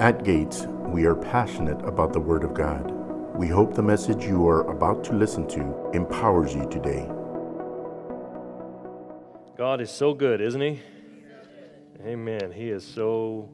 At 0.00 0.24
Gates, 0.24 0.66
we 0.86 1.04
are 1.06 1.14
passionate 1.14 1.80
about 1.86 2.12
the 2.12 2.18
Word 2.18 2.42
of 2.42 2.52
God. 2.52 2.90
We 3.36 3.46
hope 3.46 3.74
the 3.74 3.82
message 3.82 4.24
you 4.24 4.44
are 4.48 4.68
about 4.68 5.04
to 5.04 5.12
listen 5.12 5.46
to 5.50 5.90
empowers 5.94 6.52
you 6.52 6.68
today. 6.68 7.08
God 9.56 9.80
is 9.80 9.92
so 9.92 10.12
good, 10.12 10.40
isn't 10.40 10.60
He? 10.60 10.80
Amen. 12.04 12.50
He 12.50 12.70
is 12.70 12.84
so 12.84 13.48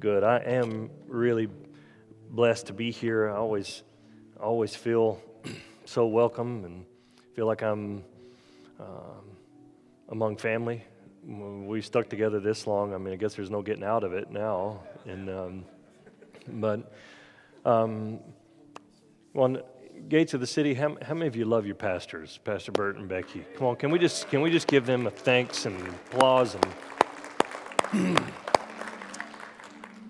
good. 0.00 0.22
I 0.22 0.40
am 0.40 0.90
really 1.06 1.48
blessed 2.28 2.66
to 2.66 2.74
be 2.74 2.90
here. 2.90 3.30
I 3.30 3.36
always, 3.36 3.82
always 4.38 4.76
feel 4.76 5.22
so 5.86 6.06
welcome 6.06 6.66
and 6.66 6.84
feel 7.34 7.46
like 7.46 7.62
I'm 7.62 8.04
um, 8.78 9.36
among 10.10 10.36
family 10.36 10.84
we 11.24 11.80
stuck 11.80 12.08
together 12.08 12.40
this 12.40 12.66
long. 12.66 12.94
I 12.94 12.98
mean, 12.98 13.12
I 13.12 13.16
guess 13.16 13.34
there's 13.34 13.50
no 13.50 13.62
getting 13.62 13.84
out 13.84 14.04
of 14.04 14.12
it 14.12 14.30
now. 14.30 14.80
And 15.06 15.30
um, 15.30 15.64
but 16.48 16.92
um, 17.64 18.20
gates 20.08 20.34
of 20.34 20.40
the 20.40 20.46
city, 20.46 20.74
how, 20.74 20.96
how 21.02 21.14
many 21.14 21.26
of 21.26 21.36
you 21.36 21.44
love 21.44 21.66
your 21.66 21.74
pastors, 21.74 22.38
Pastor 22.44 22.72
Bert 22.72 22.96
and 22.96 23.08
Becky? 23.08 23.44
Come 23.56 23.66
on, 23.68 23.76
can 23.76 23.90
we 23.90 23.98
just 23.98 24.28
can 24.28 24.40
we 24.40 24.50
just 24.50 24.66
give 24.66 24.86
them 24.86 25.06
a 25.06 25.10
thanks 25.10 25.66
and 25.66 25.76
applause 26.12 26.54
and. 26.54 26.66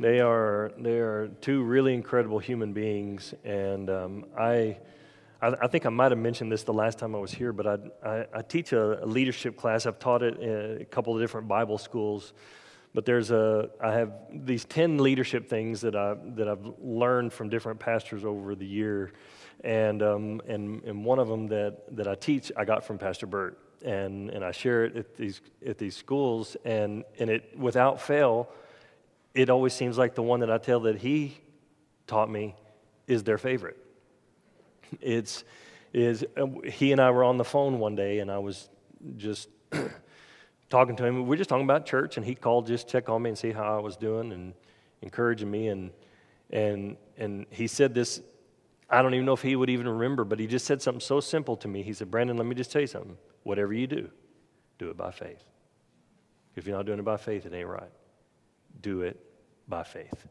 they 0.00 0.20
are 0.20 0.72
they 0.78 0.98
are 0.98 1.28
two 1.40 1.62
really 1.62 1.94
incredible 1.94 2.38
human 2.38 2.72
beings, 2.72 3.34
and 3.44 3.88
um, 3.88 4.26
I 4.38 4.76
I, 5.42 5.54
I 5.62 5.66
think 5.66 5.86
I 5.86 5.88
might 5.88 6.12
have 6.12 6.18
mentioned 6.18 6.52
this 6.52 6.64
the 6.64 6.72
last 6.72 6.98
time 6.98 7.14
I 7.14 7.18
was 7.18 7.32
here, 7.32 7.52
but 7.52 7.66
I, 7.66 8.08
I, 8.08 8.26
I 8.34 8.42
teach 8.42 8.72
a, 8.72 9.02
a, 9.02 9.06
leadership 9.06 9.56
class. 9.56 9.86
I've 9.86 9.98
taught 9.98 10.22
it 10.22 10.38
in 10.38 10.82
a 10.82 10.84
couple 10.84 11.14
of 11.14 11.20
different 11.20 11.48
Bible 11.48 11.78
schools. 11.78 12.32
But 12.92 13.04
there's 13.04 13.30
a, 13.30 13.70
I 13.80 13.92
have 13.92 14.12
these 14.32 14.64
10 14.64 14.98
leadership 14.98 15.48
things 15.48 15.80
that, 15.82 15.94
I, 15.94 16.16
that 16.34 16.48
I've 16.48 16.66
learned 16.80 17.32
from 17.32 17.48
different 17.48 17.78
pastors 17.78 18.24
over 18.24 18.56
the 18.56 18.66
year. 18.66 19.12
And, 19.62 20.02
um, 20.02 20.40
and, 20.48 20.82
and 20.82 21.04
one 21.04 21.20
of 21.20 21.28
them 21.28 21.46
that, 21.48 21.96
that 21.96 22.08
I 22.08 22.16
teach, 22.16 22.50
I 22.56 22.64
got 22.64 22.84
from 22.84 22.98
Pastor 22.98 23.26
Bert. 23.26 23.58
And, 23.84 24.30
and 24.30 24.44
I 24.44 24.50
share 24.50 24.84
it 24.84 24.96
at 24.96 25.16
these, 25.16 25.40
at 25.64 25.78
these 25.78 25.96
schools. 25.96 26.56
And, 26.64 27.04
and 27.18 27.30
it, 27.30 27.56
without 27.56 28.00
fail, 28.00 28.50
it 29.34 29.48
always 29.48 29.72
seems 29.72 29.96
like 29.96 30.16
the 30.16 30.22
one 30.22 30.40
that 30.40 30.50
I 30.50 30.58
tell 30.58 30.80
that 30.80 30.98
he 30.98 31.38
taught 32.08 32.28
me 32.28 32.56
is 33.06 33.22
their 33.22 33.38
favorite 33.38 33.78
it's 35.00 35.44
is 35.92 36.24
uh, 36.36 36.46
he 36.64 36.92
and 36.92 37.00
I 37.00 37.10
were 37.10 37.24
on 37.24 37.36
the 37.36 37.44
phone 37.44 37.78
one 37.78 37.96
day, 37.96 38.20
and 38.20 38.30
I 38.30 38.38
was 38.38 38.68
just 39.16 39.48
talking 40.70 40.96
to 40.96 41.04
him. 41.04 41.26
We 41.26 41.34
are 41.34 41.38
just 41.38 41.50
talking 41.50 41.64
about 41.64 41.86
church, 41.86 42.16
and 42.16 42.24
he 42.24 42.34
called 42.34 42.66
just 42.66 42.88
check 42.88 43.08
on 43.08 43.22
me 43.22 43.30
and 43.30 43.38
see 43.38 43.50
how 43.50 43.76
I 43.76 43.80
was 43.80 43.96
doing 43.96 44.32
and 44.32 44.54
encouraging 45.02 45.50
me. 45.50 45.68
And 45.68 45.90
and 46.50 46.96
and 47.16 47.46
he 47.50 47.66
said 47.66 47.94
this. 47.94 48.20
I 48.92 49.02
don't 49.02 49.14
even 49.14 49.24
know 49.24 49.34
if 49.34 49.42
he 49.42 49.54
would 49.54 49.70
even 49.70 49.88
remember, 49.88 50.24
but 50.24 50.40
he 50.40 50.48
just 50.48 50.66
said 50.66 50.82
something 50.82 51.00
so 51.00 51.20
simple 51.20 51.56
to 51.58 51.68
me. 51.68 51.82
He 51.82 51.92
said, 51.92 52.10
"Brandon, 52.10 52.36
let 52.36 52.46
me 52.46 52.54
just 52.54 52.72
tell 52.72 52.80
you 52.80 52.88
something. 52.88 53.16
Whatever 53.44 53.72
you 53.72 53.86
do, 53.86 54.10
do 54.78 54.90
it 54.90 54.96
by 54.96 55.12
faith. 55.12 55.44
If 56.56 56.66
you're 56.66 56.76
not 56.76 56.86
doing 56.86 56.98
it 56.98 57.04
by 57.04 57.16
faith, 57.16 57.46
it 57.46 57.54
ain't 57.54 57.68
right. 57.68 57.90
Do 58.80 59.02
it 59.02 59.24
by 59.68 59.84
faith." 59.84 60.26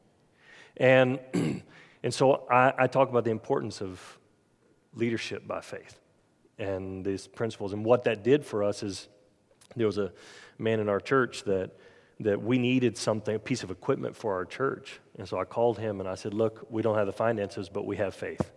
And 0.75 1.19
and 2.03 2.13
so 2.13 2.45
I, 2.51 2.73
I 2.77 2.87
talk 2.87 3.09
about 3.09 3.23
the 3.23 3.31
importance 3.31 3.81
of 3.81 4.18
leadership 4.99 5.47
by 5.47 5.61
faith 5.61 5.99
and 6.57 7.05
these 7.05 7.25
principles. 7.27 7.73
And 7.73 7.83
what 7.83 8.03
that 8.03 8.23
did 8.23 8.45
for 8.45 8.63
us 8.63 8.83
is 8.83 9.07
there 9.75 9.87
was 9.87 9.97
a 9.97 10.11
man 10.57 10.79
in 10.79 10.89
our 10.89 10.99
church 10.99 11.43
that 11.45 11.71
that 12.21 12.41
we 12.41 12.57
needed 12.57 12.97
something, 12.97 13.35
a 13.35 13.39
piece 13.39 13.63
of 13.63 13.71
equipment 13.71 14.15
for 14.15 14.33
our 14.33 14.43
church. 14.43 14.99
And 15.17 15.27
so 15.27 15.39
I 15.39 15.45
called 15.45 15.79
him 15.79 15.99
and 15.99 16.09
I 16.09 16.15
said, 16.15 16.33
Look, 16.33 16.67
we 16.69 16.81
don't 16.81 16.97
have 16.97 17.07
the 17.07 17.13
finances, 17.13 17.69
but 17.69 17.85
we 17.85 17.97
have 17.97 18.13
faith. 18.13 18.51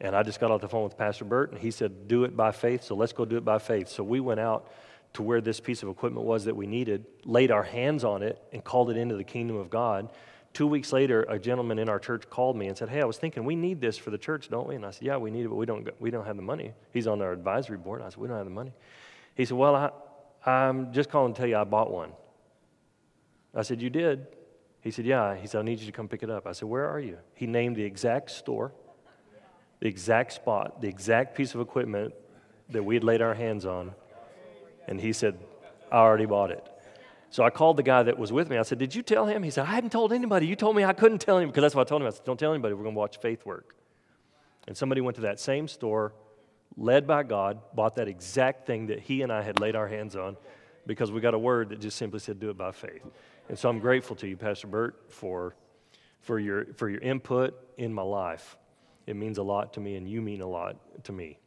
And 0.00 0.14
I 0.14 0.22
just 0.22 0.38
got 0.38 0.52
off 0.52 0.60
the 0.60 0.68
phone 0.68 0.84
with 0.84 0.96
Pastor 0.96 1.24
Bert, 1.24 1.50
and 1.50 1.60
he 1.60 1.72
said, 1.72 2.06
Do 2.06 2.22
it 2.24 2.36
by 2.36 2.52
faith, 2.52 2.84
so 2.84 2.94
let's 2.94 3.12
go 3.12 3.24
do 3.24 3.36
it 3.36 3.44
by 3.44 3.58
faith. 3.58 3.88
So 3.88 4.04
we 4.04 4.20
went 4.20 4.38
out 4.38 4.70
to 5.14 5.22
where 5.22 5.40
this 5.40 5.58
piece 5.58 5.82
of 5.82 5.88
equipment 5.88 6.24
was 6.24 6.44
that 6.44 6.54
we 6.54 6.66
needed, 6.66 7.04
laid 7.24 7.50
our 7.50 7.64
hands 7.64 8.04
on 8.04 8.22
it, 8.22 8.40
and 8.52 8.62
called 8.62 8.90
it 8.90 8.96
into 8.96 9.16
the 9.16 9.24
kingdom 9.24 9.56
of 9.56 9.70
God. 9.70 10.10
Two 10.58 10.66
weeks 10.66 10.92
later, 10.92 11.22
a 11.28 11.38
gentleman 11.38 11.78
in 11.78 11.88
our 11.88 12.00
church 12.00 12.28
called 12.28 12.56
me 12.56 12.66
and 12.66 12.76
said, 12.76 12.88
Hey, 12.88 13.00
I 13.00 13.04
was 13.04 13.16
thinking 13.16 13.44
we 13.44 13.54
need 13.54 13.80
this 13.80 13.96
for 13.96 14.10
the 14.10 14.18
church, 14.18 14.48
don't 14.48 14.66
we? 14.66 14.74
And 14.74 14.84
I 14.84 14.90
said, 14.90 15.04
Yeah, 15.04 15.16
we 15.16 15.30
need 15.30 15.44
it, 15.44 15.48
but 15.50 15.54
we 15.54 15.66
don't, 15.66 15.88
we 16.00 16.10
don't 16.10 16.26
have 16.26 16.34
the 16.34 16.42
money. 16.42 16.72
He's 16.92 17.06
on 17.06 17.22
our 17.22 17.30
advisory 17.30 17.76
board. 17.76 18.02
I 18.02 18.08
said, 18.08 18.18
We 18.18 18.26
don't 18.26 18.38
have 18.38 18.44
the 18.44 18.50
money. 18.50 18.72
He 19.36 19.44
said, 19.44 19.56
Well, 19.56 19.76
I, 19.76 19.90
I'm 20.50 20.92
just 20.92 21.10
calling 21.10 21.32
to 21.32 21.38
tell 21.38 21.46
you 21.46 21.56
I 21.56 21.62
bought 21.62 21.92
one. 21.92 22.10
I 23.54 23.62
said, 23.62 23.80
You 23.80 23.88
did? 23.88 24.26
He 24.80 24.90
said, 24.90 25.06
Yeah. 25.06 25.36
He 25.36 25.46
said, 25.46 25.60
I 25.60 25.62
need 25.62 25.78
you 25.78 25.86
to 25.86 25.92
come 25.92 26.08
pick 26.08 26.24
it 26.24 26.28
up. 26.28 26.44
I 26.44 26.50
said, 26.50 26.68
Where 26.68 26.88
are 26.88 26.98
you? 26.98 27.18
He 27.34 27.46
named 27.46 27.76
the 27.76 27.84
exact 27.84 28.32
store, 28.32 28.72
the 29.78 29.86
exact 29.86 30.32
spot, 30.32 30.80
the 30.80 30.88
exact 30.88 31.36
piece 31.36 31.54
of 31.54 31.60
equipment 31.60 32.14
that 32.70 32.82
we 32.82 32.96
had 32.96 33.04
laid 33.04 33.22
our 33.22 33.34
hands 33.34 33.64
on. 33.64 33.92
And 34.88 35.00
he 35.00 35.12
said, 35.12 35.38
I 35.92 35.98
already 35.98 36.26
bought 36.26 36.50
it. 36.50 36.66
So 37.30 37.44
I 37.44 37.50
called 37.50 37.76
the 37.76 37.82
guy 37.82 38.02
that 38.04 38.18
was 38.18 38.32
with 38.32 38.48
me. 38.48 38.56
I 38.56 38.62
said, 38.62 38.78
Did 38.78 38.94
you 38.94 39.02
tell 39.02 39.26
him? 39.26 39.42
He 39.42 39.50
said, 39.50 39.66
I 39.66 39.70
hadn't 39.70 39.90
told 39.90 40.12
anybody. 40.12 40.46
You 40.46 40.56
told 40.56 40.76
me 40.76 40.84
I 40.84 40.92
couldn't 40.92 41.18
tell 41.18 41.38
him 41.38 41.48
because 41.48 41.62
that's 41.62 41.74
what 41.74 41.86
I 41.86 41.88
told 41.88 42.02
him. 42.02 42.08
I 42.08 42.10
said, 42.10 42.24
Don't 42.24 42.38
tell 42.38 42.52
anybody. 42.52 42.74
We're 42.74 42.84
going 42.84 42.94
to 42.94 42.98
watch 42.98 43.18
faith 43.18 43.44
work. 43.44 43.74
And 44.66 44.76
somebody 44.76 45.00
went 45.00 45.16
to 45.16 45.22
that 45.22 45.40
same 45.40 45.68
store, 45.68 46.12
led 46.76 47.06
by 47.06 47.22
God, 47.22 47.60
bought 47.74 47.96
that 47.96 48.08
exact 48.08 48.66
thing 48.66 48.86
that 48.86 49.00
he 49.00 49.22
and 49.22 49.32
I 49.32 49.42
had 49.42 49.60
laid 49.60 49.76
our 49.76 49.88
hands 49.88 50.16
on 50.16 50.36
because 50.86 51.12
we 51.12 51.20
got 51.20 51.34
a 51.34 51.38
word 51.38 51.68
that 51.68 51.80
just 51.80 51.98
simply 51.98 52.18
said, 52.18 52.40
Do 52.40 52.50
it 52.50 52.56
by 52.56 52.72
faith. 52.72 53.04
And 53.48 53.58
so 53.58 53.68
I'm 53.68 53.78
grateful 53.78 54.16
to 54.16 54.28
you, 54.28 54.36
Pastor 54.36 54.66
Bert, 54.66 55.04
for, 55.08 55.54
for, 56.20 56.38
your, 56.38 56.66
for 56.74 56.88
your 56.88 57.00
input 57.00 57.58
in 57.76 57.92
my 57.92 58.02
life. 58.02 58.56
It 59.06 59.16
means 59.16 59.38
a 59.38 59.42
lot 59.42 59.74
to 59.74 59.80
me, 59.80 59.96
and 59.96 60.08
you 60.08 60.20
mean 60.20 60.40
a 60.40 60.46
lot 60.46 60.76
to 61.04 61.12
me. 61.12 61.38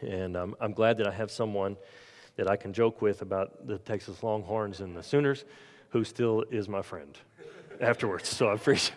And 0.00 0.36
um, 0.36 0.56
I'm 0.60 0.72
glad 0.72 0.98
that 0.98 1.06
I 1.06 1.12
have 1.12 1.30
someone 1.30 1.76
that 2.38 2.48
I 2.48 2.54
can 2.54 2.72
joke 2.72 3.02
with 3.02 3.20
about 3.20 3.66
the 3.66 3.78
Texas 3.78 4.22
Longhorns 4.22 4.80
and 4.80 4.96
the 4.96 5.02
Sooners, 5.02 5.44
who 5.90 6.04
still 6.04 6.44
is 6.52 6.68
my 6.68 6.82
friend 6.82 7.18
afterwards. 7.80 8.28
So 8.28 8.46
I 8.46 8.54
appreciate 8.54 8.96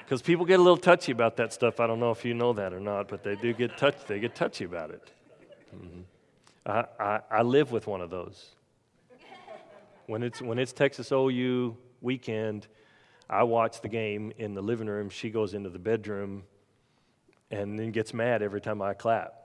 because 0.00 0.20
people 0.20 0.44
get 0.44 0.60
a 0.60 0.62
little 0.62 0.76
touchy 0.76 1.12
about 1.12 1.38
that 1.38 1.54
stuff. 1.54 1.80
I 1.80 1.86
don't 1.86 1.98
know 1.98 2.10
if 2.10 2.26
you 2.26 2.34
know 2.34 2.52
that 2.52 2.74
or 2.74 2.80
not, 2.80 3.08
but 3.08 3.24
they 3.24 3.36
do 3.36 3.54
get 3.54 3.78
touchy. 3.78 3.98
They 4.06 4.20
get 4.20 4.34
touchy 4.34 4.64
about 4.64 4.90
it. 4.90 5.10
Mm-hmm. 5.74 6.00
I, 6.66 6.84
I, 7.00 7.20
I 7.30 7.42
live 7.42 7.72
with 7.72 7.86
one 7.86 8.02
of 8.02 8.10
those. 8.10 8.50
When 10.06 10.22
it's 10.22 10.42
when 10.42 10.58
it's 10.58 10.74
Texas 10.74 11.10
OU 11.10 11.74
weekend, 12.02 12.66
I 13.30 13.44
watch 13.44 13.80
the 13.80 13.88
game 13.88 14.30
in 14.36 14.52
the 14.52 14.60
living 14.60 14.88
room. 14.88 15.08
She 15.08 15.30
goes 15.30 15.54
into 15.54 15.70
the 15.70 15.78
bedroom 15.78 16.42
and 17.50 17.78
then 17.78 17.92
gets 17.92 18.12
mad 18.12 18.42
every 18.42 18.60
time 18.60 18.82
I 18.82 18.92
clap. 18.92 19.41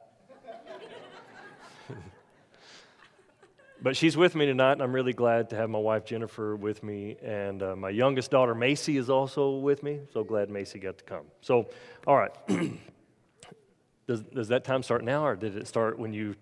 But 3.81 3.95
she's 3.95 4.17
with 4.17 4.33
me 4.33 4.45
tonight, 4.47 4.73
and 4.73 4.81
I'm 4.81 4.93
really 4.93 5.13
glad 5.13 5.51
to 5.51 5.55
have 5.55 5.69
my 5.69 5.79
wife 5.79 6.03
Jennifer 6.03 6.55
with 6.55 6.81
me. 6.83 7.17
And 7.21 7.61
uh, 7.61 7.75
my 7.75 7.89
youngest 7.89 8.31
daughter 8.31 8.55
Macy 8.55 8.97
is 8.97 9.09
also 9.09 9.57
with 9.57 9.83
me. 9.83 9.99
So 10.13 10.23
glad 10.23 10.49
Macy 10.49 10.79
got 10.79 10.97
to 10.97 11.03
come. 11.03 11.25
So, 11.41 11.67
all 12.07 12.17
right. 12.17 12.31
does, 14.07 14.21
does 14.23 14.47
that 14.47 14.63
time 14.63 14.81
start 14.81 15.03
now, 15.03 15.25
or 15.25 15.35
did 15.35 15.55
it 15.55 15.67
start 15.67 15.99
when 15.99 16.11
you? 16.11 16.35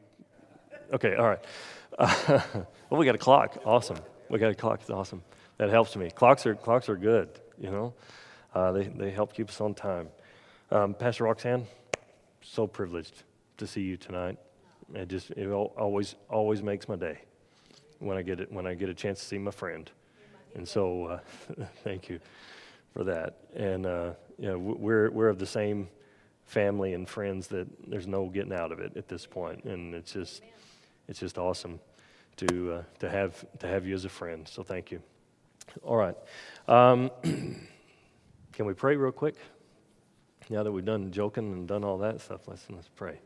Okay, 0.94 1.16
all 1.16 1.28
right. 1.28 1.44
Uh, 2.00 2.40
well, 2.90 3.00
we 3.00 3.06
got 3.06 3.16
a 3.16 3.19
clock. 3.19 3.57
Awesome. 3.66 3.97
We 4.29 4.40
got 4.40 4.52
a 4.52 4.56
clock. 4.56 4.79
It's 4.81 4.90
awesome. 4.90 5.22
That 5.57 5.69
helps 5.69 5.96
me. 5.96 6.09
Clocks 6.12 6.46
are, 6.46 6.56
clocks 6.56 6.90
are 6.90 6.97
good, 6.97 7.29
you 7.57 7.72
know, 7.72 7.94
uh, 8.53 8.72
they, 8.72 8.84
they 8.84 9.12
help 9.12 9.34
keep 9.34 9.50
us 9.50 9.62
on 9.62 9.73
time. 9.73 10.09
Um, 10.72 10.94
Pastor 10.94 11.25
Roxanne, 11.25 11.66
so 12.41 12.67
privileged 12.67 13.23
to 13.57 13.67
see 13.67 13.81
you 13.81 13.97
tonight. 13.97 14.38
It 14.94 15.07
just 15.07 15.31
it 15.31 15.50
always 15.50 16.16
always 16.29 16.62
makes 16.62 16.88
my 16.88 16.96
day 16.96 17.19
when 18.00 18.18
I 18.18 18.22
get 18.22 18.40
it 18.40 18.51
when 18.51 18.68
I 18.68 18.75
get 18.75 18.90
a 18.90 18.94
chance 18.94 19.19
to 19.19 19.25
see 19.25 19.38
my 19.38 19.51
friend. 19.51 19.90
And 20.53 20.68
so, 20.68 21.06
uh, 21.06 21.19
thank 21.84 22.08
you 22.08 22.20
for 22.93 23.03
that. 23.03 23.37
And 23.55 23.85
uh, 23.85 24.11
you 24.37 24.47
know, 24.47 24.58
we're 24.58 25.09
we're 25.11 25.29
of 25.29 25.40
the 25.40 25.46
same 25.46 25.90
family 26.46 26.93
and 26.93 27.09
friends 27.09 27.47
that 27.47 27.67
there's 27.87 28.08
no 28.08 28.28
getting 28.28 28.53
out 28.53 28.72
of 28.72 28.79
it 28.79 28.96
at 28.96 29.08
this 29.08 29.26
point. 29.26 29.64
and 29.64 29.96
it's 29.96 30.14
just 30.14 30.43
it's 31.08 31.20
just 31.20 31.38
awesome 31.38 31.79
to 32.38 32.73
uh, 32.73 32.84
to 32.99 33.09
have 33.09 33.46
to 33.59 33.67
have 33.67 33.85
you 33.85 33.96
as 33.96 34.05
a 34.05 34.09
friend. 34.09 34.47
So 34.47 34.64
thank 34.64 34.91
you. 34.91 35.02
All 35.84 35.97
right, 35.97 36.16
um, 36.67 37.09
can 37.23 38.66
we 38.66 38.73
pray 38.73 38.96
real 38.96 39.11
quick? 39.11 39.35
Now 40.49 40.61
that 40.61 40.72
we've 40.72 40.85
done 40.85 41.09
joking 41.11 41.52
and 41.52 41.67
done 41.67 41.84
all 41.84 41.97
that 41.99 42.22
stuff, 42.22 42.47
let's 42.47 42.66
let's 42.70 42.88
pray 42.88 43.20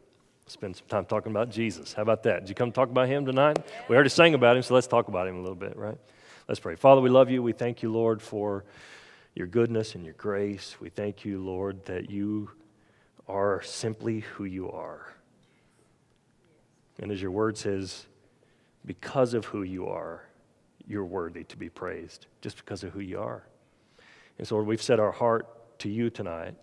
spend 0.49 0.75
some 0.75 0.87
time 0.87 1.05
talking 1.05 1.31
about 1.31 1.49
Jesus. 1.49 1.93
How 1.93 2.01
about 2.01 2.23
that? 2.23 2.41
Did 2.41 2.49
you 2.49 2.55
come 2.55 2.71
talk 2.71 2.89
about 2.89 3.07
him 3.07 3.25
tonight? 3.25 3.59
We 3.87 3.95
already 3.95 4.09
sang 4.09 4.33
about 4.33 4.57
him, 4.57 4.63
so 4.63 4.73
let's 4.73 4.87
talk 4.87 5.07
about 5.07 5.27
him 5.27 5.37
a 5.37 5.41
little 5.41 5.55
bit, 5.55 5.77
right? 5.77 5.97
Let's 6.47 6.59
pray. 6.59 6.75
Father, 6.75 7.01
we 7.01 7.09
love 7.09 7.29
you. 7.29 7.43
We 7.43 7.53
thank 7.53 7.83
you, 7.83 7.91
Lord, 7.91 8.21
for 8.21 8.65
your 9.35 9.47
goodness 9.47 9.95
and 9.95 10.03
your 10.03 10.15
grace. 10.15 10.75
We 10.79 10.89
thank 10.89 11.23
you, 11.23 11.43
Lord, 11.43 11.85
that 11.85 12.09
you 12.09 12.51
are 13.27 13.61
simply 13.61 14.21
who 14.21 14.45
you 14.45 14.71
are. 14.71 15.13
And 16.99 17.11
as 17.11 17.21
your 17.21 17.31
word 17.31 17.57
says, 17.57 18.05
because 18.85 19.33
of 19.33 19.45
who 19.45 19.63
you 19.63 19.87
are, 19.87 20.23
you're 20.87 21.05
worthy 21.05 21.43
to 21.43 21.57
be 21.57 21.69
praised, 21.69 22.25
just 22.41 22.57
because 22.57 22.83
of 22.83 22.91
who 22.91 22.99
you 22.99 23.19
are. 23.19 23.43
And 24.39 24.47
so, 24.47 24.55
Lord, 24.55 24.67
we've 24.67 24.81
set 24.81 24.99
our 24.99 25.11
heart 25.11 25.79
to 25.79 25.89
you 25.89 26.09
tonight. 26.09 26.55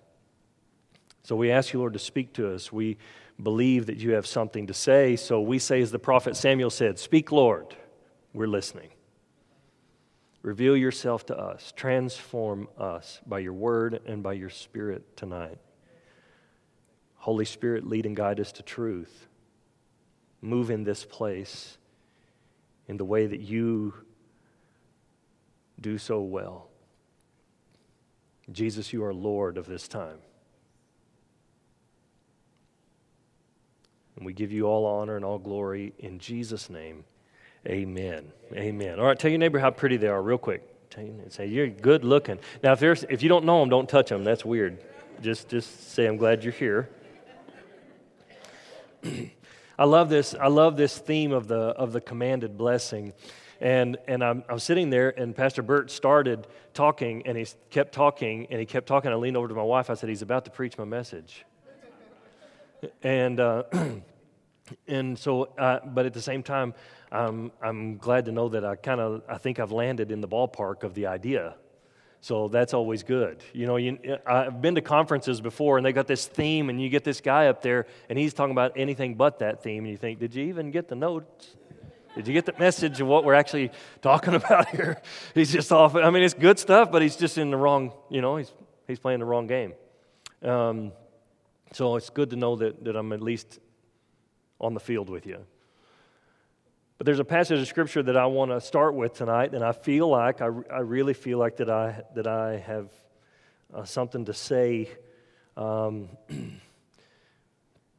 So 1.23 1.37
we 1.37 1.51
ask 1.51 1.73
you, 1.73 1.79
Lord, 1.79 1.93
to 1.93 1.99
speak 1.99 2.33
to 2.35 2.53
us. 2.53 2.73
We 2.73 2.99
believe 3.43 3.87
that 3.87 3.99
you 3.99 4.13
have 4.13 4.27
something 4.27 4.67
to 4.67 4.75
say. 4.75 5.17
So 5.17 5.41
we 5.41 5.59
say, 5.59 5.81
as 5.81 5.91
the 5.91 5.99
prophet 5.99 6.37
Samuel 6.37 6.71
said, 6.71 6.99
Speak, 6.99 7.33
Lord. 7.33 7.77
We're 8.37 8.47
listening. 8.47 8.91
Reveal 10.43 10.77
yourself 10.77 11.25
to 11.27 11.39
us. 11.39 11.73
Transform 11.75 12.69
us 12.77 13.21
by 13.27 13.39
your 13.39 13.55
word 13.55 14.01
and 14.05 14.23
by 14.23 14.35
your 14.35 14.51
spirit 14.51 15.17
tonight. 15.17 15.59
Holy 17.15 17.47
Spirit, 17.47 17.87
lead 17.87 18.05
and 18.05 18.15
guide 18.15 18.39
us 18.41 18.53
to 18.53 18.63
truth. 18.63 19.27
Move 20.43 20.71
in 20.71 20.85
this 20.85 21.05
place 21.05 21.79
in 22.89 22.99
the 22.99 23.07
way 23.07 23.27
that 23.27 23.41
you 23.41 23.95
do 25.81 25.97
so 25.97 26.21
well. 26.21 26.69
Jesus, 28.53 28.93
you 28.93 29.03
are 29.03 29.15
Lord 29.15 29.57
of 29.57 29.67
this 29.67 29.89
time. 29.89 30.19
And 34.17 34.25
we 34.25 34.33
give 34.33 34.53
you 34.53 34.67
all 34.67 34.87
honor 34.87 35.17
and 35.17 35.25
all 35.25 35.39
glory 35.39 35.93
in 35.99 36.19
Jesus' 36.19 36.71
name. 36.71 37.05
Amen. 37.67 38.33
Amen. 38.55 38.99
All 38.99 39.07
right, 39.07 39.19
tell 39.19 39.31
your 39.31 39.39
neighbor 39.39 39.59
how 39.59 39.71
pretty 39.71 39.97
they 39.97 40.09
are, 40.09 40.23
real 40.23 40.39
quick. 40.39 40.63
Say 41.29 41.47
you're 41.47 41.69
good 41.69 42.05
looking. 42.05 42.39
Now, 42.63 42.73
if 42.73 42.81
there's 42.81 43.05
if 43.05 43.23
you 43.23 43.29
don't 43.29 43.45
know 43.45 43.61
them, 43.61 43.69
don't 43.69 43.89
touch 43.89 44.09
them. 44.09 44.25
That's 44.25 44.47
weird. 44.47 44.83
Just 45.21 45.49
just 45.49 45.93
say 45.93 46.07
I'm 46.07 46.17
glad 46.17 46.43
you're 46.43 46.55
here. 46.55 46.89
I 49.79 49.85
love 49.85 50.09
this. 50.09 50.35
I 50.35 50.47
love 50.47 50.79
this 50.79 50.97
theme 50.97 51.33
of 51.33 51.49
the 51.49 51.59
of 51.59 51.93
the 51.93 52.01
commanded 52.01 52.57
blessing. 52.57 53.13
And, 53.61 53.97
and 54.07 54.23
I'm, 54.23 54.45
I'm 54.51 54.59
sitting 54.59 54.91
there, 54.91 55.19
and 55.19 55.35
Pastor 55.35 55.63
Bert 55.63 55.91
started 55.91 56.47
talking, 56.75 57.27
and 57.27 57.39
he 57.39 57.47
kept 57.71 57.95
talking, 57.95 58.47
and 58.51 58.61
he 58.61 58.67
kept 58.67 58.87
talking. 58.87 59.11
I 59.11 59.15
leaned 59.15 59.37
over 59.37 59.49
to 59.49 59.55
my 59.55 59.63
wife. 59.63 59.89
I 59.89 59.95
said, 59.95 60.11
He's 60.11 60.23
about 60.23 60.45
to 60.45 60.51
preach 60.51 60.77
my 60.77 60.85
message. 60.85 61.47
And, 63.03 63.41
uh, 63.41 63.65
and 64.87 65.19
so, 65.19 65.45
uh, 65.59 65.81
but 65.85 66.07
at 66.07 66.15
the 66.15 66.23
same 66.23 66.43
time, 66.43 66.75
I'm, 67.11 67.53
I'm 67.63 67.99
glad 67.99 68.25
to 68.27 68.33
know 68.33 68.49
that 68.49 68.65
I 68.65 68.77
kind 68.77 69.01
of, 69.01 69.23
I 69.29 69.39
think 69.39 69.61
I've 69.61 69.73
landed 69.73 70.11
in 70.11 70.21
the 70.21 70.29
ballpark 70.29 70.83
of 70.83 70.95
the 70.95 71.07
idea. 71.07 71.55
So 72.21 72.49
that's 72.49 72.75
always 72.75 73.03
good. 73.03 73.45
You 73.53 73.67
know, 73.67 73.77
you, 73.77 73.99
I've 74.27 74.61
been 74.61 74.75
to 74.75 74.81
conferences 74.81 75.41
before 75.41 75.77
and 75.77 75.87
they 75.87 75.93
got 75.93 76.07
this 76.07 76.27
theme, 76.27 76.71
and 76.71 76.81
you 76.81 76.89
get 76.89 77.05
this 77.05 77.21
guy 77.21 77.47
up 77.47 77.63
there 77.63 77.87
and 78.09 78.19
he's 78.19 78.35
talking 78.35 78.53
about 78.53 78.73
anything 78.77 79.15
but 79.15 79.39
that 79.39 79.63
theme, 79.63 79.85
and 79.85 79.91
you 79.91 79.97
think, 79.97 80.19
did 80.19 80.35
you 80.35 80.45
even 80.47 80.71
get 80.71 80.89
the 80.89 80.97
notes? 80.97 81.55
Did 82.17 82.27
you 82.27 82.33
get 82.33 82.47
the 82.47 82.55
message 82.59 83.01
of 83.01 83.07
what 83.07 83.25
we're 83.25 83.35
actually 83.35 83.71
talking 84.01 84.35
about 84.43 84.69
here? 84.71 85.01
He's 85.35 85.53
just 85.53 85.71
off. 85.71 85.95
I 85.95 86.11
mean, 86.11 86.23
it's 86.23 86.35
good 86.35 86.59
stuff, 86.59 86.91
but 86.91 87.03
he's 87.03 87.17
just 87.17 87.39
in 87.39 87.51
the 87.51 87.57
wrong, 87.57 87.93
you 88.11 88.23
know, 88.23 88.37
he's, 88.37 88.53
he's 88.89 88.99
playing 88.99 89.21
the 89.21 89.27
wrong 89.27 89.47
game. 89.47 89.75
Um, 90.43 90.93
so 91.73 91.97
it's 91.97 92.11
good 92.11 92.31
to 92.31 92.37
know 92.37 92.57
that, 92.57 92.85
that 92.85 92.97
I'm 92.97 93.13
at 93.13 93.21
least 93.21 93.59
on 94.61 94.75
the 94.75 94.81
field 94.81 95.11
with 95.11 95.27
you. 95.27 95.39
But 96.99 97.05
there's 97.05 97.19
a 97.19 97.25
passage 97.25 97.61
of 97.61 97.69
scripture 97.69 98.03
that 98.03 98.17
I 98.17 98.27
want 98.27 98.51
to 98.53 98.61
start 98.61 98.95
with 98.95 99.13
tonight, 99.13 99.55
and 99.55 99.63
I 99.63 99.73
feel 99.73 100.09
like, 100.09 100.41
I, 100.41 100.47
I 100.47 100.81
really 100.81 101.13
feel 101.13 101.39
like 101.39 101.57
that 101.59 101.69
I, 101.69 102.03
that 102.15 102.27
I 102.27 102.57
have 102.59 102.91
uh, 103.75 103.85
something 103.85 104.25
to 104.25 104.33
say 104.33 104.89
um, 105.57 106.09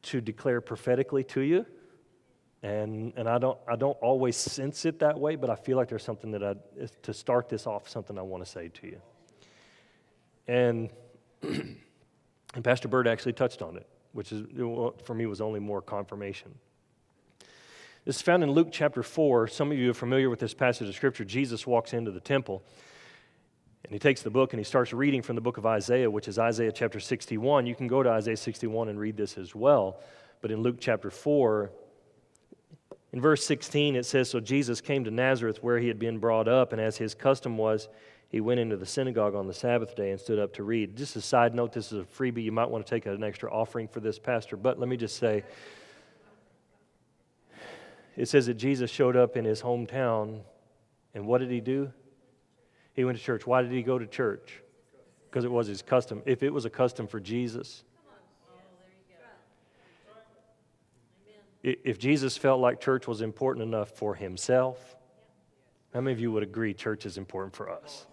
to 0.02 0.20
declare 0.20 0.60
prophetically 0.60 1.22
to 1.24 1.40
you. 1.42 1.66
And, 2.60 3.12
and 3.16 3.28
I, 3.28 3.38
don't, 3.38 3.56
I 3.68 3.76
don't 3.76 3.96
always 4.00 4.36
sense 4.36 4.84
it 4.84 4.98
that 4.98 5.16
way, 5.16 5.36
but 5.36 5.48
I 5.48 5.54
feel 5.54 5.76
like 5.76 5.88
there's 5.88 6.02
something 6.02 6.32
that 6.32 6.42
I, 6.42 6.56
to 7.02 7.14
start 7.14 7.48
this 7.48 7.68
off, 7.68 7.88
something 7.88 8.18
I 8.18 8.22
want 8.22 8.44
to 8.44 8.50
say 8.50 8.68
to 8.68 8.86
you. 8.86 9.00
And, 10.48 10.90
and 12.54 12.64
Pastor 12.64 12.88
Bert 12.88 13.06
actually 13.06 13.34
touched 13.34 13.62
on 13.62 13.76
it, 13.76 13.86
which 14.12 14.32
is, 14.32 14.46
for 15.04 15.14
me 15.14 15.26
was 15.26 15.40
only 15.40 15.60
more 15.60 15.82
confirmation. 15.82 16.54
This 18.04 18.16
is 18.16 18.22
found 18.22 18.42
in 18.42 18.50
Luke 18.52 18.68
chapter 18.70 19.02
4. 19.02 19.48
Some 19.48 19.70
of 19.70 19.78
you 19.78 19.90
are 19.90 19.94
familiar 19.94 20.30
with 20.30 20.40
this 20.40 20.54
passage 20.54 20.88
of 20.88 20.94
Scripture. 20.94 21.24
Jesus 21.24 21.66
walks 21.66 21.92
into 21.92 22.10
the 22.10 22.20
temple 22.20 22.62
and 23.84 23.92
he 23.92 23.98
takes 23.98 24.22
the 24.22 24.30
book 24.30 24.52
and 24.52 24.60
he 24.60 24.64
starts 24.64 24.92
reading 24.92 25.22
from 25.22 25.34
the 25.34 25.40
book 25.40 25.58
of 25.58 25.66
Isaiah, 25.66 26.10
which 26.10 26.28
is 26.28 26.38
Isaiah 26.38 26.72
chapter 26.72 27.00
61. 27.00 27.66
You 27.66 27.74
can 27.74 27.86
go 27.86 28.02
to 28.02 28.08
Isaiah 28.10 28.36
61 28.36 28.88
and 28.88 28.98
read 28.98 29.16
this 29.16 29.38
as 29.38 29.54
well. 29.54 30.00
But 30.40 30.50
in 30.50 30.62
Luke 30.62 30.76
chapter 30.78 31.10
4, 31.10 31.70
in 33.12 33.20
verse 33.20 33.44
16, 33.44 33.96
it 33.96 34.04
says 34.04 34.30
So 34.30 34.40
Jesus 34.40 34.80
came 34.80 35.04
to 35.04 35.10
Nazareth 35.10 35.62
where 35.62 35.78
he 35.78 35.88
had 35.88 35.98
been 35.98 36.18
brought 36.18 36.48
up, 36.48 36.72
and 36.72 36.80
as 36.80 36.96
his 36.96 37.14
custom 37.14 37.56
was, 37.56 37.88
he 38.28 38.40
went 38.40 38.60
into 38.60 38.76
the 38.76 38.86
synagogue 38.86 39.34
on 39.34 39.46
the 39.46 39.54
Sabbath 39.54 39.96
day 39.96 40.10
and 40.10 40.20
stood 40.20 40.38
up 40.38 40.52
to 40.54 40.62
read. 40.62 40.96
Just 40.96 41.16
a 41.16 41.20
side 41.20 41.54
note, 41.54 41.72
this 41.72 41.92
is 41.92 42.00
a 42.00 42.04
freebie. 42.04 42.44
You 42.44 42.52
might 42.52 42.68
want 42.68 42.86
to 42.86 42.90
take 42.90 43.06
an 43.06 43.24
extra 43.24 43.50
offering 43.50 43.88
for 43.88 44.00
this 44.00 44.18
pastor, 44.18 44.56
but 44.56 44.78
let 44.78 44.88
me 44.88 44.98
just 44.98 45.16
say 45.16 45.44
it 48.16 48.28
says 48.28 48.46
that 48.46 48.54
Jesus 48.54 48.90
showed 48.90 49.16
up 49.16 49.36
in 49.36 49.44
his 49.44 49.62
hometown, 49.62 50.40
and 51.14 51.26
what 51.26 51.38
did 51.38 51.50
he 51.50 51.60
do? 51.60 51.90
He 52.92 53.04
went 53.04 53.16
to 53.16 53.24
church. 53.24 53.46
Why 53.46 53.62
did 53.62 53.70
he 53.70 53.82
go 53.82 53.98
to 53.98 54.06
church? 54.06 54.60
Because 55.30 55.44
it 55.44 55.50
was 55.50 55.66
his 55.66 55.82
custom. 55.82 56.22
If 56.26 56.42
it 56.42 56.52
was 56.52 56.64
a 56.64 56.70
custom 56.70 57.06
for 57.06 57.20
Jesus, 57.20 57.84
if 61.62 61.98
Jesus 61.98 62.36
felt 62.36 62.60
like 62.60 62.80
church 62.80 63.06
was 63.06 63.20
important 63.20 63.64
enough 63.64 63.90
for 63.90 64.14
himself, 64.14 64.96
how 65.94 66.00
many 66.00 66.12
of 66.12 66.20
you 66.20 66.30
would 66.32 66.42
agree 66.42 66.74
church 66.74 67.06
is 67.06 67.16
important 67.16 67.54
for 67.54 67.70
us? 67.70 68.06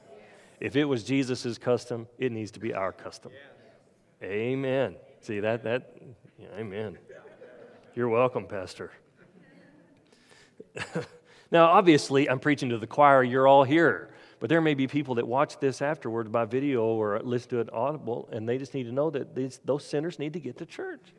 If 0.59 0.75
it 0.75 0.85
was 0.85 1.03
Jesus' 1.03 1.57
custom, 1.57 2.07
it 2.17 2.31
needs 2.31 2.51
to 2.51 2.59
be 2.59 2.73
our 2.73 2.91
custom. 2.91 3.31
Amen. 4.23 4.95
See 5.21 5.39
that 5.41 5.63
that 5.63 5.97
yeah, 6.39 6.47
amen. 6.57 6.97
You're 7.95 8.09
welcome, 8.09 8.45
Pastor. 8.45 8.91
now, 11.51 11.65
obviously, 11.67 12.29
I'm 12.29 12.39
preaching 12.39 12.69
to 12.69 12.77
the 12.77 12.87
choir, 12.87 13.23
you're 13.23 13.47
all 13.47 13.63
here. 13.63 14.09
But 14.39 14.49
there 14.49 14.59
may 14.59 14.73
be 14.73 14.85
people 14.85 15.15
that 15.15 15.27
watch 15.27 15.59
this 15.59 15.81
afterwards 15.81 16.29
by 16.29 16.43
video 16.45 16.83
or 16.83 17.19
listen 17.23 17.49
to 17.51 17.59
it 17.61 17.71
audible, 17.71 18.27
and 18.31 18.47
they 18.47 18.57
just 18.57 18.73
need 18.73 18.83
to 18.83 18.91
know 18.91 19.09
that 19.11 19.33
these, 19.33 19.59
those 19.63 19.85
sinners 19.85 20.19
need 20.19 20.33
to 20.33 20.39
get 20.39 20.57
to 20.57 20.65
church. 20.65 21.13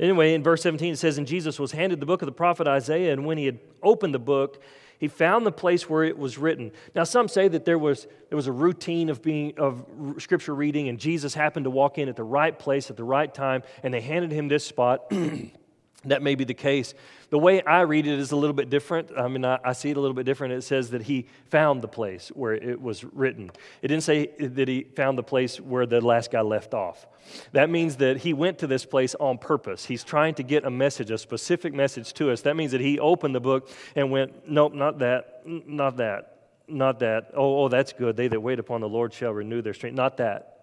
Anyway, 0.00 0.34
in 0.34 0.42
verse 0.42 0.62
17, 0.62 0.94
it 0.94 0.96
says, 0.96 1.18
And 1.18 1.26
Jesus 1.26 1.60
was 1.60 1.70
handed 1.70 2.00
the 2.00 2.06
book 2.06 2.20
of 2.20 2.26
the 2.26 2.32
prophet 2.32 2.66
Isaiah, 2.66 3.12
and 3.12 3.24
when 3.24 3.38
he 3.38 3.46
had 3.46 3.60
opened 3.80 4.12
the 4.12 4.18
book, 4.18 4.60
he 4.98 5.08
found 5.08 5.46
the 5.46 5.52
place 5.52 5.88
where 5.88 6.04
it 6.04 6.18
was 6.18 6.38
written. 6.38 6.72
Now, 6.94 7.04
some 7.04 7.28
say 7.28 7.48
that 7.48 7.64
there 7.64 7.78
was, 7.78 8.06
there 8.28 8.36
was 8.36 8.46
a 8.46 8.52
routine 8.52 9.10
of, 9.10 9.22
being, 9.22 9.54
of 9.58 9.84
scripture 10.18 10.54
reading, 10.54 10.88
and 10.88 10.98
Jesus 10.98 11.34
happened 11.34 11.64
to 11.64 11.70
walk 11.70 11.98
in 11.98 12.08
at 12.08 12.16
the 12.16 12.24
right 12.24 12.58
place 12.58 12.90
at 12.90 12.96
the 12.96 13.04
right 13.04 13.32
time, 13.32 13.62
and 13.82 13.92
they 13.92 14.00
handed 14.00 14.30
him 14.30 14.48
this 14.48 14.66
spot. 14.66 15.12
that 16.06 16.22
may 16.22 16.34
be 16.34 16.44
the 16.44 16.54
case. 16.54 16.94
The 17.30 17.38
way 17.38 17.62
I 17.62 17.80
read 17.80 18.06
it 18.06 18.18
is 18.18 18.32
a 18.32 18.36
little 18.36 18.54
bit 18.54 18.70
different. 18.70 19.10
I 19.16 19.26
mean, 19.28 19.44
I, 19.44 19.58
I, 19.64 19.72
see 19.72 19.90
it 19.90 19.96
a 19.96 20.00
little 20.00 20.14
bit 20.14 20.26
different. 20.26 20.54
It 20.54 20.62
says 20.62 20.90
that 20.90 21.02
he 21.02 21.26
found 21.50 21.82
the 21.82 21.88
place 21.88 22.28
where 22.28 22.54
it 22.54 22.80
was 22.80 23.04
written. 23.04 23.50
It 23.82 23.88
didn't 23.88 24.04
say 24.04 24.26
that 24.38 24.68
he 24.68 24.82
found 24.82 25.18
the 25.18 25.22
place 25.22 25.60
where 25.60 25.86
the 25.86 26.00
last 26.00 26.30
guy 26.30 26.42
left 26.42 26.74
off. 26.74 27.06
That 27.52 27.70
means 27.70 27.96
that 27.96 28.18
he 28.18 28.32
went 28.32 28.58
to 28.58 28.66
this 28.66 28.84
place 28.84 29.14
on 29.16 29.38
purpose. 29.38 29.84
He's 29.84 30.04
trying 30.04 30.34
to 30.34 30.42
get 30.42 30.64
a 30.64 30.70
message, 30.70 31.10
a 31.10 31.18
specific 31.18 31.72
message 31.72 32.12
to 32.14 32.30
us. 32.30 32.42
That 32.42 32.56
means 32.56 32.72
that 32.72 32.80
he 32.80 32.98
opened 32.98 33.34
the 33.34 33.40
book 33.40 33.68
and 33.96 34.10
went, 34.10 34.48
Nope, 34.48 34.74
not 34.74 34.98
that, 34.98 35.42
not 35.44 35.96
that, 35.96 36.48
not 36.68 37.00
that. 37.00 37.30
Oh, 37.34 37.64
oh, 37.64 37.68
that's 37.68 37.92
good. 37.92 38.16
They 38.16 38.28
that 38.28 38.40
wait 38.40 38.58
upon 38.58 38.80
the 38.80 38.88
Lord 38.88 39.12
shall 39.12 39.32
renew 39.32 39.62
their 39.62 39.74
strength. 39.74 39.96
Not 39.96 40.18
that. 40.18 40.53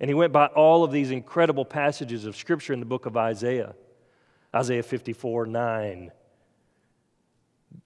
And 0.00 0.08
he 0.08 0.14
went 0.14 0.32
by 0.32 0.46
all 0.46 0.84
of 0.84 0.92
these 0.92 1.10
incredible 1.10 1.64
passages 1.64 2.24
of 2.24 2.36
Scripture 2.36 2.72
in 2.72 2.80
the 2.80 2.86
book 2.86 3.06
of 3.06 3.16
Isaiah. 3.16 3.74
Isaiah 4.54 4.82
54 4.82 5.46
9. 5.46 6.12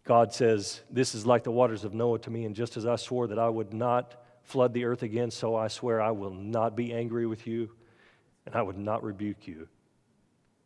God 0.04 0.32
says, 0.32 0.80
This 0.90 1.14
is 1.14 1.26
like 1.26 1.44
the 1.44 1.50
waters 1.50 1.84
of 1.84 1.94
Noah 1.94 2.18
to 2.20 2.30
me, 2.30 2.44
and 2.44 2.54
just 2.54 2.76
as 2.76 2.86
I 2.86 2.96
swore 2.96 3.28
that 3.28 3.38
I 3.38 3.48
would 3.48 3.72
not 3.72 4.22
flood 4.42 4.74
the 4.74 4.84
earth 4.84 5.02
again, 5.02 5.30
so 5.30 5.54
I 5.54 5.68
swear 5.68 6.00
I 6.00 6.10
will 6.10 6.34
not 6.34 6.76
be 6.76 6.92
angry 6.92 7.26
with 7.26 7.46
you, 7.46 7.70
and 8.46 8.54
I 8.54 8.62
would 8.62 8.78
not 8.78 9.02
rebuke 9.02 9.46
you. 9.46 9.68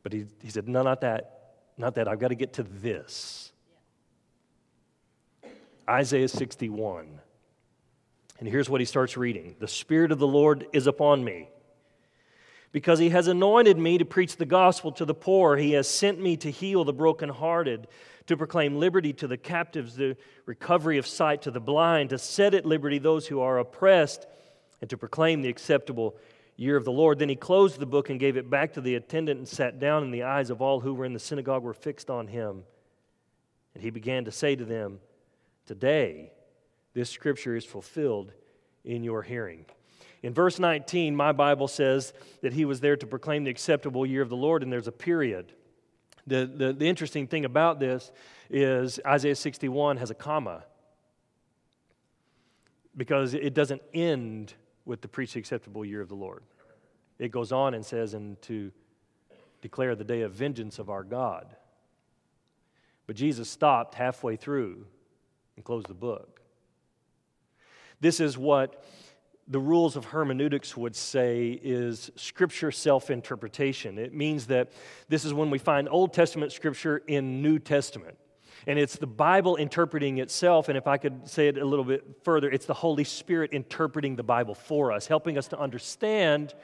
But 0.03 0.13
he, 0.13 0.27
he 0.43 0.51
said, 0.51 0.69
No, 0.69 0.83
not 0.83 1.01
that. 1.03 1.33
Not 1.79 1.95
that. 1.97 2.09
I've 2.09 2.19
got 2.19 2.29
to 2.29 2.35
get 2.35 2.55
to 2.55 2.63
this. 2.63 3.53
Isaiah 5.89 6.29
61. 6.29 7.21
And 8.39 8.49
here's 8.49 8.69
what 8.69 8.81
he 8.81 8.85
starts 8.85 9.17
reading 9.17 9.57
The 9.59 9.69
Spirit 9.69 10.13
of 10.13 10.19
the 10.19 10.27
Lord 10.27 10.67
is 10.73 10.87
upon 10.87 11.25
me, 11.25 11.49
because 12.73 12.99
he 12.99 13.11
has 13.11 13.29
anointed 13.29 13.79
me 13.79 13.99
to 13.99 14.05
preach 14.05 14.37
the 14.37 14.47
gospel 14.47 14.93
to 14.93 15.05
the 15.05 15.15
poor. 15.15 15.57
He 15.57 15.73
has 15.73 15.89
sent 15.89 16.21
me 16.21 16.37
to 16.39 16.51
heal 16.51 16.85
the 16.85 16.93
brokenhearted, 16.93 17.89
to 18.27 18.37
proclaim 18.37 18.79
liberty 18.79 19.13
to 19.15 19.27
the 19.27 19.37
captives, 19.37 19.97
the 19.97 20.17
recovery 20.45 20.99
of 20.99 21.07
sight 21.07 21.43
to 21.43 21.51
the 21.51 21.61
blind, 21.61 22.11
to 22.11 22.19
set 22.19 22.55
at 22.55 22.67
liberty 22.67 22.99
those 22.99 23.27
who 23.27 23.41
are 23.41 23.59
oppressed, 23.59 24.27
and 24.81 24.91
to 24.91 24.99
proclaim 24.99 25.43
the 25.43 25.49
acceptable 25.49 26.17
year 26.57 26.77
of 26.77 26.85
the 26.85 26.93
Lord. 26.93 27.19
Then 27.19 27.29
he 27.29 27.37
closed 27.37 27.79
the 27.79 27.87
book 27.87 28.11
and 28.11 28.21
gave 28.21 28.37
it 28.37 28.51
back 28.51 28.75
to 28.75 28.81
the 28.81 28.97
attendant 28.97 29.39
and 29.39 29.49
sat 29.49 29.79
down, 29.79 30.03
and 30.03 30.13
the 30.13 30.25
eyes 30.25 30.51
of 30.51 30.61
all 30.61 30.81
who 30.81 30.93
were 30.93 31.05
in 31.05 31.13
the 31.15 31.19
synagogue 31.19 31.63
were 31.63 31.75
fixed 31.75 32.11
on 32.11 32.27
him. 32.27 32.65
And 33.75 33.83
he 33.83 33.91
began 33.91 34.25
to 34.25 34.33
say 34.33 34.57
to 34.57 34.65
them, 34.65 35.01
Today, 35.67 36.33
this 36.97 37.11
scripture 37.11 37.55
is 37.55 37.67
fulfilled 37.67 38.33
in 38.83 39.05
your 39.05 39.21
hearing. 39.21 39.67
In 40.23 40.33
verse 40.33 40.59
19, 40.59 41.15
my 41.15 41.33
Bible 41.33 41.69
says 41.69 42.15
that 42.41 42.55
he 42.55 42.65
was 42.65 42.81
there 42.81 42.97
to 42.97 43.07
proclaim 43.07 43.45
the 43.45 43.51
acceptable 43.51 44.07
year 44.07 44.23
of 44.23 44.31
the 44.31 44.37
Lord, 44.37 44.63
and 44.63 44.73
there's 44.73 44.89
a 44.89 44.93
period. 44.93 45.53
The, 46.27 46.47
the, 46.47 46.73
the 46.73 46.89
interesting 46.89 47.27
thing 47.27 47.45
about 47.45 47.81
this 47.81 48.11
is 48.49 48.99
Isaiah 49.07 49.37
61 49.37 49.99
has 49.99 50.11
a 50.11 50.15
comma 50.15 50.65
because 52.97 53.35
it 53.35 53.53
doesn't 53.53 53.83
end 53.93 54.55
with 54.87 55.03
the 55.03 55.09
preach 55.09 55.35
the 55.35 55.39
acceptable 55.39 55.85
year 55.85 56.01
of 56.01 56.09
the 56.09 56.15
Lord. 56.15 56.45
It 57.19 57.31
goes 57.31 57.53
on 57.53 57.75
and 57.75 57.85
says, 57.85 58.15
and 58.15 58.41
to 58.43 58.73
declare 59.61 59.95
the 59.95 60.05
day 60.05 60.23
of 60.23 60.33
vengeance 60.33 60.79
of 60.79 60.89
our 60.89 61.05
God. 61.05 61.55
But 63.07 63.17
Jesus 63.17 63.51
stopped 63.51 63.97
halfway 63.97 64.37
through 64.37 64.87
and 65.57 65.65
closed 65.65 65.89
the 65.89 65.95
book. 65.95 66.36
This 68.01 68.21
is 68.21 68.37
what 68.37 68.83
the 69.49 69.61
rules 69.61 69.97
of 69.97 70.07
hermeneutics 70.07 70.77
would 70.77 70.97
say 70.97 71.59
is 71.63 72.11
scripture 72.17 72.73
self 72.73 73.11
interpretation. 73.11 73.99
It 73.99 74.13
means 74.13 74.47
that 74.47 74.73
this 75.09 75.25
is 75.25 75.33
when 75.33 75.51
we 75.51 75.59
find 75.59 75.89
Old 75.89 76.13
Testament 76.13 76.53
scripture 76.53 77.03
in 77.07 77.43
New 77.43 77.59
Testament. 77.59 78.17
And 78.67 78.79
it's 78.79 78.97
the 78.97 79.07
Bible 79.07 79.57
interpreting 79.57 80.19
itself. 80.19 80.69
And 80.69 80.77
if 80.77 80.89
I 80.89 80.97
could 80.97 81.29
say 81.29 81.47
it 81.47 81.59
a 81.59 81.65
little 81.65 81.85
bit 81.85 82.05
further, 82.25 82.51
it's 82.51 82.67
the 82.67 82.75
Holy 82.75 83.05
Spirit 83.05 83.53
interpreting 83.53 84.17
the 84.17 84.25
Bible 84.25 84.55
for 84.55 84.91
us, 84.91 85.07
helping 85.07 85.39
us 85.39 85.47
to 85.49 85.59
understand 85.59 86.55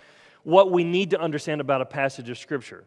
what 0.42 0.72
we 0.72 0.82
need 0.82 1.10
to 1.10 1.20
understand 1.20 1.60
about 1.60 1.80
a 1.80 1.84
passage 1.84 2.28
of 2.28 2.38
Scripture. 2.38 2.84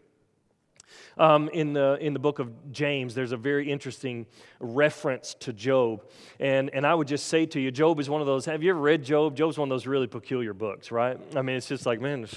Um, 1.17 1.49
in, 1.49 1.73
the, 1.73 1.97
in 2.01 2.13
the 2.13 2.19
book 2.19 2.39
of 2.39 2.71
James, 2.71 3.15
there's 3.15 3.31
a 3.31 3.37
very 3.37 3.71
interesting 3.71 4.25
reference 4.59 5.35
to 5.41 5.53
Job. 5.53 6.03
And, 6.39 6.69
and 6.73 6.85
I 6.85 6.93
would 6.93 7.07
just 7.07 7.27
say 7.27 7.45
to 7.47 7.59
you, 7.59 7.71
Job 7.71 7.99
is 7.99 8.09
one 8.09 8.21
of 8.21 8.27
those. 8.27 8.45
Have 8.45 8.63
you 8.63 8.71
ever 8.71 8.79
read 8.79 9.03
Job? 9.03 9.35
Job's 9.35 9.57
one 9.57 9.69
of 9.69 9.73
those 9.73 9.87
really 9.87 10.07
peculiar 10.07 10.53
books, 10.53 10.91
right? 10.91 11.19
I 11.35 11.41
mean, 11.41 11.55
it's 11.55 11.67
just 11.67 11.85
like, 11.85 12.01
man, 12.01 12.27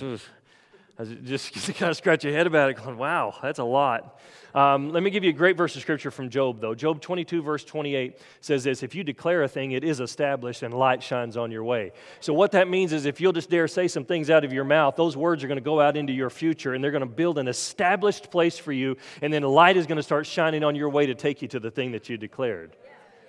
just 1.04 1.52
kind 1.76 1.90
of 1.90 1.96
scratch 1.96 2.24
your 2.24 2.32
head 2.32 2.46
about 2.46 2.70
it, 2.70 2.74
going, 2.74 2.98
wow, 2.98 3.34
that's 3.40 3.60
a 3.60 3.64
lot. 3.64 4.18
Um, 4.54 4.90
let 4.90 5.02
me 5.02 5.10
give 5.10 5.22
you 5.22 5.30
a 5.30 5.34
great 5.34 5.56
verse 5.56 5.76
of 5.76 5.82
scripture 5.82 6.10
from 6.10 6.30
Job, 6.30 6.60
though. 6.60 6.74
Job 6.74 7.00
22, 7.00 7.42
verse 7.42 7.64
28 7.64 8.18
says 8.40 8.64
this 8.64 8.82
If 8.82 8.94
you 8.94 9.04
declare 9.04 9.42
a 9.44 9.48
thing, 9.48 9.72
it 9.72 9.84
is 9.84 10.00
established, 10.00 10.62
and 10.62 10.74
light 10.74 11.02
shines 11.02 11.36
on 11.36 11.52
your 11.52 11.62
way. 11.62 11.92
So, 12.20 12.34
what 12.34 12.52
that 12.52 12.68
means 12.68 12.92
is 12.92 13.04
if 13.06 13.20
you'll 13.20 13.32
just 13.32 13.50
dare 13.50 13.68
say 13.68 13.86
some 13.86 14.04
things 14.04 14.30
out 14.30 14.44
of 14.44 14.52
your 14.52 14.64
mouth, 14.64 14.96
those 14.96 15.16
words 15.16 15.44
are 15.44 15.48
going 15.48 15.58
to 15.58 15.64
go 15.64 15.80
out 15.80 15.96
into 15.96 16.12
your 16.12 16.30
future, 16.30 16.74
and 16.74 16.82
they're 16.82 16.90
going 16.90 17.00
to 17.00 17.06
build 17.06 17.38
an 17.38 17.46
established 17.46 18.30
place 18.30 18.58
for 18.58 18.72
you, 18.72 18.96
and 19.22 19.32
then 19.32 19.42
light 19.42 19.76
is 19.76 19.86
going 19.86 19.98
to 19.98 20.02
start 20.02 20.26
shining 20.26 20.64
on 20.64 20.74
your 20.74 20.88
way 20.88 21.06
to 21.06 21.14
take 21.14 21.42
you 21.42 21.48
to 21.48 21.60
the 21.60 21.70
thing 21.70 21.92
that 21.92 22.08
you 22.08 22.16
declared. 22.16 22.74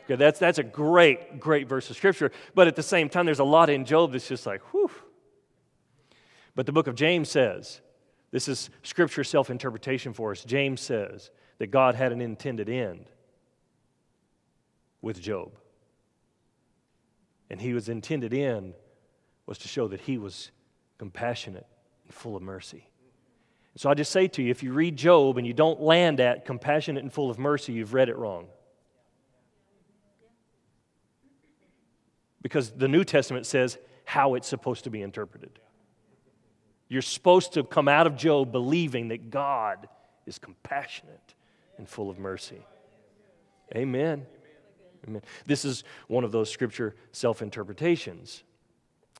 Okay, 0.05 0.15
that's, 0.15 0.39
that's 0.39 0.57
a 0.57 0.63
great, 0.63 1.39
great 1.39 1.67
verse 1.67 1.87
of 1.91 1.95
scripture. 1.95 2.31
But 2.55 2.67
at 2.67 2.75
the 2.75 2.81
same 2.81 3.09
time, 3.09 3.27
there's 3.27 3.39
a 3.39 3.43
lot 3.43 3.69
in 3.69 3.85
Job 3.85 4.13
that's 4.13 4.27
just 4.27 4.47
like, 4.47 4.61
whew 4.73 4.89
but 6.59 6.65
the 6.65 6.73
book 6.73 6.87
of 6.87 6.95
James 6.95 7.29
says, 7.29 7.79
this 8.31 8.49
is 8.49 8.69
scripture 8.83 9.23
self 9.23 9.49
interpretation 9.49 10.11
for 10.11 10.31
us. 10.31 10.43
James 10.43 10.81
says 10.81 11.31
that 11.57 11.67
God 11.67 11.95
had 11.95 12.11
an 12.11 12.19
intended 12.19 12.67
end 12.67 13.05
with 15.01 15.21
Job. 15.21 15.53
And 17.49 17.61
he 17.61 17.73
was 17.73 17.87
intended 17.87 18.33
end 18.33 18.73
was 19.45 19.57
to 19.59 19.69
show 19.69 19.87
that 19.87 20.01
he 20.01 20.17
was 20.17 20.51
compassionate 20.97 21.65
and 22.03 22.13
full 22.13 22.35
of 22.35 22.41
mercy. 22.41 22.89
So 23.77 23.89
I 23.89 23.93
just 23.93 24.11
say 24.11 24.27
to 24.27 24.43
you 24.43 24.51
if 24.51 24.61
you 24.61 24.73
read 24.73 24.97
Job 24.97 25.37
and 25.37 25.47
you 25.47 25.53
don't 25.53 25.79
land 25.79 26.19
at 26.19 26.43
compassionate 26.43 27.03
and 27.03 27.13
full 27.13 27.29
of 27.29 27.39
mercy, 27.39 27.71
you've 27.71 27.93
read 27.93 28.09
it 28.09 28.17
wrong. 28.17 28.47
Because 32.41 32.71
the 32.71 32.89
New 32.89 33.05
Testament 33.05 33.45
says 33.45 33.77
how 34.03 34.33
it's 34.33 34.49
supposed 34.49 34.83
to 34.83 34.89
be 34.89 35.01
interpreted. 35.01 35.57
You're 36.89 37.03
supposed 37.03 37.53
to 37.53 37.63
come 37.63 37.87
out 37.87 38.07
of 38.07 38.15
Job 38.15 38.51
believing 38.51 39.09
that 39.09 39.29
God 39.29 39.87
is 40.25 40.39
compassionate 40.39 41.35
and 41.77 41.87
full 41.87 42.09
of 42.09 42.19
mercy. 42.19 42.65
Amen. 43.75 44.25
Amen. 45.07 45.21
This 45.45 45.63
is 45.63 45.83
one 46.07 46.23
of 46.23 46.31
those 46.31 46.49
scripture 46.49 46.95
self 47.11 47.41
interpretations. 47.41 48.43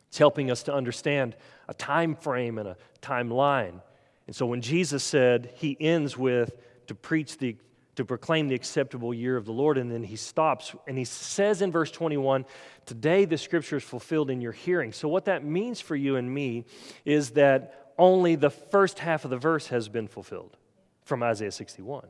It's 0.07 0.17
helping 0.17 0.49
us 0.49 0.63
to 0.63 0.73
understand 0.73 1.35
a 1.67 1.73
time 1.73 2.15
frame 2.15 2.57
and 2.57 2.67
a 2.67 2.77
timeline. 3.01 3.81
And 4.25 4.35
so 4.35 4.45
when 4.47 4.61
Jesus 4.61 5.03
said, 5.03 5.51
he 5.55 5.77
ends 5.79 6.17
with 6.17 6.55
to 6.87 6.95
preach 6.95 7.37
the 7.37 7.55
to 7.99 8.05
proclaim 8.05 8.47
the 8.47 8.55
acceptable 8.55 9.13
year 9.13 9.35
of 9.35 9.43
the 9.43 9.51
Lord. 9.51 9.77
And 9.77 9.91
then 9.91 10.03
he 10.03 10.15
stops 10.15 10.73
and 10.87 10.97
he 10.97 11.03
says 11.03 11.61
in 11.61 11.69
verse 11.69 11.91
21 11.91 12.45
Today 12.85 13.25
the 13.25 13.37
scripture 13.37 13.75
is 13.75 13.83
fulfilled 13.83 14.29
in 14.29 14.39
your 14.39 14.53
hearing. 14.53 14.93
So, 14.93 15.09
what 15.09 15.25
that 15.25 15.43
means 15.43 15.81
for 15.81 15.97
you 15.97 16.15
and 16.15 16.33
me 16.33 16.63
is 17.03 17.31
that 17.31 17.91
only 17.97 18.35
the 18.35 18.49
first 18.49 18.99
half 18.99 19.25
of 19.25 19.31
the 19.31 19.37
verse 19.37 19.67
has 19.67 19.89
been 19.89 20.07
fulfilled 20.07 20.55
from 21.03 21.21
Isaiah 21.21 21.51
61. 21.51 22.07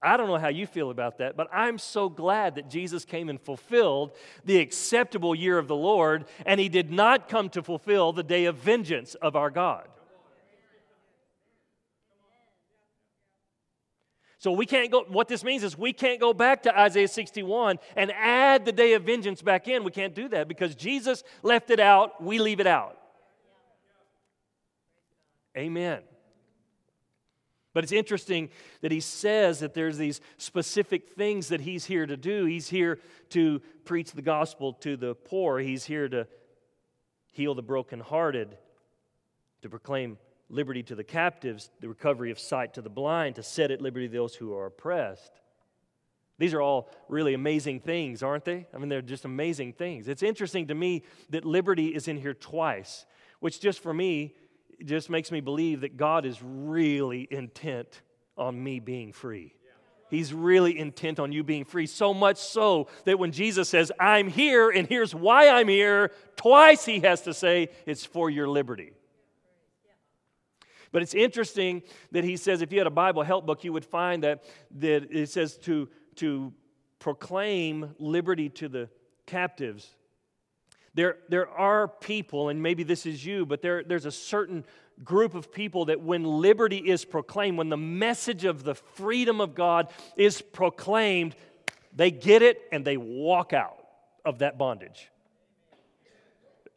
I 0.00 0.16
don't 0.16 0.28
know 0.28 0.38
how 0.38 0.48
you 0.48 0.66
feel 0.66 0.90
about 0.90 1.18
that, 1.18 1.36
but 1.36 1.48
I'm 1.52 1.78
so 1.78 2.08
glad 2.08 2.54
that 2.54 2.70
Jesus 2.70 3.04
came 3.04 3.28
and 3.28 3.40
fulfilled 3.40 4.12
the 4.44 4.60
acceptable 4.60 5.34
year 5.34 5.58
of 5.58 5.66
the 5.66 5.74
Lord, 5.74 6.26
and 6.46 6.60
he 6.60 6.68
did 6.68 6.92
not 6.92 7.28
come 7.28 7.48
to 7.50 7.64
fulfill 7.64 8.12
the 8.12 8.22
day 8.22 8.44
of 8.44 8.56
vengeance 8.56 9.16
of 9.16 9.34
our 9.34 9.50
God. 9.50 9.88
So 14.44 14.52
we 14.52 14.66
can't 14.66 14.90
go, 14.90 15.06
what 15.08 15.26
this 15.26 15.42
means 15.42 15.64
is 15.64 15.78
we 15.78 15.94
can't 15.94 16.20
go 16.20 16.34
back 16.34 16.64
to 16.64 16.78
Isaiah 16.78 17.08
61 17.08 17.78
and 17.96 18.12
add 18.12 18.66
the 18.66 18.72
day 18.72 18.92
of 18.92 19.04
vengeance 19.04 19.40
back 19.40 19.68
in. 19.68 19.84
We 19.84 19.90
can't 19.90 20.14
do 20.14 20.28
that 20.28 20.48
because 20.48 20.74
Jesus 20.74 21.24
left 21.42 21.70
it 21.70 21.80
out, 21.80 22.22
we 22.22 22.38
leave 22.38 22.60
it 22.60 22.66
out. 22.66 22.98
Amen. 25.56 26.00
But 27.72 27.84
it's 27.84 27.92
interesting 27.94 28.50
that 28.82 28.92
he 28.92 29.00
says 29.00 29.60
that 29.60 29.72
there's 29.72 29.96
these 29.96 30.20
specific 30.36 31.14
things 31.14 31.48
that 31.48 31.62
he's 31.62 31.86
here 31.86 32.04
to 32.04 32.18
do. 32.18 32.44
He's 32.44 32.68
here 32.68 32.98
to 33.30 33.62
preach 33.86 34.12
the 34.12 34.20
gospel 34.20 34.74
to 34.74 34.98
the 34.98 35.14
poor, 35.14 35.58
he's 35.58 35.86
here 35.86 36.06
to 36.10 36.26
heal 37.32 37.54
the 37.54 37.62
brokenhearted, 37.62 38.58
to 39.62 39.70
proclaim 39.70 40.18
liberty 40.48 40.82
to 40.84 40.94
the 40.94 41.04
captives, 41.04 41.70
the 41.80 41.88
recovery 41.88 42.30
of 42.30 42.38
sight 42.38 42.74
to 42.74 42.82
the 42.82 42.90
blind, 42.90 43.36
to 43.36 43.42
set 43.42 43.70
at 43.70 43.80
liberty 43.80 44.06
those 44.06 44.34
who 44.34 44.54
are 44.54 44.66
oppressed. 44.66 45.32
These 46.38 46.52
are 46.52 46.60
all 46.60 46.90
really 47.08 47.34
amazing 47.34 47.80
things, 47.80 48.22
aren't 48.22 48.44
they? 48.44 48.66
I 48.74 48.78
mean, 48.78 48.88
they're 48.88 49.02
just 49.02 49.24
amazing 49.24 49.74
things. 49.74 50.08
It's 50.08 50.22
interesting 50.22 50.66
to 50.68 50.74
me 50.74 51.04
that 51.30 51.44
liberty 51.44 51.94
is 51.94 52.08
in 52.08 52.16
here 52.16 52.34
twice, 52.34 53.06
which 53.40 53.60
just 53.60 53.80
for 53.80 53.94
me 53.94 54.34
just 54.84 55.08
makes 55.08 55.30
me 55.30 55.40
believe 55.40 55.82
that 55.82 55.96
God 55.96 56.26
is 56.26 56.42
really 56.42 57.28
intent 57.30 58.02
on 58.36 58.62
me 58.62 58.80
being 58.80 59.12
free. 59.12 59.54
He's 60.10 60.34
really 60.34 60.78
intent 60.78 61.18
on 61.18 61.32
you 61.32 61.42
being 61.42 61.64
free, 61.64 61.86
so 61.86 62.12
much 62.12 62.36
so 62.36 62.88
that 63.04 63.18
when 63.18 63.32
Jesus 63.32 63.68
says, 63.68 63.90
I'm 63.98 64.28
here 64.28 64.70
and 64.70 64.86
here's 64.86 65.14
why 65.14 65.48
I'm 65.48 65.68
here, 65.68 66.12
twice 66.36 66.84
he 66.84 67.00
has 67.00 67.22
to 67.22 67.34
say, 67.34 67.70
it's 67.86 68.04
for 68.04 68.28
your 68.28 68.48
liberty. 68.48 68.92
But 70.94 71.02
it's 71.02 71.12
interesting 71.12 71.82
that 72.12 72.22
he 72.22 72.36
says 72.36 72.62
if 72.62 72.72
you 72.72 72.78
had 72.78 72.86
a 72.86 72.90
Bible 72.90 73.24
help 73.24 73.46
book, 73.46 73.64
you 73.64 73.72
would 73.72 73.84
find 73.84 74.22
that, 74.22 74.44
that 74.76 75.08
it 75.10 75.28
says 75.28 75.56
to, 75.64 75.88
to 76.14 76.52
proclaim 77.00 77.96
liberty 77.98 78.48
to 78.50 78.68
the 78.68 78.88
captives. 79.26 79.90
There, 80.94 81.16
there 81.28 81.48
are 81.48 81.88
people, 81.88 82.48
and 82.48 82.62
maybe 82.62 82.84
this 82.84 83.06
is 83.06 83.26
you, 83.26 83.44
but 83.44 83.60
there, 83.60 83.82
there's 83.82 84.06
a 84.06 84.12
certain 84.12 84.64
group 85.02 85.34
of 85.34 85.50
people 85.50 85.86
that 85.86 86.00
when 86.00 86.22
liberty 86.22 86.78
is 86.78 87.04
proclaimed, 87.04 87.58
when 87.58 87.70
the 87.70 87.76
message 87.76 88.44
of 88.44 88.62
the 88.62 88.76
freedom 88.76 89.40
of 89.40 89.56
God 89.56 89.88
is 90.16 90.40
proclaimed, 90.40 91.34
they 91.92 92.12
get 92.12 92.40
it 92.40 92.62
and 92.70 92.84
they 92.84 92.96
walk 92.96 93.52
out 93.52 93.84
of 94.24 94.38
that 94.38 94.58
bondage. 94.58 95.10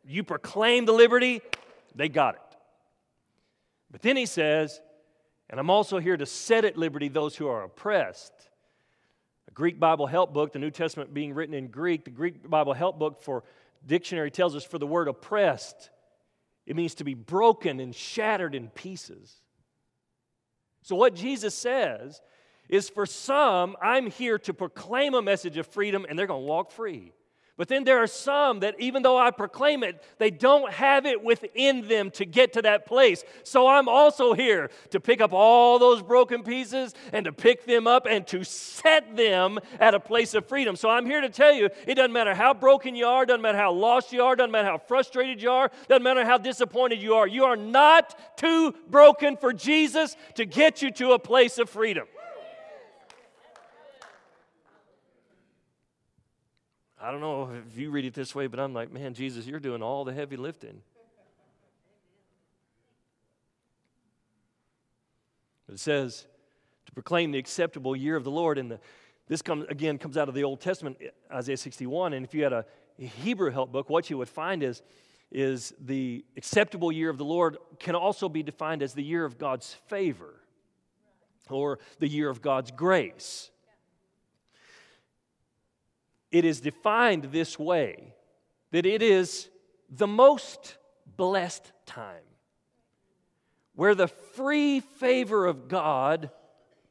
You 0.08 0.24
proclaim 0.24 0.86
the 0.86 0.94
liberty, 0.94 1.40
they 1.94 2.10
got 2.10 2.34
it. 2.34 2.42
But 3.92 4.02
then 4.02 4.18
he 4.18 4.26
says, 4.26 4.82
and 5.50 5.60
I'm 5.60 5.70
also 5.70 6.00
here 6.00 6.18
to 6.18 6.26
set 6.26 6.66
at 6.66 6.78
liberty 6.78 7.08
those 7.08 7.36
who 7.36 7.48
are 7.48 7.64
oppressed. 7.64 8.34
A 9.48 9.52
Greek 9.52 9.80
Bible 9.80 10.08
help 10.08 10.34
book, 10.34 10.52
the 10.52 10.60
New 10.60 10.72
Testament 10.72 11.14
being 11.14 11.34
written 11.34 11.56
in 11.56 11.68
Greek, 11.68 12.04
the 12.04 12.12
Greek 12.12 12.48
Bible 12.50 12.74
help 12.74 13.00
book 13.00 13.22
for 13.22 13.44
dictionary 13.86 14.32
tells 14.32 14.56
us 14.56 14.66
for 14.66 14.78
the 14.78 14.88
word 14.88 15.08
oppressed, 15.08 15.90
it 16.66 16.76
means 16.76 16.96
to 16.96 17.06
be 17.06 17.14
broken 17.14 17.80
and 17.80 17.96
shattered 17.96 18.54
in 18.54 18.70
pieces. 18.70 19.34
So, 20.84 20.96
what 20.96 21.16
Jesus 21.16 21.56
says 21.56 22.22
is 22.70 22.90
for 22.90 23.06
some, 23.06 23.78
I'm 23.82 24.10
here 24.12 24.38
to 24.40 24.54
proclaim 24.54 25.14
a 25.14 25.22
message 25.22 25.58
of 25.58 25.68
freedom 25.68 26.06
and 26.08 26.20
they're 26.20 26.28
going 26.28 26.44
to 26.44 26.48
walk 26.48 26.72
free. 26.72 27.14
But 27.58 27.70
then 27.70 27.86
there 27.86 27.98
are 27.98 28.08
some 28.08 28.60
that, 28.60 28.80
even 28.80 29.02
though 29.02 29.18
I 29.18 29.32
proclaim 29.32 29.84
it, 29.84 30.04
they 30.20 30.30
don't 30.30 30.72
have 30.72 31.08
it 31.08 31.24
within 31.24 31.88
them 31.88 32.12
to 32.12 32.24
get 32.24 32.54
to 32.54 32.62
that 32.62 32.86
place. 32.86 33.24
So 33.44 33.68
I'm 33.68 33.90
also 33.90 34.34
here 34.34 34.70
to 34.92 35.00
pick 35.00 35.22
up 35.22 35.34
all 35.34 35.80
those 35.80 36.04
broken 36.04 36.44
pieces 36.44 36.94
and 37.12 37.26
to 37.26 37.34
pick 37.34 37.66
them 37.66 37.88
up 37.88 38.06
and 38.08 38.28
to 38.28 38.44
set 38.44 39.18
them 39.18 39.58
at 39.80 39.96
a 39.96 40.00
place 40.00 40.36
of 40.36 40.48
freedom. 40.48 40.76
So 40.76 40.88
I'm 40.88 41.08
here 41.08 41.20
to 41.20 41.30
tell 41.30 41.52
you 41.52 41.70
it 41.88 41.96
doesn't 41.96 42.14
matter 42.14 42.36
how 42.36 42.54
broken 42.54 42.96
you 42.96 43.08
are, 43.08 43.26
doesn't 43.26 43.42
matter 43.42 43.58
how 43.58 43.72
lost 43.72 44.14
you 44.14 44.22
are, 44.22 44.36
doesn't 44.36 44.52
matter 44.52 44.68
how 44.68 44.78
frustrated 44.78 45.42
you 45.42 45.50
are, 45.50 45.72
doesn't 45.90 46.04
matter 46.04 46.24
how 46.24 46.38
disappointed 46.38 47.02
you 47.02 47.16
are. 47.16 47.28
You 47.28 47.46
are 47.46 47.58
not 47.58 48.38
too 48.38 48.76
broken 48.88 49.36
for 49.36 49.52
Jesus 49.52 50.16
to 50.36 50.46
get 50.46 50.84
you 50.84 50.92
to 50.92 51.14
a 51.14 51.20
place 51.20 51.58
of 51.58 51.72
freedom. 51.72 52.08
I 57.00 57.12
don't 57.12 57.22
know 57.22 57.52
if 57.70 57.78
you 57.78 57.92
read 57.92 58.06
it 58.06 58.16
this 58.16 58.34
way, 58.34 58.48
but 58.48 58.60
I'm 58.60 58.74
like, 58.74 58.92
man, 58.92 59.14
Jesus, 59.14 59.46
you're 59.46 59.60
doing 59.60 59.84
all 59.84 60.04
the 60.04 60.14
heavy 60.14 60.36
lifting. 60.36 60.82
It 65.72 65.80
says 65.80 66.26
to 66.86 66.92
proclaim 66.94 67.32
the 67.32 67.38
acceptable 67.38 67.96
year 67.96 68.16
of 68.16 68.24
the 68.24 68.32
Lord, 68.32 68.58
and 68.58 68.72
the, 68.72 68.80
this 69.28 69.42
comes 69.42 69.66
again 69.70 69.98
comes 69.98 70.18
out 70.18 70.30
of 70.30 70.34
the 70.34 70.44
Old 70.44 70.62
Testament, 70.62 70.98
Isaiah 71.32 71.58
61. 71.58 72.14
And 72.14 72.26
if 72.26 72.34
you 72.34 72.44
had 72.44 72.54
a 72.54 72.66
Hebrew 72.98 73.52
help 73.52 73.72
book, 73.72 73.90
what 73.90 74.10
you 74.10 74.18
would 74.18 74.30
find 74.30 74.64
is 74.64 74.82
is 75.30 75.74
the 75.80 76.24
acceptable 76.38 76.92
year 76.92 77.10
of 77.10 77.18
the 77.18 77.26
Lord 77.26 77.58
can 77.80 77.96
also 77.96 78.30
be 78.30 78.42
defined 78.44 78.82
as 78.82 78.94
the 78.94 79.04
year 79.04 79.26
of 79.26 79.38
God's 79.38 79.74
favor 79.88 80.34
or 81.50 81.80
the 82.00 82.08
year 82.08 82.30
of 82.30 82.42
God's 82.42 82.72
grace 82.72 83.52
it 86.32 86.46
is 86.46 86.62
defined 86.62 87.26
this 87.26 87.58
way 87.58 88.14
that 88.72 88.86
it 88.86 89.02
is 89.02 89.50
the 89.90 90.08
most 90.08 90.78
blessed 91.16 91.72
time 91.86 92.24
where 93.74 93.96
the 93.96 94.08
free 94.08 94.80
favor 94.80 95.46
of 95.46 95.68
God 95.68 96.32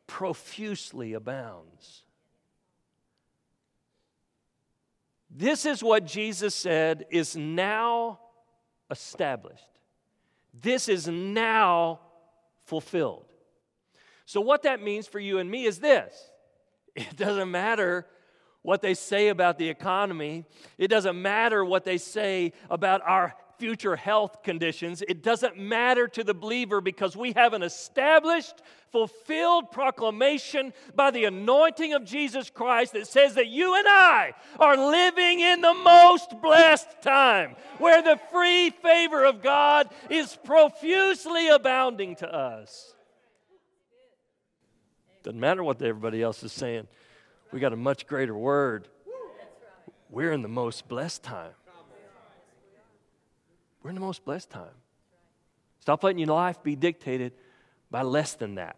profusely 0.07 1.14
abounds. 1.14 2.05
This 5.28 5.66
is 5.66 5.83
what 5.83 6.07
Jesus 6.07 6.55
said 6.55 7.07
is 7.11 7.37
now 7.37 8.21
established. 8.90 9.64
This 10.55 10.88
is 10.88 11.09
now 11.09 12.00
fulfilled. 12.64 13.26
So, 14.25 14.40
what 14.40 14.62
that 14.62 14.81
means 14.81 15.07
for 15.07 15.21
you 15.21 15.38
and 15.38 15.50
me 15.50 15.64
is 15.64 15.78
this 15.78 16.31
it 16.97 17.16
doesn't 17.16 17.50
matter 17.50 18.07
what 18.66 18.82
they 18.82 18.94
say 18.94 19.28
about 19.28 19.58
the 19.58 19.68
economy. 19.68 20.44
It 20.76 20.88
doesn't 20.88 21.23
matter 21.23 21.64
what 21.64 21.85
they 21.85 21.99
say 21.99 22.52
about 22.68 23.00
our 23.02 23.32
future 23.58 23.94
health 23.94 24.42
conditions. 24.42 25.04
It 25.06 25.23
doesn't 25.23 25.56
matter 25.56 26.08
to 26.08 26.25
the 26.25 26.35
believer 26.35 26.80
because 26.80 27.16
we 27.16 27.32
have 27.37 27.52
an 27.52 27.62
established, 27.62 28.61
fulfilled 28.90 29.70
proclamation 29.70 30.73
by 30.96 31.12
the 31.12 31.26
anointing 31.26 31.94
of 31.94 32.04
Jesus 32.04 32.50
Christ 32.50 32.94
that 32.94 33.06
says 33.06 33.37
that 33.37 33.46
you 33.46 33.76
and 33.76 33.87
I 33.87 34.35
are 34.58 34.76
living 34.76 35.38
in 35.38 35.61
the 35.61 35.75
most 35.75 36.35
blessed 36.42 36.88
time 37.02 37.54
where 37.78 38.02
the 38.02 38.18
free 38.32 38.70
favor 38.70 39.25
of 39.25 39.44
God 39.44 39.88
is 40.11 40.37
profusely 40.44 41.49
abounding 41.49 42.16
to 42.16 42.35
us. 42.35 42.94
Doesn't 45.23 45.38
matter 45.38 45.62
what 45.62 45.80
everybody 45.80 46.20
else 46.20 46.42
is 46.42 46.52
saying 46.52 46.88
we 47.53 47.61
got 47.61 47.73
a 47.73 47.76
much 47.76 48.07
greater 48.07 48.37
word. 48.37 48.88
We're 50.11 50.33
in 50.33 50.43
the 50.43 50.49
most 50.49 50.88
blessed 50.88 51.23
time. 51.23 51.53
We're 53.83 53.91
in 53.91 53.95
the 53.95 54.00
most 54.00 54.25
blessed 54.25 54.50
time. 54.50 54.75
Stop 55.81 56.03
letting 56.03 56.19
your 56.19 56.29
life 56.29 56.62
be 56.62 56.75
dictated 56.75 57.33
by 57.91 58.03
less 58.03 58.35
than 58.35 58.57
that. 58.57 58.76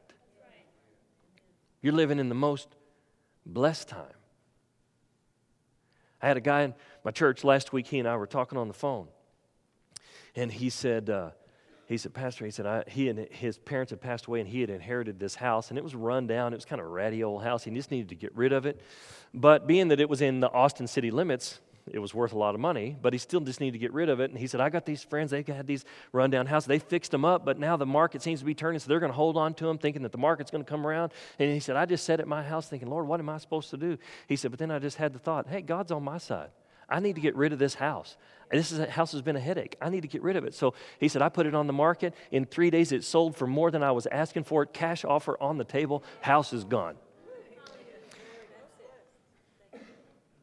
You're 1.81 1.95
living 1.95 2.19
in 2.19 2.29
the 2.29 2.35
most 2.35 2.69
blessed 3.47 3.89
time. 3.89 4.13
I 6.21 6.27
had 6.27 6.37
a 6.37 6.41
guy 6.41 6.63
in 6.63 6.75
my 7.05 7.11
church 7.11 7.45
last 7.45 7.73
week, 7.73 7.87
he 7.87 7.99
and 7.99 8.09
I 8.09 8.17
were 8.17 8.27
talking 8.27 8.59
on 8.59 8.69
the 8.69 8.75
phone. 8.75 9.07
And 10.35 10.53
he 10.53 10.69
said, 10.69 11.09
uh, 11.09 11.31
he 11.89 11.97
said, 11.97 12.13
Pastor, 12.13 12.45
he 12.45 12.51
said, 12.51 12.67
I, 12.67 12.85
he 12.87 13.09
and 13.09 13.19
his 13.31 13.57
parents 13.57 13.91
had 13.91 14.01
passed 14.01 14.27
away 14.27 14.41
and 14.41 14.49
he 14.49 14.61
had 14.61 14.69
inherited 14.69 15.19
this 15.19 15.35
house 15.35 15.71
and 15.71 15.79
it 15.79 15.83
was 15.83 15.95
run 15.95 16.27
down. 16.27 16.53
It 16.53 16.57
was 16.57 16.67
kind 16.67 16.81
of 16.81 16.87
a 16.87 16.91
ratty 16.91 17.25
old 17.25 17.43
house. 17.43 17.65
He 17.65 17.71
just 17.71 17.91
needed 17.91 18.11
to 18.11 18.15
get 18.15 18.37
rid 18.37 18.53
of 18.53 18.67
it. 18.67 18.81
But 19.33 19.67
being 19.67 19.89
that 19.89 19.99
it 19.99 20.09
was 20.09 20.21
in 20.21 20.41
the 20.41 20.53
Austin 20.53 20.87
city 20.87 21.11
limits, 21.11 21.61
it 21.91 21.99
was 21.99 22.13
worth 22.13 22.33
a 22.33 22.39
lot 22.39 22.55
of 22.55 22.61
money, 22.61 22.97
but 23.01 23.15
he 23.15 23.19
still 23.19 23.41
just 23.41 23.61
needed 23.61 23.73
to 23.73 23.79
get 23.79 23.93
rid 23.95 24.11
of 24.11 24.21
it. 24.21 24.31
And 24.31 24.39
he 24.39 24.47
said, 24.47 24.61
I 24.61 24.69
got 24.69 24.85
these 24.85 25.03
friends, 25.03 25.31
they 25.31 25.43
had 25.43 25.67
these 25.67 25.87
rundown 26.13 26.45
houses. 26.45 26.67
They 26.67 26.79
fixed 26.79 27.11
them 27.11 27.25
up, 27.25 27.47
but 27.47 27.59
now 27.59 27.77
the 27.77 27.87
market 27.87 28.23
seems 28.23 28.41
to 28.41 28.45
be 28.45 28.55
turning, 28.55 28.79
so 28.79 28.89
they're 28.89 29.01
going 29.01 29.13
to 29.13 29.17
hold 29.17 29.39
on 29.39 29.55
to 29.55 29.65
them, 29.65 29.79
thinking 29.79 30.03
that 30.03 30.13
the 30.13 30.19
market's 30.19 30.51
going 30.51 30.65
to 30.65 30.69
come 30.69 30.87
around. 30.87 31.13
And 31.39 31.51
he 31.51 31.61
said, 31.61 31.77
I 31.77 31.87
just 31.87 32.05
sat 32.05 32.21
at 32.21 32.29
my 32.29 32.43
house 32.43 32.69
thinking, 32.69 32.89
Lord, 32.89 33.07
what 33.07 33.21
am 33.21 33.29
I 33.29 33.39
supposed 33.39 33.71
to 33.71 33.77
do? 33.77 33.97
He 34.27 34.37
said, 34.37 34.51
but 34.51 34.59
then 34.59 34.71
I 34.71 34.79
just 34.79 34.97
had 34.97 35.13
the 35.13 35.19
thought, 35.19 35.47
hey, 35.49 35.63
God's 35.63 35.93
on 35.93 36.03
my 36.03 36.19
side. 36.19 36.51
I 36.89 37.01
need 37.01 37.17
to 37.17 37.21
get 37.21 37.37
rid 37.37 37.53
of 37.53 37.59
this 37.59 37.75
house. 37.75 38.17
This 38.51 38.73
is, 38.73 38.79
a 38.79 38.91
house 38.91 39.13
has 39.13 39.21
been 39.21 39.37
a 39.37 39.41
headache. 39.41 39.77
I 39.81 39.91
need 39.91 40.01
to 40.03 40.09
get 40.09 40.23
rid 40.23 40.37
of 40.37 40.45
it. 40.45 40.55
So 40.55 40.73
he 40.99 41.09
said, 41.09 41.21
I 41.21 41.29
put 41.29 41.47
it 41.47 41.55
on 41.55 41.67
the 41.67 41.73
market. 41.73 42.15
In 42.31 42.47
three 42.47 42.71
days, 42.71 42.93
it 42.93 43.05
sold 43.05 43.37
for 43.37 43.47
more 43.47 43.71
than 43.71 43.83
I 43.83 43.91
was 43.91 44.07
asking 44.07 44.45
for 44.45 44.63
it. 44.63 44.73
Cash 44.73 45.05
offer 45.05 45.37
on 45.41 45.59
the 45.59 45.65
table. 45.65 46.03
House 46.23 46.53
is 46.53 46.65
gone. 46.65 46.97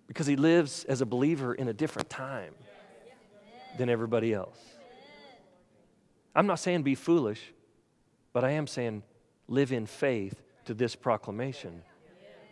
Because 0.07 0.27
he 0.27 0.35
lives 0.35 0.83
as 0.83 1.01
a 1.01 1.05
believer 1.05 1.55
in 1.55 1.67
a 1.67 1.73
different 1.73 2.09
time 2.09 2.53
than 3.77 3.89
everybody 3.89 4.33
else. 4.33 4.59
I'm 6.35 6.45
not 6.45 6.59
saying 6.59 6.83
be 6.83 6.95
foolish, 6.95 7.41
but 8.33 8.43
I 8.43 8.51
am 8.51 8.67
saying 8.67 9.01
live 9.47 9.71
in 9.71 9.87
faith 9.87 10.41
to 10.65 10.73
this 10.73 10.95
proclamation. 10.95 11.81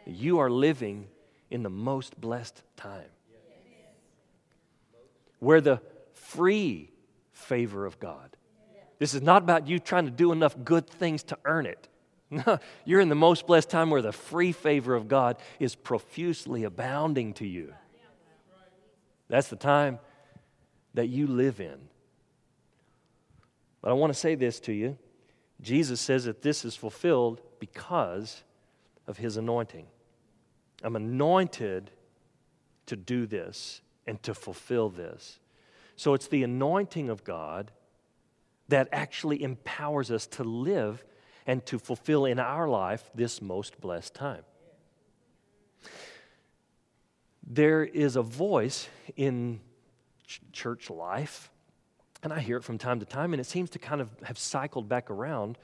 You 0.06 0.40
are 0.40 0.50
living 0.50 1.10
in 1.52 1.62
the 1.62 1.70
most 1.70 2.20
blessed 2.20 2.64
time 2.76 3.10
where 5.44 5.62
the 5.62 5.82
free 6.14 6.90
favor 7.32 7.86
of 7.86 8.00
God. 8.00 8.36
This 9.00 9.14
is 9.14 9.22
not 9.22 9.44
about 9.44 9.68
you 9.68 9.80
trying 9.80 10.06
to 10.06 10.12
do 10.12 10.32
enough 10.32 10.56
good 10.64 10.90
things 10.90 11.24
to 11.24 11.38
earn 11.44 11.66
it. 11.66 11.88
You're 12.86 13.02
in 13.02 13.10
the 13.10 13.16
most 13.16 13.46
blessed 13.46 13.70
time 13.70 13.90
where 13.90 14.02
the 14.02 14.14
free 14.14 14.54
favor 14.54 14.96
of 14.96 15.08
God 15.08 15.38
is 15.60 15.76
profusely 15.76 16.64
abounding 16.64 17.34
to 17.34 17.48
you. 17.48 17.74
That's 19.28 19.50
the 19.50 19.56
time 19.56 20.00
that 20.94 21.08
you 21.08 21.28
live 21.28 21.60
in. 21.60 21.78
But 23.82 23.92
I 23.92 23.94
want 23.94 24.14
to 24.14 24.20
say 24.20 24.36
this 24.36 24.60
to 24.62 24.74
you 24.74 24.98
Jesus 25.62 26.02
says 26.02 26.26
that 26.26 26.42
this 26.42 26.66
is 26.66 26.76
fulfilled 26.76 27.42
because 27.60 28.44
of 29.08 29.18
his 29.18 29.38
anointing. 29.38 29.88
I'm 30.84 30.96
anointed 30.96 31.92
to 32.88 32.96
do 32.96 33.26
this 33.26 33.82
and 34.06 34.22
to 34.24 34.34
fulfill 34.34 34.90
this. 34.90 35.40
So 35.96 36.14
it's 36.14 36.28
the 36.28 36.44
anointing 36.44 37.10
of 37.10 37.24
God 37.24 37.72
that 38.70 38.90
actually 38.92 39.44
empowers 39.44 40.12
us 40.12 40.28
to 40.28 40.44
live 40.44 41.04
and 41.46 41.66
to 41.66 41.78
fulfill 41.78 42.26
in 42.26 42.40
our 42.40 42.68
life 42.68 43.10
this 43.14 43.42
most 43.42 43.80
blessed 43.80 44.14
time. 44.14 44.44
There 47.46 47.84
is 47.84 48.16
a 48.16 48.22
voice 48.22 48.88
in 49.18 49.60
ch- 50.26 50.42
church 50.54 50.90
life, 50.90 51.52
and 52.24 52.32
I 52.32 52.40
hear 52.40 52.58
it 52.58 52.64
from 52.64 52.78
time 52.78 53.02
to 53.02 53.06
time, 53.06 53.34
and 53.34 53.42
it 53.42 53.46
seems 53.46 53.70
to 53.72 53.80
kind 53.80 54.00
of 54.00 54.10
have 54.24 54.40
cycled 54.40 54.88
back 54.88 55.12
around. 55.12 55.58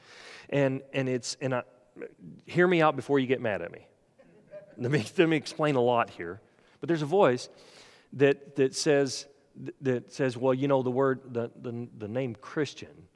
And, 0.49 0.81
and 0.93 1.07
it's, 1.07 1.37
and 1.39 1.55
I, 1.55 1.63
hear 2.45 2.67
me 2.67 2.81
out 2.81 2.95
before 2.97 3.17
you 3.17 3.27
get 3.27 3.39
mad 3.41 3.61
at 3.61 3.71
me. 3.71 3.87
Let 4.77 4.91
me, 4.91 5.05
let 5.17 5.29
me 5.29 5.37
explain 5.37 5.75
a 5.75 5.81
lot 5.81 6.09
here. 6.09 6.41
But 6.81 6.87
there's 6.87 7.01
a 7.01 7.07
voice 7.07 7.49
that, 8.13 8.55
that 8.55 8.75
says, 8.75 9.27
that 9.81 10.11
says, 10.11 10.37
well, 10.37 10.53
you 10.53 10.67
know, 10.67 10.81
the 10.81 10.91
word, 10.91 11.21
the, 11.33 11.51
the, 11.61 11.87
the 11.97 12.07
name 12.07 12.35
Christian 12.35 13.07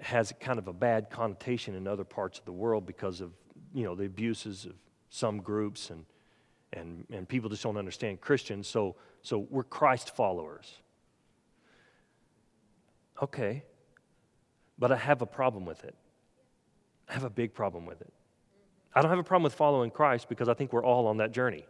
has 0.00 0.32
kind 0.40 0.58
of 0.58 0.66
a 0.68 0.72
bad 0.72 1.10
connotation 1.10 1.74
in 1.74 1.86
other 1.86 2.04
parts 2.04 2.38
of 2.38 2.44
the 2.44 2.52
world 2.52 2.86
because 2.86 3.20
of, 3.20 3.32
you 3.72 3.84
know, 3.84 3.94
the 3.94 4.04
abuses 4.04 4.64
of 4.66 4.74
some 5.10 5.38
groups 5.38 5.90
and, 5.90 6.04
and, 6.72 7.06
and 7.10 7.28
people 7.28 7.48
just 7.48 7.62
don't 7.62 7.76
understand 7.76 8.20
Christians. 8.20 8.66
So, 8.66 8.96
so 9.22 9.46
we're 9.50 9.62
Christ 9.64 10.14
followers. 10.14 10.72
Okay. 13.22 13.62
But 14.78 14.92
I 14.92 14.96
have 14.96 15.22
a 15.22 15.26
problem 15.26 15.64
with 15.64 15.84
it. 15.84 15.94
I 17.08 17.14
have 17.14 17.24
a 17.24 17.30
big 17.30 17.54
problem 17.54 17.86
with 17.86 18.00
it. 18.00 18.12
I 18.94 19.02
don't 19.02 19.10
have 19.10 19.18
a 19.18 19.24
problem 19.24 19.44
with 19.44 19.54
following 19.54 19.90
Christ 19.90 20.28
because 20.28 20.48
I 20.48 20.54
think 20.54 20.72
we're 20.72 20.84
all 20.84 21.06
on 21.06 21.18
that 21.18 21.32
journey. 21.32 21.64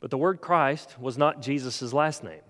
But 0.00 0.10
the 0.10 0.18
word 0.18 0.40
Christ 0.40 0.98
was 0.98 1.18
not 1.18 1.42
Jesus' 1.42 1.92
last 1.92 2.24
name. 2.24 2.40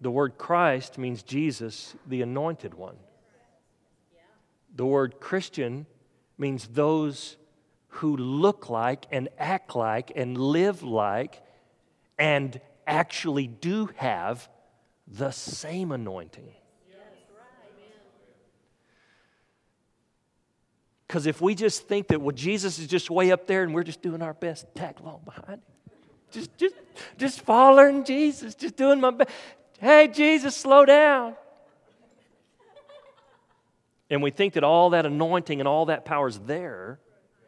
The 0.00 0.10
word 0.10 0.36
Christ 0.36 0.98
means 0.98 1.22
Jesus, 1.22 1.96
the 2.06 2.20
anointed 2.20 2.74
one. 2.74 2.96
The 4.76 4.84
word 4.84 5.18
Christian 5.18 5.86
means 6.36 6.66
those 6.66 7.36
who 7.88 8.16
look 8.16 8.68
like 8.68 9.06
and 9.10 9.28
act 9.38 9.74
like 9.76 10.12
and 10.14 10.36
live 10.36 10.82
like 10.82 11.40
and 12.18 12.60
actually 12.86 13.46
do 13.46 13.88
have 13.96 14.48
the 15.06 15.30
same 15.30 15.92
anointing. 15.92 16.52
Because 21.06 21.26
if 21.26 21.40
we 21.40 21.54
just 21.54 21.86
think 21.86 22.08
that, 22.08 22.20
well, 22.20 22.34
Jesus 22.34 22.78
is 22.78 22.88
just 22.88 23.08
way 23.08 23.30
up 23.30 23.46
there 23.46 23.62
and 23.62 23.72
we're 23.72 23.84
just 23.84 24.02
doing 24.02 24.20
our 24.20 24.34
best, 24.34 24.66
tag 24.74 24.98
along 25.00 25.20
behind 25.24 25.60
him. 25.62 25.73
Just, 26.34 26.58
just, 26.58 26.74
just 27.16 27.40
following 27.42 28.04
Jesus, 28.04 28.56
just 28.56 28.74
doing 28.74 29.00
my 29.00 29.12
best. 29.12 29.30
Hey, 29.78 30.08
Jesus, 30.08 30.56
slow 30.56 30.84
down. 30.84 31.36
And 34.10 34.20
we 34.20 34.32
think 34.32 34.54
that 34.54 34.64
all 34.64 34.90
that 34.90 35.06
anointing 35.06 35.60
and 35.60 35.68
all 35.68 35.86
that 35.86 36.04
power 36.04 36.26
is 36.26 36.40
there 36.40 36.98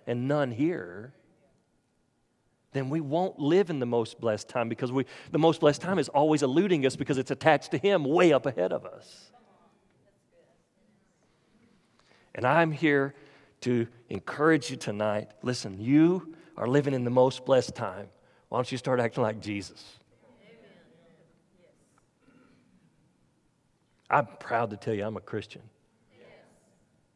and 0.07 0.29
none 0.29 0.53
here, 0.53 1.12
then 2.72 2.88
we 2.88 3.01
won't 3.01 3.40
live 3.40 3.70
in 3.70 3.81
the 3.81 3.87
most 3.87 4.20
blessed 4.20 4.49
time 4.49 4.68
because 4.68 4.92
we, 4.92 5.05
the 5.33 5.38
most 5.38 5.61
blessed 5.61 5.81
time 5.81 5.99
is 5.99 6.09
always 6.09 6.44
eluding 6.44 6.87
us 6.87 6.94
because 6.94 7.18
it's 7.18 7.33
attached 7.33 7.72
to 7.72 7.79
Him 7.79 8.05
way 8.05 8.33
up 8.33 8.46
ahead 8.46 8.72
of 8.72 8.85
us. 8.87 9.33
And 12.37 12.46
I'm 12.46 12.70
here 12.70 13.14
to 13.62 13.88
encourage 14.11 14.70
you 14.70 14.77
tonight. 14.77 15.31
Listen, 15.42 15.81
you 15.81 16.35
are 16.57 16.68
living 16.68 16.94
in 16.94 17.03
the 17.03 17.11
most 17.11 17.44
blessed 17.44 17.75
time. 17.75 18.09
Why 18.48 18.59
don't 18.59 18.70
you 18.70 18.78
start 18.78 19.00
acting 19.00 19.22
like 19.22 19.40
Jesus? 19.40 19.85
I'm 24.09 24.26
proud 24.38 24.70
to 24.70 24.76
tell 24.76 24.94
you 24.94 25.04
I'm 25.04 25.16
a 25.16 25.20
Christian. 25.20 25.62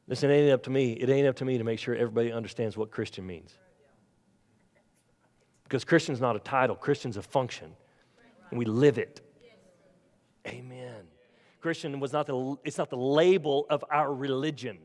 Listen, 0.08 0.28
it 0.30 0.34
ain't 0.34 0.52
up 0.52 0.64
to 0.64 0.70
me. 0.70 0.92
It 0.94 1.08
ain't 1.08 1.28
up 1.28 1.36
to 1.36 1.44
me 1.44 1.56
to 1.56 1.62
make 1.62 1.78
sure 1.78 1.94
everybody 1.94 2.32
understands 2.32 2.76
what 2.76 2.90
Christian 2.90 3.24
means. 3.26 3.54
Because 5.62 5.84
Christian's 5.84 6.20
not 6.20 6.34
a 6.34 6.40
title, 6.40 6.74
Christian's 6.74 7.16
a 7.16 7.22
function. 7.22 7.70
And 8.50 8.58
we 8.58 8.64
live 8.64 8.98
it. 8.98 9.20
Amen. 10.48 11.04
Christian 11.60 12.00
was 12.00 12.12
not 12.12 12.26
the 12.26 12.56
it's 12.64 12.78
not 12.78 12.90
the 12.90 12.96
label 12.96 13.66
of 13.70 13.84
our 13.90 14.12
religion. 14.12 14.78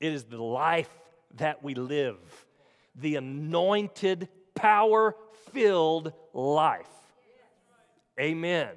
It 0.00 0.12
is 0.12 0.24
the 0.24 0.42
life 0.42 0.90
that 1.36 1.62
we 1.62 1.74
live. 1.74 2.18
The 2.96 3.16
anointed, 3.16 4.28
power 4.58 5.14
filled 5.52 6.12
life. 6.34 6.86
Amen. 8.20 8.68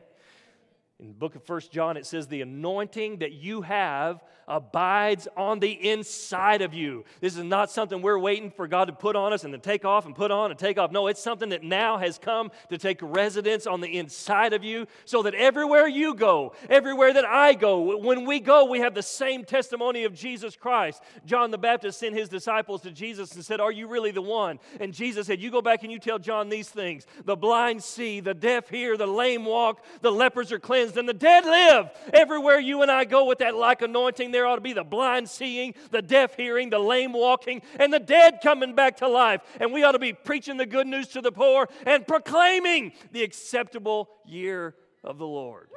In 1.01 1.07
the 1.07 1.13
book 1.13 1.35
of 1.35 1.43
First 1.43 1.71
John, 1.71 1.97
it 1.97 2.05
says, 2.05 2.27
The 2.27 2.43
anointing 2.43 3.17
that 3.17 3.31
you 3.31 3.63
have 3.63 4.23
abides 4.47 5.27
on 5.35 5.59
the 5.59 5.71
inside 5.71 6.61
of 6.61 6.75
you. 6.75 7.05
This 7.21 7.35
is 7.35 7.43
not 7.43 7.71
something 7.71 8.03
we're 8.03 8.19
waiting 8.19 8.51
for 8.51 8.67
God 8.67 8.85
to 8.85 8.93
put 8.93 9.15
on 9.15 9.33
us 9.33 9.43
and 9.43 9.51
then 9.51 9.61
take 9.61 9.83
off 9.83 10.05
and 10.05 10.15
put 10.15 10.29
on 10.29 10.51
and 10.51 10.59
take 10.59 10.77
off. 10.77 10.91
No, 10.91 11.07
it's 11.07 11.23
something 11.23 11.49
that 11.49 11.63
now 11.63 11.97
has 11.97 12.19
come 12.19 12.51
to 12.69 12.77
take 12.77 12.99
residence 13.01 13.65
on 13.65 13.81
the 13.81 13.97
inside 13.97 14.53
of 14.53 14.63
you 14.63 14.85
so 15.05 15.23
that 15.23 15.33
everywhere 15.33 15.87
you 15.87 16.13
go, 16.13 16.53
everywhere 16.69 17.13
that 17.13 17.25
I 17.25 17.53
go, 17.53 17.97
when 17.97 18.25
we 18.25 18.39
go, 18.39 18.65
we 18.65 18.79
have 18.79 18.93
the 18.93 19.01
same 19.01 19.43
testimony 19.43 20.03
of 20.03 20.13
Jesus 20.13 20.55
Christ. 20.55 21.01
John 21.25 21.49
the 21.49 21.57
Baptist 21.57 21.99
sent 21.99 22.15
his 22.15 22.29
disciples 22.29 22.81
to 22.81 22.91
Jesus 22.91 23.33
and 23.33 23.43
said, 23.43 23.59
Are 23.59 23.71
you 23.71 23.87
really 23.87 24.11
the 24.11 24.21
one? 24.21 24.59
And 24.79 24.93
Jesus 24.93 25.25
said, 25.25 25.41
You 25.41 25.49
go 25.49 25.63
back 25.63 25.81
and 25.81 25.91
you 25.91 25.97
tell 25.97 26.19
John 26.19 26.49
these 26.49 26.69
things 26.69 27.07
the 27.25 27.35
blind 27.35 27.83
see, 27.83 28.19
the 28.19 28.35
deaf 28.35 28.69
hear, 28.69 28.97
the 28.97 29.07
lame 29.07 29.45
walk, 29.45 29.83
the 30.01 30.11
lepers 30.11 30.51
are 30.51 30.59
cleansed 30.59 30.90
and 30.97 31.07
the 31.07 31.13
dead 31.13 31.45
live. 31.45 31.89
Everywhere 32.13 32.59
you 32.59 32.81
and 32.81 32.91
I 32.91 33.05
go 33.05 33.25
with 33.25 33.39
that 33.39 33.55
like 33.55 33.81
anointing, 33.81 34.31
there 34.31 34.45
ought 34.45 34.55
to 34.55 34.61
be 34.61 34.73
the 34.73 34.83
blind 34.83 35.29
seeing, 35.29 35.73
the 35.91 36.01
deaf 36.01 36.35
hearing, 36.35 36.69
the 36.69 36.79
lame 36.79 37.13
walking, 37.13 37.61
and 37.79 37.93
the 37.93 37.99
dead 37.99 38.39
coming 38.43 38.75
back 38.75 38.97
to 38.97 39.07
life. 39.07 39.41
And 39.59 39.71
we 39.71 39.83
ought 39.83 39.93
to 39.93 39.99
be 39.99 40.13
preaching 40.13 40.57
the 40.57 40.65
good 40.65 40.87
news 40.87 41.07
to 41.09 41.21
the 41.21 41.31
poor 41.31 41.67
and 41.85 42.07
proclaiming 42.07 42.93
the 43.11 43.23
acceptable 43.23 44.09
year 44.25 44.75
of 45.03 45.17
the 45.17 45.27
Lord. 45.27 45.69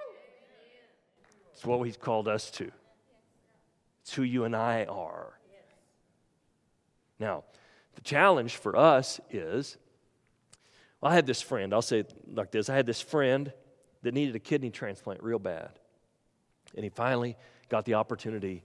It's 1.52 1.64
what 1.64 1.82
He's 1.84 1.96
called 1.96 2.28
us 2.28 2.50
to, 2.52 2.70
it's 4.02 4.14
who 4.14 4.22
you 4.22 4.44
and 4.44 4.54
I 4.54 4.84
are. 4.84 5.38
Now, 7.18 7.44
the 7.94 8.00
challenge 8.00 8.56
for 8.56 8.76
us 8.76 9.20
is 9.30 9.78
I 11.02 11.14
had 11.14 11.26
this 11.26 11.42
friend, 11.42 11.74
I'll 11.74 11.82
say 11.82 12.00
it 12.00 12.12
like 12.32 12.50
this 12.50 12.68
I 12.68 12.74
had 12.74 12.86
this 12.86 13.00
friend 13.00 13.52
that 14.04 14.12
needed 14.12 14.36
a 14.36 14.38
kidney 14.38 14.70
transplant 14.70 15.22
real 15.22 15.38
bad. 15.38 15.70
And 16.76 16.84
he 16.84 16.90
finally 16.90 17.36
got 17.68 17.84
the 17.86 17.94
opportunity. 17.94 18.62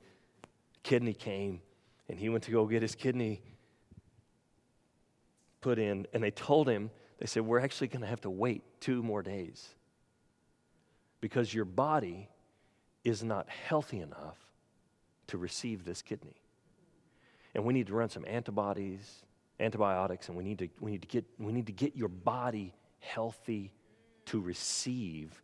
Kidney 0.84 1.13
came, 1.13 1.62
and 2.08 2.19
he 2.19 2.30
went 2.30 2.43
to 2.43 2.52
go 2.52 2.65
get 2.65 2.82
his 2.82 2.93
kidney 2.93 3.41
put 5.62 5.80
in. 5.80 6.06
And 6.13 6.21
they 6.21 6.32
told 6.32 6.69
him, 6.69 6.91
they 7.19 7.25
said, 7.25 7.43
We're 7.43 7.60
actually 7.60 7.88
going 7.88 8.02
to 8.02 8.08
have 8.08 8.21
to 8.21 8.30
wait 8.30 8.63
two 8.82 9.02
more 9.02 9.21
days 9.21 9.69
because 11.21 11.54
your 11.54 11.65
body 11.65 12.30
is 13.06 13.23
not 13.23 13.47
healthy 13.49 13.99
enough 14.02 14.38
to 15.28 15.38
receive 15.38 15.86
this 15.86 16.02
kidney. 16.02 16.36
And 17.56 17.63
we 17.63 17.73
need 17.73 17.88
to 17.88 17.93
run 17.93 18.10
some 18.10 18.25
antibodies, 18.28 19.23
antibiotics, 19.60 20.28
and 20.28 20.38
we 20.38 20.43
need 20.43 20.60
to, 20.60 20.67
we 20.82 20.91
need 20.91 21.02
to, 21.02 21.08
get, 21.08 21.25
we 21.38 21.54
need 21.54 21.67
to 21.67 21.71
get 21.71 21.95
your 21.95 22.10
body 22.10 22.73
healthy 22.99 23.71
to 24.29 24.39
receive 24.39 25.41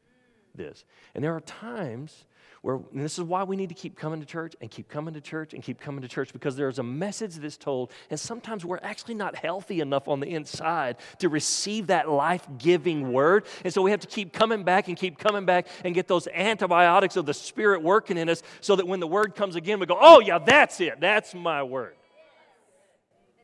this. 0.55 0.85
And 1.13 1.23
there 1.23 1.35
are 1.35 1.41
times 1.41 2.25
where, 2.61 2.79
this 2.93 3.19
is 3.19 3.23
why 3.23 3.43
we 3.43 3.55
need 3.55 3.69
to 3.69 3.75
keep 3.75 3.95
coming 3.95 4.19
to 4.19 4.25
church 4.25 4.55
and 4.59 4.71
keep 4.71 4.89
coming 4.89 5.13
to 5.13 5.21
church 5.21 5.53
and 5.53 5.61
keep 5.61 5.79
coming 5.79 6.01
to 6.01 6.07
church 6.07 6.33
because 6.33 6.55
there's 6.55 6.79
a 6.79 6.83
message 6.83 7.35
that's 7.35 7.57
told, 7.57 7.91
and 8.09 8.19
sometimes 8.19 8.65
we're 8.65 8.79
actually 8.81 9.13
not 9.13 9.35
healthy 9.35 9.81
enough 9.81 10.07
on 10.07 10.19
the 10.19 10.27
inside 10.27 10.97
to 11.19 11.29
receive 11.29 11.87
that 11.87 12.09
life 12.09 12.47
giving 12.57 13.11
word. 13.11 13.45
And 13.63 13.71
so 13.71 13.81
we 13.81 13.91
have 13.91 13.99
to 13.99 14.07
keep 14.07 14.33
coming 14.33 14.63
back 14.63 14.87
and 14.87 14.97
keep 14.97 15.19
coming 15.19 15.45
back 15.45 15.67
and 15.83 15.93
get 15.93 16.07
those 16.07 16.27
antibiotics 16.27 17.17
of 17.17 17.25
the 17.25 17.33
Spirit 17.33 17.83
working 17.83 18.17
in 18.17 18.29
us 18.29 18.41
so 18.61 18.75
that 18.75 18.87
when 18.87 18.99
the 18.99 19.07
word 19.07 19.35
comes 19.35 19.55
again, 19.55 19.79
we 19.79 19.85
go, 19.85 19.97
oh, 19.99 20.19
yeah, 20.19 20.39
that's 20.39 20.81
it. 20.81 20.99
That's 20.99 21.35
my 21.35 21.61
word. 21.61 21.95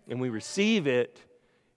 And 0.10 0.20
we 0.20 0.30
receive 0.30 0.88
it 0.88 1.20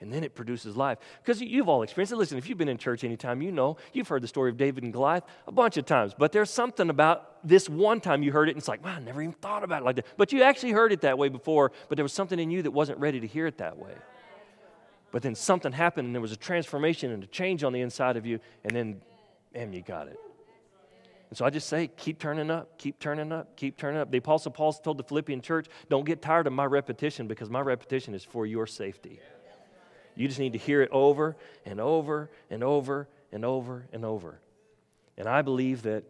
and 0.05 0.13
then 0.13 0.23
it 0.23 0.35
produces 0.35 0.77
life. 0.77 0.99
Because 1.23 1.41
you've 1.41 1.69
all 1.69 1.83
experienced 1.83 2.13
it. 2.13 2.17
Listen, 2.17 2.39
if 2.39 2.49
you've 2.49 2.59
been 2.59 2.69
in 2.69 2.79
church 2.79 3.03
anytime, 3.03 3.43
you 3.43 3.51
know, 3.51 3.79
you've 3.93 4.07
heard 4.07 4.23
the 4.23 4.29
story 4.29 4.51
of 4.51 4.57
David 4.57 4.85
and 4.85 4.93
Goliath 4.93 5.25
a 5.49 5.53
bunch 5.53 5.77
of 5.77 5.87
times. 5.87 6.15
But 6.17 6.31
there's 6.31 6.51
something 6.51 6.91
about 6.91 7.47
this 7.47 7.69
one 7.69 8.01
time 8.01 8.23
you 8.23 8.31
heard 8.31 8.49
it, 8.49 8.53
and 8.53 8.59
it's 8.59 8.69
like, 8.69 8.85
wow, 8.85 8.97
I 8.97 9.01
never 9.01 9.23
even 9.23 9.33
thought 9.33 9.65
about 9.65 9.83
it 9.83 9.85
like 9.85 9.97
that. 9.97 10.07
But 10.17 10.33
you 10.33 10.43
actually 10.43 10.73
heard 10.73 10.93
it 10.93 11.01
that 11.01 11.19
way 11.19 11.29
before, 11.29 11.73
but 11.89 11.97
there 11.97 12.05
was 12.05 12.13
something 12.13 12.39
in 12.39 12.51
you 12.51 12.63
that 12.63 12.71
wasn't 12.71 12.99
ready 12.99 13.21
to 13.21 13.27
hear 13.27 13.47
it 13.47 13.59
that 13.59 13.79
way. 13.79 13.95
But 15.11 15.23
then 15.23 15.35
something 15.35 15.73
happened, 15.73 16.07
and 16.07 16.15
there 16.15 16.23
was 16.23 16.33
a 16.33 16.37
transformation 16.37 17.11
and 17.11 17.25
a 17.25 17.27
change 17.27 17.65
on 17.65 17.73
the 17.73 17.81
inside 17.81 18.17
of 18.17 18.27
you, 18.27 18.41
and 18.65 18.75
then, 18.75 19.01
man, 19.55 19.73
you 19.73 19.81
got 19.81 20.09
it. 20.09 20.19
And 21.31 21.39
so 21.39 21.45
I 21.45 21.51
just 21.51 21.69
say, 21.69 21.89
keep 21.97 22.19
turning 22.19 22.51
up, 22.51 22.79
keep 22.79 23.01
turning 23.01 23.33
up, 23.33 23.57
keep 23.57 23.77
turning 23.77 24.01
up. 24.01 24.11
The 24.11 24.19
Apostle 24.19 24.53
Paul 24.53 24.73
told 24.73 24.99
the 24.99 25.03
Philippian 25.03 25.41
church, 25.41 25.67
don't 25.89 26.05
get 26.05 26.23
tired 26.23 26.47
of 26.47 26.53
my 26.53 26.65
repetition 26.65 27.27
because 27.27 27.51
my 27.51 27.61
repetition 27.61 28.15
is 28.15 28.25
for 28.25 28.47
your 28.47 28.67
safety. 28.67 29.19
You 30.17 30.29
just 30.29 30.41
need 30.41 30.53
to 30.53 30.59
hear 30.59 30.83
it 30.83 30.91
over 30.93 31.37
and 31.65 31.81
over 31.81 32.31
and 32.51 32.63
over 32.63 33.09
and 33.33 33.45
over 33.45 33.87
and 33.93 34.05
over. 34.05 34.41
And 35.17 35.29
I 35.29 35.43
believe 35.43 35.83
that, 35.83 36.05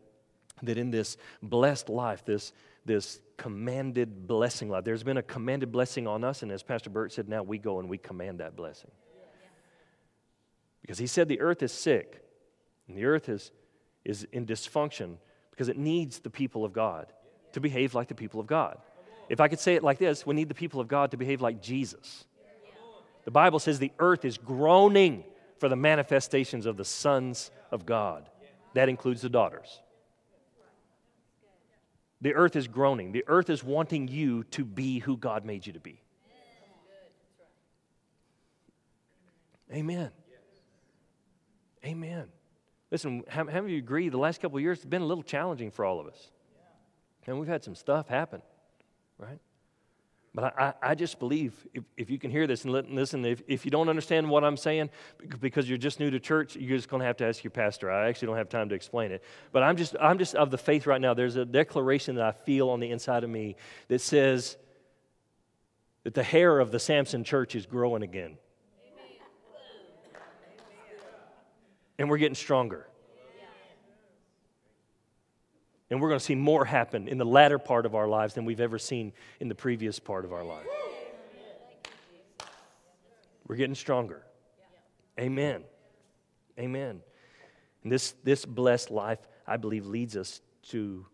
that 0.62 0.78
in 0.78 0.90
this 0.90 1.16
blessed 1.42 1.88
life, 1.88 2.24
this, 2.24 2.52
this 2.84 3.20
commanded 3.36 4.26
blessing 4.26 4.68
life, 4.68 4.84
there's 4.84 5.02
been 5.02 5.16
a 5.16 5.22
commanded 5.22 5.72
blessing 5.72 6.06
on 6.06 6.24
us, 6.24 6.42
and 6.42 6.52
as 6.52 6.62
Pastor 6.62 6.90
Bert 6.90 7.12
said, 7.12 7.28
now 7.28 7.42
we 7.42 7.58
go 7.58 7.80
and 7.80 7.88
we 7.88 7.98
command 7.98 8.40
that 8.40 8.56
blessing. 8.56 8.90
Because 10.82 10.98
he 10.98 11.06
said 11.06 11.28
the 11.28 11.40
earth 11.40 11.62
is 11.62 11.72
sick, 11.72 12.22
and 12.88 12.96
the 12.96 13.06
earth 13.06 13.28
is, 13.28 13.50
is 14.04 14.26
in 14.32 14.46
dysfunction 14.46 15.16
because 15.50 15.68
it 15.68 15.78
needs 15.78 16.18
the 16.18 16.30
people 16.30 16.64
of 16.64 16.72
God 16.72 17.06
to 17.52 17.60
behave 17.60 17.94
like 17.94 18.08
the 18.08 18.14
people 18.14 18.40
of 18.40 18.46
God. 18.46 18.78
If 19.28 19.40
I 19.40 19.48
could 19.48 19.60
say 19.60 19.76
it 19.76 19.82
like 19.82 19.98
this, 19.98 20.26
we 20.26 20.34
need 20.34 20.48
the 20.48 20.54
people 20.54 20.80
of 20.80 20.88
God 20.88 21.12
to 21.12 21.16
behave 21.16 21.40
like 21.40 21.62
Jesus. 21.62 22.24
The 23.24 23.30
Bible 23.30 23.58
says 23.58 23.78
the 23.78 23.92
earth 23.98 24.24
is 24.24 24.38
groaning 24.38 25.24
for 25.58 25.68
the 25.68 25.76
manifestations 25.76 26.66
of 26.66 26.76
the 26.76 26.84
sons 26.84 27.50
of 27.70 27.87
God. 27.87 28.28
That 28.74 28.88
includes 28.88 29.22
the 29.22 29.28
daughters. 29.28 29.80
The 32.20 32.34
earth 32.34 32.56
is 32.56 32.68
groaning. 32.68 33.12
The 33.12 33.24
earth 33.26 33.50
is 33.50 33.62
wanting 33.62 34.08
you 34.08 34.44
to 34.44 34.64
be 34.64 34.98
who 34.98 35.16
God 35.16 35.44
made 35.44 35.66
you 35.66 35.74
to 35.74 35.80
be. 35.80 36.00
Amen. 39.72 40.10
Amen. 41.84 42.28
Listen, 42.90 43.24
how, 43.28 43.44
many 43.44 43.58
of 43.58 43.68
you 43.68 43.78
agree 43.78 44.08
the 44.08 44.18
last 44.18 44.40
couple 44.40 44.56
of 44.56 44.62
years 44.62 44.80
have 44.82 44.90
been 44.90 45.02
a 45.02 45.06
little 45.06 45.24
challenging 45.24 45.70
for 45.70 45.84
all 45.84 46.00
of 46.00 46.06
us? 46.06 46.30
And 47.26 47.38
we've 47.38 47.48
had 47.48 47.64
some 47.64 47.74
stuff 47.74 48.08
happen, 48.08 48.42
right? 49.18 49.40
But 50.35 50.59
I, 50.59 50.75
I 50.83 50.94
just 50.97 51.20
believe 51.20 51.55
if, 51.73 51.85
if 51.97 52.11
you 52.11 52.18
can 52.18 52.31
hear 52.31 52.47
this 52.49 52.64
and 52.64 52.73
listen, 52.73 53.25
if, 53.25 53.42
if 53.47 53.64
you 53.64 53.70
don't 53.70 53.88
understand 53.88 54.29
what 54.29 54.42
I'm 54.42 54.57
saying 54.57 54.90
because 55.40 55.68
you're 55.68 55.79
just 55.79 56.01
new 56.01 56.11
to 56.11 56.18
church, 56.18 56.57
you're 56.57 56.77
just 56.77 56.88
going 56.88 57.01
to 57.01 57.07
have 57.07 57.16
to 57.18 57.27
ask 57.27 57.44
your 57.44 57.53
pastor. 57.53 57.90
I 57.90 58.09
actually 58.09 58.27
don't 58.27 58.37
have 58.38 58.49
time 58.49 58.68
to 58.70 58.75
explain 58.75 59.12
it. 59.12 59.23
But 59.53 59.62
I'm 59.62 59.77
just, 59.77 59.94
I'm 60.01 60.18
just 60.18 60.35
of 60.35 60.51
the 60.51 60.59
faith 60.59 60.88
right 60.88 61.01
now. 61.01 61.14
There's 61.14 61.37
a 61.37 61.44
declaration 61.44 62.16
that 62.16 62.25
I 62.25 62.33
feel 62.33 62.70
on 62.70 62.81
the 62.81 62.90
inside 62.90 63.23
of 63.23 63.31
me 63.31 63.55
that 63.88 64.01
says, 64.01 64.57
that 66.05 66.14
the 66.14 66.23
hair 66.23 66.61
of 66.61 66.70
the 66.70 66.79
Samson 66.79 67.25
church 67.25 67.55
is 67.55 67.66
growing 67.66 68.03
again. 68.03 68.37
And 71.99 72.11
we're 72.11 72.18
getting 72.18 72.35
stronger. 72.35 72.87
And 75.90 76.01
we're 76.01 76.09
going 76.09 76.18
to 76.18 76.25
see 76.25 76.35
more 76.35 76.64
happen 76.64 77.09
in 77.09 77.18
the 77.18 77.27
latter 77.27 77.59
part 77.59 77.87
of 77.87 77.94
our 77.94 78.09
lives 78.09 78.35
than 78.35 78.44
we've 78.44 78.61
ever 78.61 78.79
seen 78.79 79.12
in 79.40 79.49
the 79.49 79.55
previous 79.55 79.99
part 79.99 80.25
of 80.25 80.33
our 80.33 80.44
life. 80.44 80.66
We're 83.47 83.57
getting 83.57 83.75
stronger. 83.75 84.23
Amen. 85.18 85.62
Amen. 86.59 87.01
And 87.83 87.92
this, 87.92 88.14
this 88.25 88.44
blessed 88.44 88.90
life, 88.90 89.18
I 89.47 89.59
believe, 89.59 89.87
leads 89.87 90.16
us 90.16 90.40
to 90.70 91.05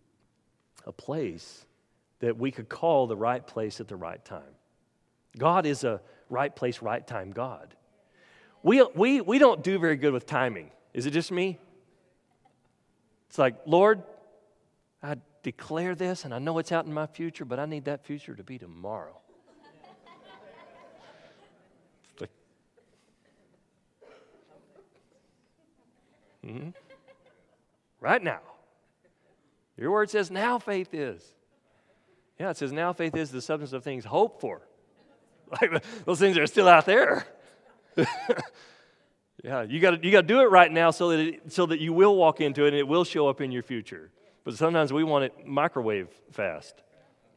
a 0.87 0.93
place 0.93 1.67
that 2.21 2.37
we 2.37 2.51
could 2.51 2.69
call 2.69 3.07
the 3.07 3.17
right 3.17 3.45
place 3.45 3.81
at 3.81 3.89
the 3.89 3.97
right 3.97 4.25
time. 4.25 4.55
God 5.37 5.67
is 5.67 5.85
a 5.85 6.01
right 6.29 6.55
place, 6.55 6.81
right 6.81 7.05
time 7.05 7.33
God. 7.33 7.75
We, 8.63 8.83
we, 8.95 9.21
we 9.21 9.39
don't 9.39 9.63
do 9.63 9.79
very 9.79 9.97
good 9.97 10.13
with 10.13 10.27
timing. 10.27 10.71
Is 10.93 11.07
it 11.07 11.13
just 11.13 11.33
me? 11.33 11.59
It's 13.29 13.39
like, 13.39 13.57
Lord, 13.65 14.03
I 15.03 15.17
declare 15.43 15.95
this 15.95 16.25
and 16.25 16.35
I 16.35 16.39
know 16.39 16.59
it's 16.59 16.73
out 16.73 16.87
in 16.87 16.93
my 16.93 17.07
future, 17.07 17.45
but 17.45 17.59
I 17.59 17.67
need 17.67 17.85
that 17.87 18.05
future 18.05 18.35
to 18.35 18.43
be 18.43 18.59
tomorrow. 18.59 19.17
mm-hmm. 26.45 26.71
Right 28.01 28.23
now. 28.23 28.41
Your 29.77 29.91
word 29.91 30.11
says 30.11 30.31
now 30.31 30.59
faith 30.59 30.93
is. 30.93 31.23
Yeah, 32.39 32.51
it 32.51 32.57
says 32.57 32.73
now 32.73 32.93
faith 32.93 33.17
is 33.17 33.31
the 33.31 33.43
substance 33.43 33.73
of 33.73 33.85
things 33.85 34.05
hoped 34.05 34.41
for. 34.41 34.63
Like 35.61 35.83
those 36.05 36.21
things 36.21 36.39
are 36.39 36.47
still 36.47 36.69
out 36.69 36.87
there. 36.87 37.27
yeah, 39.43 39.63
you 39.63 39.81
got 39.81 40.05
you 40.05 40.13
to 40.13 40.23
do 40.23 40.43
it 40.43 40.45
right 40.45 40.71
now 40.71 40.93
so 40.93 41.09
that 41.09 41.19
it, 41.19 41.53
so 41.53 41.67
that 41.67 41.81
you 41.81 41.93
will 41.93 42.15
walk 42.15 42.41
into 42.41 42.67
it 42.67 42.69
and 42.69 42.77
it 42.77 42.87
will 42.87 43.03
show 43.03 43.29
up 43.29 43.41
in 43.41 43.51
your 43.51 43.65
future. 43.65 44.13
But 44.51 44.59
sometimes 44.59 44.93
we 44.93 45.05
want 45.05 45.27
it 45.27 45.47
microwave 45.47 46.09
fast. 46.33 46.83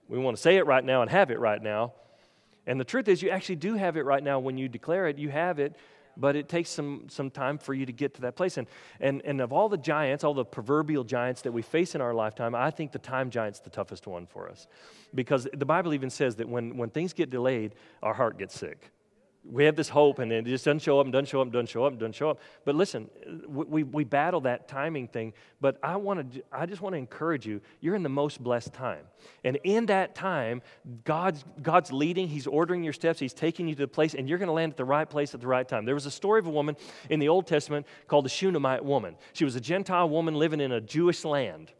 We 0.09 0.17
want 0.17 0.35
to 0.35 0.41
say 0.41 0.57
it 0.57 0.65
right 0.65 0.83
now 0.83 1.03
and 1.03 1.11
have 1.11 1.29
it 1.29 1.39
right 1.39 1.61
now. 1.61 1.93
And 2.65 2.79
the 2.79 2.83
truth 2.83 3.07
is, 3.07 3.21
you 3.21 3.29
actually 3.29 3.57
do 3.57 3.75
have 3.75 3.97
it 3.97 4.01
right 4.01 4.23
now 4.23 4.39
when 4.39 4.57
you 4.57 4.67
declare 4.67 5.07
it. 5.07 5.19
You 5.19 5.29
have 5.29 5.59
it, 5.59 5.75
but 6.17 6.35
it 6.35 6.49
takes 6.49 6.71
some, 6.71 7.05
some 7.09 7.29
time 7.29 7.59
for 7.59 7.75
you 7.75 7.85
to 7.85 7.91
get 7.91 8.15
to 8.15 8.21
that 8.21 8.35
place. 8.35 8.57
And, 8.57 8.65
and, 8.99 9.21
and 9.25 9.41
of 9.41 9.53
all 9.53 9.69
the 9.69 9.77
giants, 9.77 10.23
all 10.23 10.33
the 10.33 10.43
proverbial 10.43 11.03
giants 11.03 11.43
that 11.43 11.51
we 11.51 11.61
face 11.61 11.93
in 11.93 12.01
our 12.01 12.15
lifetime, 12.15 12.55
I 12.55 12.71
think 12.71 12.91
the 12.91 12.97
time 12.97 13.29
giant's 13.29 13.59
the 13.59 13.69
toughest 13.69 14.07
one 14.07 14.25
for 14.25 14.49
us. 14.49 14.65
Because 15.13 15.47
the 15.53 15.67
Bible 15.67 15.93
even 15.93 16.09
says 16.09 16.37
that 16.37 16.49
when, 16.49 16.77
when 16.77 16.89
things 16.89 17.13
get 17.13 17.29
delayed, 17.29 17.75
our 18.01 18.15
heart 18.15 18.39
gets 18.39 18.57
sick 18.57 18.89
we 19.45 19.65
have 19.65 19.75
this 19.75 19.89
hope 19.89 20.19
and 20.19 20.31
it 20.31 20.45
just 20.45 20.63
doesn't 20.65 20.79
show 20.79 20.99
up 20.99 21.05
and 21.05 21.11
doesn't 21.11 21.27
show 21.27 21.41
up 21.41 21.45
and 21.45 21.53
doesn't 21.53 21.67
show 21.67 21.85
up 21.85 21.91
and 21.91 21.99
doesn't 21.99 22.15
show 22.15 22.29
up. 22.29 22.39
But 22.65 22.75
listen 22.75 23.09
we, 23.47 23.83
we 23.83 24.03
battle 24.03 24.41
that 24.41 24.67
timing 24.67 25.07
thing 25.07 25.33
but 25.59 25.77
i 25.83 25.95
want 25.95 26.33
to 26.33 26.43
i 26.51 26.65
just 26.65 26.81
want 26.81 26.93
to 26.93 26.97
encourage 26.97 27.45
you 27.45 27.61
you're 27.81 27.95
in 27.95 28.03
the 28.03 28.09
most 28.09 28.41
blessed 28.41 28.73
time. 28.73 29.05
And 29.43 29.57
in 29.63 29.87
that 29.87 30.15
time 30.15 30.61
god's 31.03 31.43
god's 31.61 31.91
leading 31.91 32.27
he's 32.27 32.47
ordering 32.47 32.83
your 32.83 32.93
steps 32.93 33.19
he's 33.19 33.33
taking 33.33 33.67
you 33.67 33.75
to 33.75 33.81
the 33.81 33.87
place 33.87 34.13
and 34.13 34.29
you're 34.29 34.37
going 34.37 34.47
to 34.47 34.53
land 34.53 34.73
at 34.73 34.77
the 34.77 34.85
right 34.85 35.09
place 35.09 35.33
at 35.33 35.41
the 35.41 35.47
right 35.47 35.67
time. 35.67 35.85
There 35.85 35.95
was 35.95 36.05
a 36.05 36.11
story 36.11 36.39
of 36.39 36.47
a 36.47 36.51
woman 36.51 36.75
in 37.09 37.19
the 37.19 37.29
old 37.29 37.47
testament 37.47 37.85
called 38.07 38.25
the 38.25 38.29
shunammite 38.29 38.85
woman. 38.85 39.15
She 39.33 39.45
was 39.45 39.55
a 39.55 39.61
gentile 39.61 40.09
woman 40.09 40.35
living 40.35 40.61
in 40.61 40.71
a 40.71 40.81
jewish 40.81 41.25
land 41.25 41.71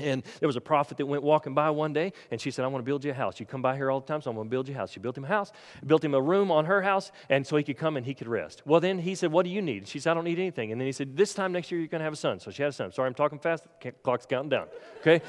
and 0.00 0.22
there 0.40 0.46
was 0.46 0.56
a 0.56 0.60
prophet 0.60 0.96
that 0.98 1.06
went 1.06 1.22
walking 1.22 1.54
by 1.54 1.70
one 1.70 1.92
day, 1.92 2.12
and 2.30 2.40
she 2.40 2.50
said, 2.50 2.64
I 2.64 2.68
want 2.68 2.84
to 2.84 2.88
build 2.88 3.04
you 3.04 3.10
a 3.10 3.14
house. 3.14 3.40
You 3.40 3.46
come 3.46 3.62
by 3.62 3.76
here 3.76 3.90
all 3.90 4.00
the 4.00 4.06
time, 4.06 4.22
so 4.22 4.30
I'm 4.30 4.36
going 4.36 4.46
to 4.46 4.50
build 4.50 4.68
you 4.68 4.74
a 4.74 4.78
house. 4.78 4.90
She 4.90 5.00
built 5.00 5.16
him 5.16 5.24
a 5.24 5.28
house, 5.28 5.52
built 5.86 6.04
him 6.04 6.14
a 6.14 6.20
room 6.20 6.50
on 6.50 6.64
her 6.66 6.82
house, 6.82 7.12
and 7.28 7.46
so 7.46 7.56
he 7.56 7.64
could 7.64 7.78
come 7.78 7.96
and 7.96 8.04
he 8.04 8.14
could 8.14 8.28
rest. 8.28 8.62
Well, 8.64 8.80
then 8.80 8.98
he 8.98 9.14
said, 9.14 9.32
What 9.32 9.44
do 9.44 9.50
you 9.50 9.62
need? 9.62 9.88
She 9.88 9.98
said, 9.98 10.12
I 10.12 10.14
don't 10.14 10.24
need 10.24 10.38
anything. 10.38 10.72
And 10.72 10.80
then 10.80 10.86
he 10.86 10.92
said, 10.92 11.16
This 11.16 11.34
time 11.34 11.52
next 11.52 11.70
year, 11.70 11.80
you're 11.80 11.88
going 11.88 12.00
to 12.00 12.04
have 12.04 12.12
a 12.12 12.16
son. 12.16 12.40
So 12.40 12.50
she 12.50 12.62
had 12.62 12.70
a 12.70 12.72
son. 12.72 12.92
Sorry, 12.92 13.06
I'm 13.06 13.14
talking 13.14 13.38
fast. 13.38 13.64
Clock's 14.02 14.26
counting 14.26 14.50
down. 14.50 14.66
Okay? 15.00 15.22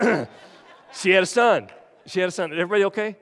she 0.94 1.10
had 1.10 1.22
a 1.22 1.26
son. 1.26 1.68
She 2.06 2.20
had 2.20 2.28
a 2.28 2.32
son. 2.32 2.52
Everybody 2.52 2.84
okay? 2.84 3.16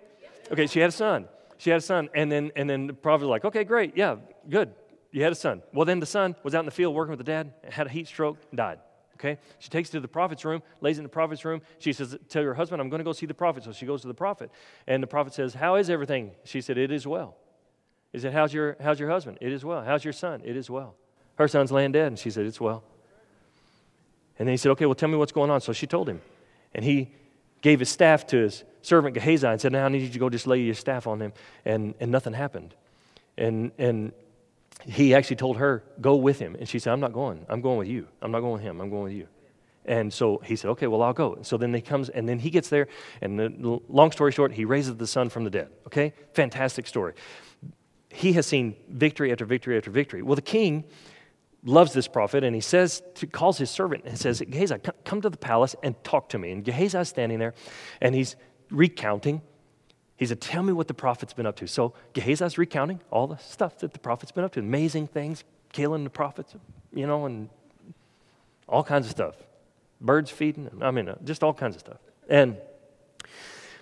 Okay, 0.50 0.66
she 0.66 0.80
had 0.80 0.88
a 0.88 0.92
son. 0.92 1.28
She 1.58 1.70
had 1.70 1.78
a 1.78 1.82
son. 1.82 2.08
And 2.14 2.30
then, 2.30 2.52
and 2.56 2.68
then 2.68 2.86
the 2.86 2.94
prophet 2.94 3.24
was 3.24 3.30
like, 3.30 3.44
Okay, 3.44 3.64
great. 3.64 3.96
Yeah, 3.96 4.16
good. 4.48 4.72
You 5.10 5.22
had 5.22 5.32
a 5.32 5.36
son. 5.36 5.62
Well, 5.72 5.86
then 5.86 6.00
the 6.00 6.06
son 6.06 6.36
was 6.42 6.54
out 6.54 6.60
in 6.60 6.66
the 6.66 6.70
field 6.70 6.94
working 6.94 7.10
with 7.10 7.18
the 7.18 7.24
dad, 7.24 7.52
had 7.68 7.86
a 7.86 7.90
heat 7.90 8.06
stroke, 8.06 8.36
died. 8.54 8.78
Okay? 9.18 9.38
She 9.58 9.68
takes 9.68 9.90
to 9.90 10.00
the 10.00 10.08
prophet's 10.08 10.44
room, 10.44 10.62
lays 10.80 10.98
in 10.98 11.02
the 11.02 11.08
prophet's 11.08 11.44
room. 11.44 11.60
She 11.78 11.92
says, 11.92 12.16
Tell 12.28 12.44
her 12.44 12.54
husband, 12.54 12.80
I'm 12.80 12.88
going 12.88 13.00
to 13.00 13.04
go 13.04 13.12
see 13.12 13.26
the 13.26 13.34
prophet. 13.34 13.64
So 13.64 13.72
she 13.72 13.86
goes 13.86 14.02
to 14.02 14.08
the 14.08 14.14
prophet. 14.14 14.50
And 14.86 15.02
the 15.02 15.06
prophet 15.06 15.34
says, 15.34 15.54
How 15.54 15.74
is 15.74 15.90
everything? 15.90 16.32
She 16.44 16.60
said, 16.60 16.78
It 16.78 16.92
is 16.92 17.06
well. 17.06 17.36
He 18.12 18.20
said, 18.20 18.32
How's 18.32 18.54
your, 18.54 18.76
how's 18.80 19.00
your 19.00 19.10
husband? 19.10 19.38
It 19.40 19.52
is 19.52 19.64
well. 19.64 19.82
How's 19.82 20.04
your 20.04 20.12
son? 20.12 20.42
It 20.44 20.56
is 20.56 20.70
well. 20.70 20.94
Her 21.36 21.48
son's 21.48 21.72
laying 21.72 21.92
dead. 21.92 22.06
And 22.06 22.18
she 22.18 22.30
said, 22.30 22.46
It's 22.46 22.60
well. 22.60 22.84
And 24.38 24.46
then 24.46 24.52
he 24.52 24.56
said, 24.56 24.70
Okay, 24.72 24.86
well, 24.86 24.94
tell 24.94 25.08
me 25.08 25.16
what's 25.16 25.32
going 25.32 25.50
on. 25.50 25.60
So 25.60 25.72
she 25.72 25.86
told 25.86 26.08
him. 26.08 26.20
And 26.74 26.84
he 26.84 27.10
gave 27.60 27.80
his 27.80 27.88
staff 27.88 28.26
to 28.28 28.36
his 28.36 28.62
servant 28.82 29.14
Gehazi 29.14 29.46
and 29.46 29.60
said, 29.60 29.72
Now 29.72 29.84
I 29.84 29.88
need 29.88 30.02
you 30.02 30.10
to 30.10 30.18
go 30.18 30.30
just 30.30 30.46
lay 30.46 30.60
your 30.60 30.74
staff 30.74 31.08
on 31.08 31.20
him. 31.20 31.32
And, 31.64 31.94
and 31.98 32.12
nothing 32.12 32.34
happened. 32.34 32.74
And, 33.36 33.72
and 33.78 34.12
he 34.84 35.14
actually 35.14 35.36
told 35.36 35.56
her, 35.58 35.84
Go 36.00 36.16
with 36.16 36.38
him. 36.38 36.56
And 36.58 36.68
she 36.68 36.78
said, 36.78 36.92
I'm 36.92 37.00
not 37.00 37.12
going. 37.12 37.44
I'm 37.48 37.60
going 37.60 37.78
with 37.78 37.88
you. 37.88 38.08
I'm 38.22 38.30
not 38.30 38.40
going 38.40 38.54
with 38.54 38.62
him. 38.62 38.80
I'm 38.80 38.90
going 38.90 39.04
with 39.04 39.12
you. 39.12 39.28
And 39.84 40.12
so 40.12 40.40
he 40.44 40.56
said, 40.56 40.70
Okay, 40.70 40.86
well, 40.86 41.02
I'll 41.02 41.12
go. 41.12 41.38
So 41.42 41.56
then 41.56 41.72
he 41.74 41.80
comes, 41.80 42.08
and 42.08 42.28
then 42.28 42.38
he 42.38 42.50
gets 42.50 42.68
there, 42.68 42.88
and 43.20 43.38
the, 43.38 43.80
long 43.88 44.12
story 44.12 44.32
short, 44.32 44.52
he 44.52 44.64
raises 44.64 44.96
the 44.96 45.06
son 45.06 45.28
from 45.28 45.44
the 45.44 45.50
dead. 45.50 45.68
Okay? 45.86 46.12
Fantastic 46.34 46.86
story. 46.86 47.14
He 48.10 48.32
has 48.34 48.46
seen 48.46 48.76
victory 48.88 49.32
after 49.32 49.44
victory 49.44 49.76
after 49.76 49.90
victory. 49.90 50.22
Well, 50.22 50.36
the 50.36 50.42
king 50.42 50.84
loves 51.64 51.92
this 51.92 52.08
prophet, 52.08 52.44
and 52.44 52.54
he 52.54 52.60
says, 52.60 53.02
to, 53.16 53.26
calls 53.26 53.58
his 53.58 53.70
servant 53.70 54.04
and 54.04 54.18
says, 54.18 54.40
Gehazi, 54.40 54.76
come 55.04 55.20
to 55.20 55.30
the 55.30 55.36
palace 55.36 55.74
and 55.82 56.02
talk 56.04 56.28
to 56.30 56.38
me. 56.38 56.52
And 56.52 56.64
Gehazi 56.64 56.98
is 56.98 57.08
standing 57.08 57.38
there, 57.38 57.54
and 58.00 58.14
he's 58.14 58.36
recounting 58.70 59.42
he 60.18 60.26
said, 60.26 60.40
Tell 60.40 60.62
me 60.62 60.72
what 60.72 60.88
the 60.88 60.94
prophet's 60.94 61.32
been 61.32 61.46
up 61.46 61.56
to. 61.56 61.66
So 61.66 61.94
Gehazi's 62.12 62.58
recounting 62.58 63.00
all 63.10 63.26
the 63.26 63.38
stuff 63.38 63.78
that 63.78 63.92
the 63.92 63.98
prophet's 63.98 64.32
been 64.32 64.44
up 64.44 64.52
to 64.52 64.60
amazing 64.60 65.06
things, 65.06 65.44
killing 65.72 66.04
the 66.04 66.10
prophets, 66.10 66.54
you 66.92 67.06
know, 67.06 67.24
and 67.24 67.48
all 68.68 68.84
kinds 68.84 69.06
of 69.06 69.12
stuff. 69.12 69.36
Birds 70.00 70.30
feeding, 70.30 70.68
I 70.82 70.90
mean, 70.90 71.08
uh, 71.08 71.16
just 71.24 71.42
all 71.42 71.54
kinds 71.54 71.76
of 71.76 71.80
stuff. 71.80 71.98
And 72.28 72.56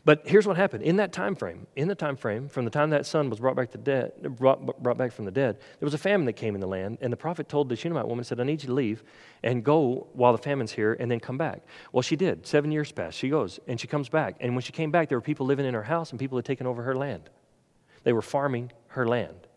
but 0.06 0.22
here's 0.24 0.46
what 0.46 0.56
happened 0.56 0.84
in 0.84 0.96
that 0.96 1.12
time 1.12 1.34
frame. 1.34 1.66
In 1.74 1.88
the 1.88 1.94
time 1.96 2.16
frame, 2.16 2.48
from 2.48 2.64
the 2.64 2.70
time 2.70 2.90
that 2.90 3.04
son 3.04 3.28
was 3.28 3.40
brought 3.40 3.56
back 3.56 3.72
to 3.72 3.78
dead, 3.78 4.12
brought, 4.38 4.80
brought 4.80 4.96
back 4.96 5.10
from 5.10 5.24
the 5.24 5.32
dead, 5.32 5.58
there 5.58 5.86
was 5.86 5.94
a 5.94 5.98
famine 5.98 6.26
that 6.26 6.34
came 6.34 6.54
in 6.54 6.60
the 6.60 6.66
land, 6.68 6.98
and 7.00 7.12
the 7.12 7.16
prophet 7.16 7.48
told 7.48 7.68
the 7.68 7.74
Shunammite 7.74 8.06
woman, 8.06 8.24
said, 8.24 8.38
"I 8.38 8.44
need 8.44 8.62
you 8.62 8.68
to 8.68 8.72
leave 8.72 9.02
and 9.42 9.64
go 9.64 10.06
while 10.12 10.30
the 10.30 10.38
famine's 10.38 10.70
here, 10.70 10.96
and 11.00 11.10
then 11.10 11.18
come 11.18 11.36
back." 11.36 11.62
Well, 11.90 12.02
she 12.02 12.14
did. 12.14 12.46
Seven 12.46 12.70
years 12.70 12.92
passed. 12.92 13.18
She 13.18 13.28
goes 13.28 13.58
and 13.66 13.80
she 13.80 13.88
comes 13.88 14.08
back, 14.08 14.36
and 14.38 14.54
when 14.54 14.62
she 14.62 14.72
came 14.72 14.92
back, 14.92 15.08
there 15.08 15.18
were 15.18 15.22
people 15.22 15.44
living 15.44 15.66
in 15.66 15.74
her 15.74 15.82
house, 15.82 16.12
and 16.12 16.20
people 16.20 16.38
had 16.38 16.44
taken 16.44 16.68
over 16.68 16.84
her 16.84 16.94
land. 16.94 17.28
They 18.04 18.12
were 18.12 18.22
farming 18.22 18.70
her 18.90 19.08
land 19.08 19.48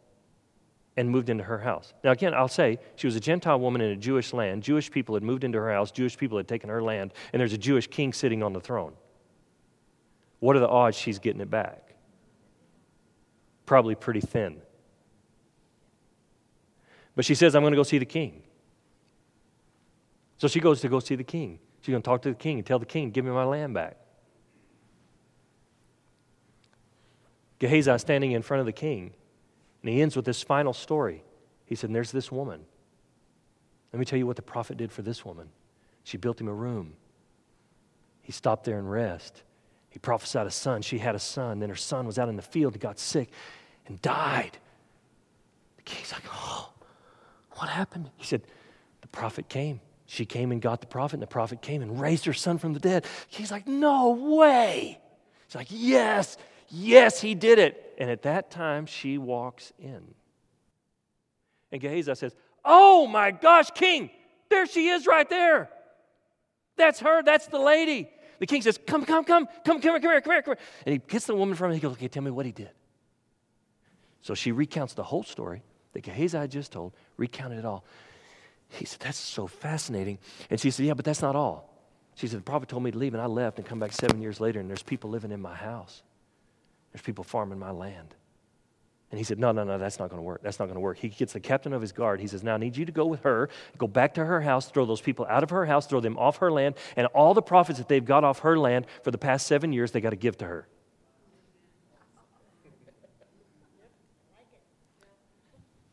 and 0.97 1.11
moved 1.11 1.29
into 1.29 1.43
her 1.43 1.59
house. 1.59 1.93
Now, 2.03 2.09
again, 2.09 2.33
I'll 2.33 2.47
say 2.47 2.79
she 2.95 3.05
was 3.05 3.15
a 3.15 3.19
Gentile 3.19 3.59
woman 3.59 3.81
in 3.81 3.91
a 3.91 3.95
Jewish 3.95 4.33
land. 4.33 4.63
Jewish 4.63 4.89
people 4.89 5.13
had 5.13 5.23
moved 5.23 5.43
into 5.43 5.59
her 5.59 5.71
house, 5.71 5.91
Jewish 5.91 6.17
people 6.17 6.37
had 6.37 6.47
taken 6.47 6.71
her 6.71 6.81
land, 6.81 7.13
and 7.31 7.39
there's 7.39 7.53
a 7.53 7.57
Jewish 7.59 7.85
king 7.85 8.11
sitting 8.13 8.41
on 8.41 8.51
the 8.51 8.59
throne. 8.59 8.93
What 10.39 10.55
are 10.55 10.59
the 10.59 10.67
odds 10.67 10.97
she's 10.97 11.19
getting 11.19 11.41
it 11.41 11.49
back? 11.49 11.95
Probably 13.65 13.95
pretty 13.95 14.21
thin. 14.21 14.61
But 17.15 17.25
she 17.25 17.35
says, 17.35 17.55
I'm 17.55 17.61
going 17.63 17.73
to 17.73 17.77
go 17.77 17.83
see 17.83 17.97
the 17.97 18.05
king. 18.05 18.43
So 20.37 20.47
she 20.47 20.59
goes 20.59 20.79
to 20.81 20.87
go 20.87 20.99
see 20.99 21.15
the 21.15 21.23
king. 21.23 21.59
She's 21.81 21.91
going 21.91 22.01
to 22.01 22.05
talk 22.05 22.21
to 22.23 22.29
the 22.29 22.35
king 22.35 22.59
and 22.59 22.65
tell 22.65 22.79
the 22.79 22.85
king, 22.85 23.11
give 23.11 23.25
me 23.25 23.31
my 23.31 23.43
land 23.43 23.73
back. 23.73 23.97
Gehazi 27.59 27.91
is 27.91 28.01
standing 28.01 28.31
in 28.31 28.41
front 28.41 28.61
of 28.61 28.65
the 28.65 28.71
king, 28.71 29.11
and 29.81 29.91
he 29.91 30.01
ends 30.01 30.15
with 30.15 30.23
this 30.23 30.41
final 30.41 30.71
story. 30.71 31.23
He 31.65 31.75
said, 31.75 31.93
There's 31.93 32.11
this 32.11 32.31
woman. 32.31 32.61
Let 33.91 33.99
me 33.99 34.05
tell 34.05 34.17
you 34.17 34.25
what 34.25 34.37
the 34.37 34.41
prophet 34.41 34.77
did 34.77 34.91
for 34.91 35.01
this 35.01 35.25
woman. 35.25 35.49
She 36.03 36.17
built 36.17 36.39
him 36.39 36.47
a 36.47 36.53
room. 36.53 36.93
He 38.21 38.31
stopped 38.31 38.63
there 38.63 38.79
and 38.79 38.89
rest. 38.89 39.43
He 39.89 39.99
prophesied 39.99 40.45
a 40.45 40.51
son. 40.51 40.81
She 40.81 40.99
had 40.99 41.15
a 41.15 41.19
son. 41.19 41.59
Then 41.59 41.69
her 41.69 41.75
son 41.75 42.05
was 42.05 42.19
out 42.19 42.29
in 42.29 42.35
the 42.35 42.41
field 42.41 42.73
and 42.73 42.81
got 42.81 42.99
sick 42.99 43.29
and 43.87 44.01
died. 44.01 44.57
The 45.77 45.83
king's 45.83 46.11
like, 46.11 46.23
Oh, 46.31 46.71
what 47.53 47.69
happened? 47.69 48.09
He 48.17 48.25
said, 48.25 48.43
The 49.01 49.07
prophet 49.07 49.49
came. 49.49 49.81
She 50.05 50.25
came 50.25 50.51
and 50.51 50.59
got 50.61 50.81
the 50.81 50.87
prophet, 50.87 51.15
and 51.15 51.21
the 51.21 51.27
prophet 51.27 51.61
came 51.61 51.83
and 51.83 52.01
raised 52.01 52.25
her 52.25 52.33
son 52.33 52.57
from 52.57 52.73
the 52.73 52.79
dead. 52.79 53.05
He's 53.27 53.51
like, 53.51 53.67
No 53.67 54.11
way. 54.11 54.99
He's 55.47 55.55
like, 55.55 55.67
Yes, 55.69 56.37
yes, 56.69 57.19
he 57.19 57.35
did 57.35 57.59
it. 57.59 57.95
And 57.97 58.09
at 58.09 58.21
that 58.23 58.51
time, 58.51 58.85
she 58.85 59.17
walks 59.17 59.73
in. 59.79 60.13
And 61.71 61.81
Gehazi 61.81 62.13
says, 62.15 62.35
Oh 62.63 63.07
my 63.07 63.31
gosh, 63.31 63.71
king, 63.71 64.09
there 64.49 64.65
she 64.65 64.89
is 64.89 65.07
right 65.07 65.29
there. 65.29 65.69
That's 66.77 66.99
her, 67.01 67.23
that's 67.23 67.47
the 67.47 67.59
lady. 67.59 68.09
The 68.39 68.47
king 68.47 68.61
says, 68.61 68.79
Come, 68.85 69.05
come, 69.05 69.23
come, 69.23 69.45
come, 69.45 69.81
come 69.81 69.81
come 69.81 70.01
here, 70.01 70.21
come 70.21 70.31
here, 70.31 70.41
come 70.41 70.55
here. 70.55 70.57
And 70.85 70.93
he 70.93 70.99
gets 70.99 71.25
the 71.25 71.35
woman 71.35 71.55
from 71.55 71.71
him. 71.71 71.75
He 71.75 71.81
goes, 71.81 71.93
Okay, 71.93 72.07
tell 72.07 72.23
me 72.23 72.31
what 72.31 72.45
he 72.45 72.51
did. 72.51 72.71
So 74.21 74.33
she 74.33 74.51
recounts 74.51 74.93
the 74.93 75.03
whole 75.03 75.23
story 75.23 75.61
that 75.93 76.01
Gehazi 76.03 76.37
had 76.37 76.51
just 76.51 76.71
told, 76.71 76.93
recounted 77.17 77.59
it 77.59 77.65
all. 77.65 77.83
He 78.69 78.85
said, 78.85 78.99
That's 78.99 79.17
so 79.17 79.47
fascinating. 79.47 80.19
And 80.49 80.59
she 80.59 80.71
said, 80.71 80.85
Yeah, 80.85 80.93
but 80.93 81.05
that's 81.05 81.21
not 81.21 81.35
all. 81.35 81.69
She 82.15 82.27
said, 82.27 82.39
The 82.39 82.43
prophet 82.43 82.69
told 82.69 82.83
me 82.83 82.91
to 82.91 82.97
leave, 82.97 83.13
and 83.13 83.21
I 83.21 83.27
left 83.27 83.57
and 83.57 83.67
come 83.67 83.79
back 83.79 83.93
seven 83.93 84.21
years 84.21 84.39
later, 84.39 84.59
and 84.59 84.69
there's 84.69 84.83
people 84.83 85.09
living 85.09 85.31
in 85.31 85.41
my 85.41 85.55
house. 85.55 86.03
There's 86.91 87.01
people 87.01 87.23
farming 87.23 87.59
my 87.59 87.71
land. 87.71 88.15
And 89.11 89.17
he 89.17 89.23
said, 89.23 89.39
No, 89.39 89.51
no, 89.51 89.63
no, 89.63 89.77
that's 89.77 89.97
not 89.97 90.09
going 90.09 90.19
to 90.19 90.23
work. 90.23 90.41
That's 90.43 90.59
not 90.59 90.65
going 90.65 90.75
to 90.75 90.81
work. 90.81 90.99
He 90.99 91.09
gets 91.09 91.33
the 91.33 91.39
captain 91.39 91.73
of 91.73 91.81
his 91.81 91.91
guard. 91.91 92.19
He 92.19 92.27
says, 92.27 92.43
Now 92.43 92.55
I 92.55 92.57
need 92.57 92.77
you 92.77 92.85
to 92.85 92.91
go 92.91 93.05
with 93.05 93.23
her, 93.23 93.49
go 93.77 93.87
back 93.87 94.13
to 94.15 94.25
her 94.25 94.41
house, 94.41 94.69
throw 94.69 94.85
those 94.85 95.01
people 95.01 95.25
out 95.29 95.41
of 95.41 95.49
her 95.49 95.65
house, 95.65 95.87
throw 95.87 95.99
them 95.99 96.17
off 96.17 96.37
her 96.37 96.51
land, 96.51 96.75
and 96.95 97.07
all 97.07 97.33
the 97.33 97.41
profits 97.41 97.79
that 97.79 97.87
they've 97.87 98.05
got 98.05 98.23
off 98.23 98.39
her 98.39 98.57
land 98.57 98.85
for 99.03 99.11
the 99.11 99.17
past 99.17 99.47
seven 99.47 99.73
years, 99.73 99.91
they 99.91 100.01
got 100.01 100.11
to 100.11 100.15
give 100.15 100.37
to 100.37 100.45
her. 100.45 100.67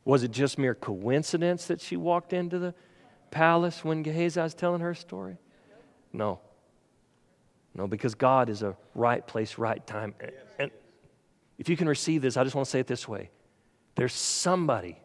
Was 0.05 0.23
it 0.23 0.31
just 0.31 0.57
mere 0.57 0.75
coincidence 0.75 1.67
that 1.67 1.81
she 1.81 1.97
walked 1.97 2.33
into 2.33 2.61
the 2.61 2.75
palace 3.33 3.85
when 3.85 4.05
Gehazi 4.05 4.41
was 4.41 4.55
telling 4.55 4.81
her 4.81 4.95
story? 4.95 5.37
No. 6.13 6.39
No, 7.75 7.87
because 7.87 8.15
God 8.15 8.49
is 8.49 8.63
a 8.63 8.77
right 8.95 9.27
place, 9.27 9.59
right 9.59 9.85
time. 9.85 10.15
If 11.59 11.69
you 11.69 11.77
can 11.77 11.89
receive 11.89 12.23
this, 12.23 12.37
I 12.37 12.45
just 12.45 12.55
want 12.55 12.67
to 12.67 12.71
say 12.71 12.81
it 12.81 12.87
this 12.87 13.09
way 13.09 13.31
there's 13.95 14.13
somebody 14.13 14.99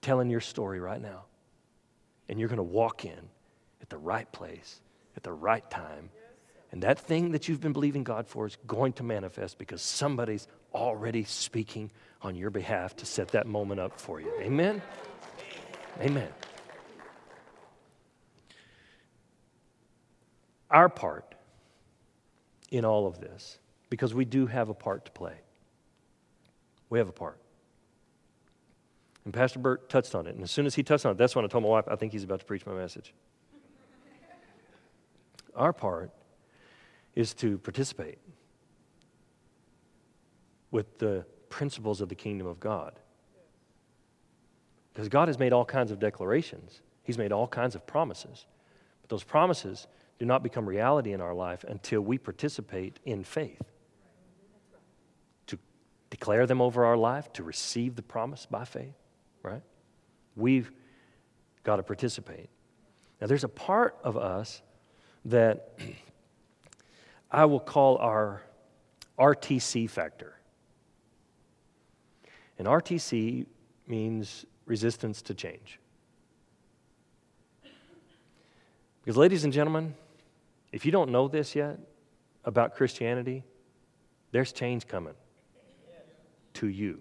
telling 0.00 0.30
your 0.30 0.40
story 0.40 0.80
right 0.80 1.00
now, 1.00 1.24
and 2.28 2.38
you're 2.38 2.48
going 2.48 2.56
to 2.56 2.62
walk 2.62 3.04
in 3.04 3.28
at 3.82 3.90
the 3.90 3.98
right 3.98 4.30
place, 4.32 4.80
at 5.16 5.22
the 5.22 5.32
right 5.32 5.68
time. 5.70 6.10
And 6.72 6.82
that 6.82 6.98
thing 6.98 7.32
that 7.32 7.48
you've 7.48 7.60
been 7.60 7.72
believing 7.72 8.02
God 8.02 8.26
for 8.26 8.46
is 8.46 8.56
going 8.66 8.94
to 8.94 9.04
manifest 9.04 9.58
because 9.58 9.80
somebody's 9.80 10.48
already 10.74 11.22
speaking 11.22 11.92
on 12.20 12.34
your 12.34 12.50
behalf 12.50 12.96
to 12.96 13.06
set 13.06 13.28
that 13.28 13.46
moment 13.46 13.78
up 13.78 14.00
for 14.00 14.20
you. 14.20 14.32
Amen? 14.40 14.82
Amen. 16.00 16.28
Our 20.70 20.88
part 20.88 21.34
in 22.70 22.84
all 22.84 23.06
of 23.06 23.20
this, 23.20 23.58
because 23.90 24.12
we 24.12 24.24
do 24.24 24.46
have 24.46 24.68
a 24.68 24.74
part 24.74 25.04
to 25.04 25.12
play, 25.12 25.36
we 26.94 27.00
have 27.00 27.08
a 27.08 27.12
part. 27.12 27.40
And 29.24 29.34
Pastor 29.34 29.58
Bert 29.58 29.88
touched 29.88 30.14
on 30.14 30.28
it. 30.28 30.36
And 30.36 30.44
as 30.44 30.52
soon 30.52 30.64
as 30.64 30.76
he 30.76 30.84
touched 30.84 31.04
on 31.04 31.10
it, 31.10 31.18
that's 31.18 31.34
when 31.34 31.44
I 31.44 31.48
told 31.48 31.64
my 31.64 31.70
wife, 31.70 31.86
I 31.88 31.96
think 31.96 32.12
he's 32.12 32.22
about 32.22 32.38
to 32.38 32.46
preach 32.46 32.64
my 32.66 32.72
message. 32.72 33.12
Our 35.56 35.72
part 35.72 36.12
is 37.16 37.34
to 37.34 37.58
participate 37.58 38.18
with 40.70 40.98
the 40.98 41.26
principles 41.48 42.00
of 42.00 42.08
the 42.08 42.14
kingdom 42.14 42.46
of 42.46 42.60
God. 42.60 42.92
Because 44.92 45.08
God 45.08 45.26
has 45.26 45.36
made 45.36 45.52
all 45.52 45.64
kinds 45.64 45.90
of 45.90 45.98
declarations, 45.98 46.80
He's 47.02 47.18
made 47.18 47.32
all 47.32 47.48
kinds 47.48 47.74
of 47.74 47.84
promises. 47.88 48.46
But 49.02 49.10
those 49.10 49.24
promises 49.24 49.88
do 50.20 50.26
not 50.26 50.44
become 50.44 50.64
reality 50.64 51.12
in 51.12 51.20
our 51.20 51.34
life 51.34 51.64
until 51.64 52.02
we 52.02 52.18
participate 52.18 53.00
in 53.04 53.24
faith. 53.24 53.73
Declare 56.14 56.46
them 56.46 56.62
over 56.62 56.84
our 56.84 56.96
life, 56.96 57.32
to 57.32 57.42
receive 57.42 57.96
the 57.96 58.02
promise 58.02 58.46
by 58.46 58.64
faith, 58.64 58.94
right? 59.42 59.62
We've 60.36 60.70
got 61.64 61.78
to 61.78 61.82
participate. 61.82 62.48
Now, 63.20 63.26
there's 63.26 63.42
a 63.42 63.48
part 63.48 63.98
of 64.04 64.16
us 64.16 64.62
that 65.24 65.76
I 67.32 67.46
will 67.46 67.58
call 67.58 67.96
our 67.96 68.42
RTC 69.18 69.90
factor. 69.90 70.38
And 72.60 72.68
RTC 72.68 73.46
means 73.88 74.46
resistance 74.66 75.20
to 75.22 75.34
change. 75.34 75.80
Because, 79.02 79.16
ladies 79.16 79.42
and 79.42 79.52
gentlemen, 79.52 79.96
if 80.70 80.86
you 80.86 80.92
don't 80.92 81.10
know 81.10 81.26
this 81.26 81.56
yet 81.56 81.80
about 82.44 82.76
Christianity, 82.76 83.42
there's 84.30 84.52
change 84.52 84.86
coming 84.86 85.14
to 86.54 86.68
you. 86.68 87.00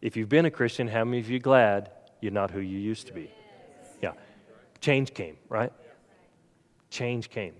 If 0.00 0.16
you've 0.16 0.28
been 0.28 0.44
a 0.44 0.50
Christian, 0.50 0.86
how 0.86 1.04
many 1.04 1.20
of 1.20 1.30
you 1.30 1.38
glad 1.38 1.90
you're 2.20 2.32
not 2.32 2.50
who 2.50 2.60
you 2.60 2.78
used 2.78 3.06
to 3.06 3.12
be? 3.12 3.30
Yeah. 4.02 4.12
Change 4.80 5.14
came, 5.14 5.36
right? 5.48 5.72
Change 6.90 7.30
came. 7.30 7.54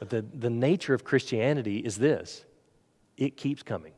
But 0.00 0.10
the, 0.10 0.22
the 0.22 0.50
nature 0.50 0.94
of 0.94 1.04
Christianity 1.04 1.78
is 1.78 1.96
this 1.96 2.44
it 3.16 3.36
keeps 3.36 3.62
coming. 3.62 3.92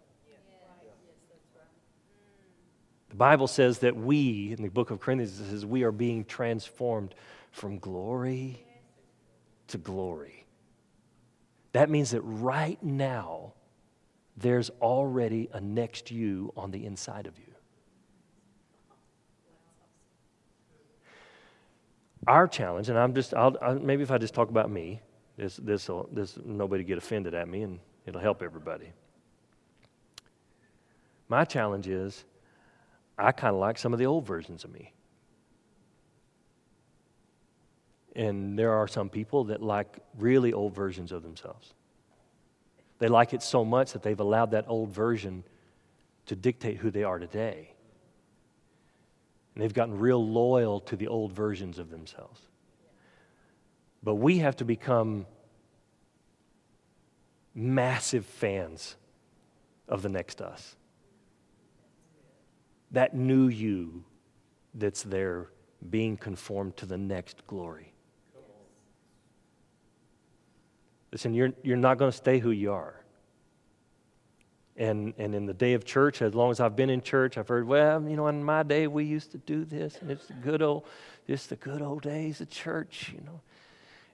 The 3.09 3.16
Bible 3.16 3.46
says 3.46 3.81
that 3.81 3.94
we, 3.94 4.53
in 4.57 4.62
the 4.62 4.70
book 4.70 4.90
of 4.90 4.98
Corinthians, 4.98 5.38
it 5.38 5.51
says 5.51 5.66
we 5.66 5.83
are 5.83 5.92
being 5.92 6.25
transformed 6.25 7.14
from 7.51 7.79
glory 7.79 8.64
to 9.68 9.79
glory. 9.79 10.41
That 11.72 11.88
means 11.88 12.11
that 12.11 12.20
right 12.20 12.82
now, 12.82 13.54
there's 14.37 14.70
already 14.80 15.48
a 15.52 15.61
next 15.61 16.11
you 16.11 16.52
on 16.56 16.70
the 16.70 16.85
inside 16.85 17.26
of 17.26 17.38
you. 17.38 17.44
Our 22.26 22.46
challenge, 22.46 22.88
and 22.88 22.98
I'm 22.98 23.14
just, 23.14 23.35
I'll, 23.35 23.56
I'll, 23.61 23.78
maybe 23.78 24.02
if 24.02 24.11
I 24.11 24.18
just 24.18 24.32
talk 24.32 24.48
about 24.48 24.70
me, 24.70 25.00
this, 25.37 25.56
this, 25.56 25.90
this, 26.12 26.38
nobody 26.44 26.85
get 26.85 26.98
offended 26.98 27.35
at 27.35 27.48
me 27.48 27.62
and 27.62 27.80
it'll 28.06 28.20
help 28.20 28.42
everybody. 28.42 28.92
My 31.28 31.44
challenge 31.44 31.88
is 31.88 32.24
I 33.18 33.32
kind 33.32 33.54
of 33.54 33.61
like 33.61 33.78
some 33.78 33.92
of 33.92 33.98
the 33.98 34.06
old 34.06 34.26
versions 34.26 34.64
of 34.64 34.72
me. 34.72 34.92
And 38.14 38.59
there 38.59 38.72
are 38.72 38.87
some 38.87 39.09
people 39.09 39.44
that 39.44 39.62
like 39.62 39.98
really 40.18 40.53
old 40.53 40.75
versions 40.75 41.12
of 41.12 41.22
themselves. 41.22 41.72
They 42.98 43.09
like 43.09 43.33
it 43.33 43.42
so 43.42 43.64
much 43.64 43.92
that 43.92 44.03
they've 44.03 44.20
allowed 44.20 44.51
that 44.53 44.66
old 44.68 44.90
version 44.90 45.44
to 46.27 46.37
dictate 46.37 46.77
who 46.77 46.90
they 46.90 47.03
are 47.03 47.18
today. 47.18 47.72
And 49.55 49.62
they've 49.62 49.72
gotten 49.72 49.98
real 49.98 50.25
loyal 50.25 50.81
to 50.81 50.96
the 50.96 51.09
old 51.09 51.33
versions 51.33 51.79
of 51.79 51.90
themselves. 51.90 52.40
But 54.03 54.16
we 54.16 54.38
have 54.38 54.57
to 54.57 54.64
become 54.64 55.27
massive 57.55 58.25
fans 58.25 58.96
of 59.88 60.03
the 60.03 60.09
next 60.09 60.40
us 60.40 60.77
that 62.92 63.14
new 63.14 63.48
you 63.48 64.05
that's 64.75 65.03
there 65.03 65.48
being 65.90 66.16
conformed 66.16 66.77
to 66.77 66.87
the 66.87 66.96
next 66.96 67.46
glory. 67.46 67.91
Listen, 71.12 71.35
you're, 71.35 71.53
you're 71.62 71.77
not 71.77 71.98
going 71.98 72.11
to 72.11 72.16
stay 72.16 72.38
who 72.38 72.51
you 72.51 72.72
are. 72.72 72.96
And, 74.77 75.12
and 75.18 75.35
in 75.35 75.44
the 75.44 75.53
day 75.53 75.75
of 75.75 75.85
church, 75.85 76.22
as 76.22 76.35
long 76.35 76.51
as 76.51 76.59
I've 76.59 76.75
been 76.75 76.88
in 76.88 77.03
church, 77.03 77.37
I've 77.37 77.46
heard, 77.46 77.66
well, 77.66 78.03
you 78.03 78.16
know, 78.16 78.27
in 78.29 78.42
my 78.42 78.62
day 78.62 78.87
we 78.87 79.05
used 79.05 79.33
to 79.33 79.38
do 79.38 79.66
this, 79.66 79.98
and 80.01 80.11
it's 80.11 80.27
the 80.27 80.33
good 80.33 80.62
old, 80.62 80.87
it's 81.29 81.46
the 81.46 81.57
good 81.57 81.83
old 81.83 82.03
days 82.03 82.40
of 82.40 82.48
church, 82.48 83.12
you 83.14 83.20
know. 83.27 83.42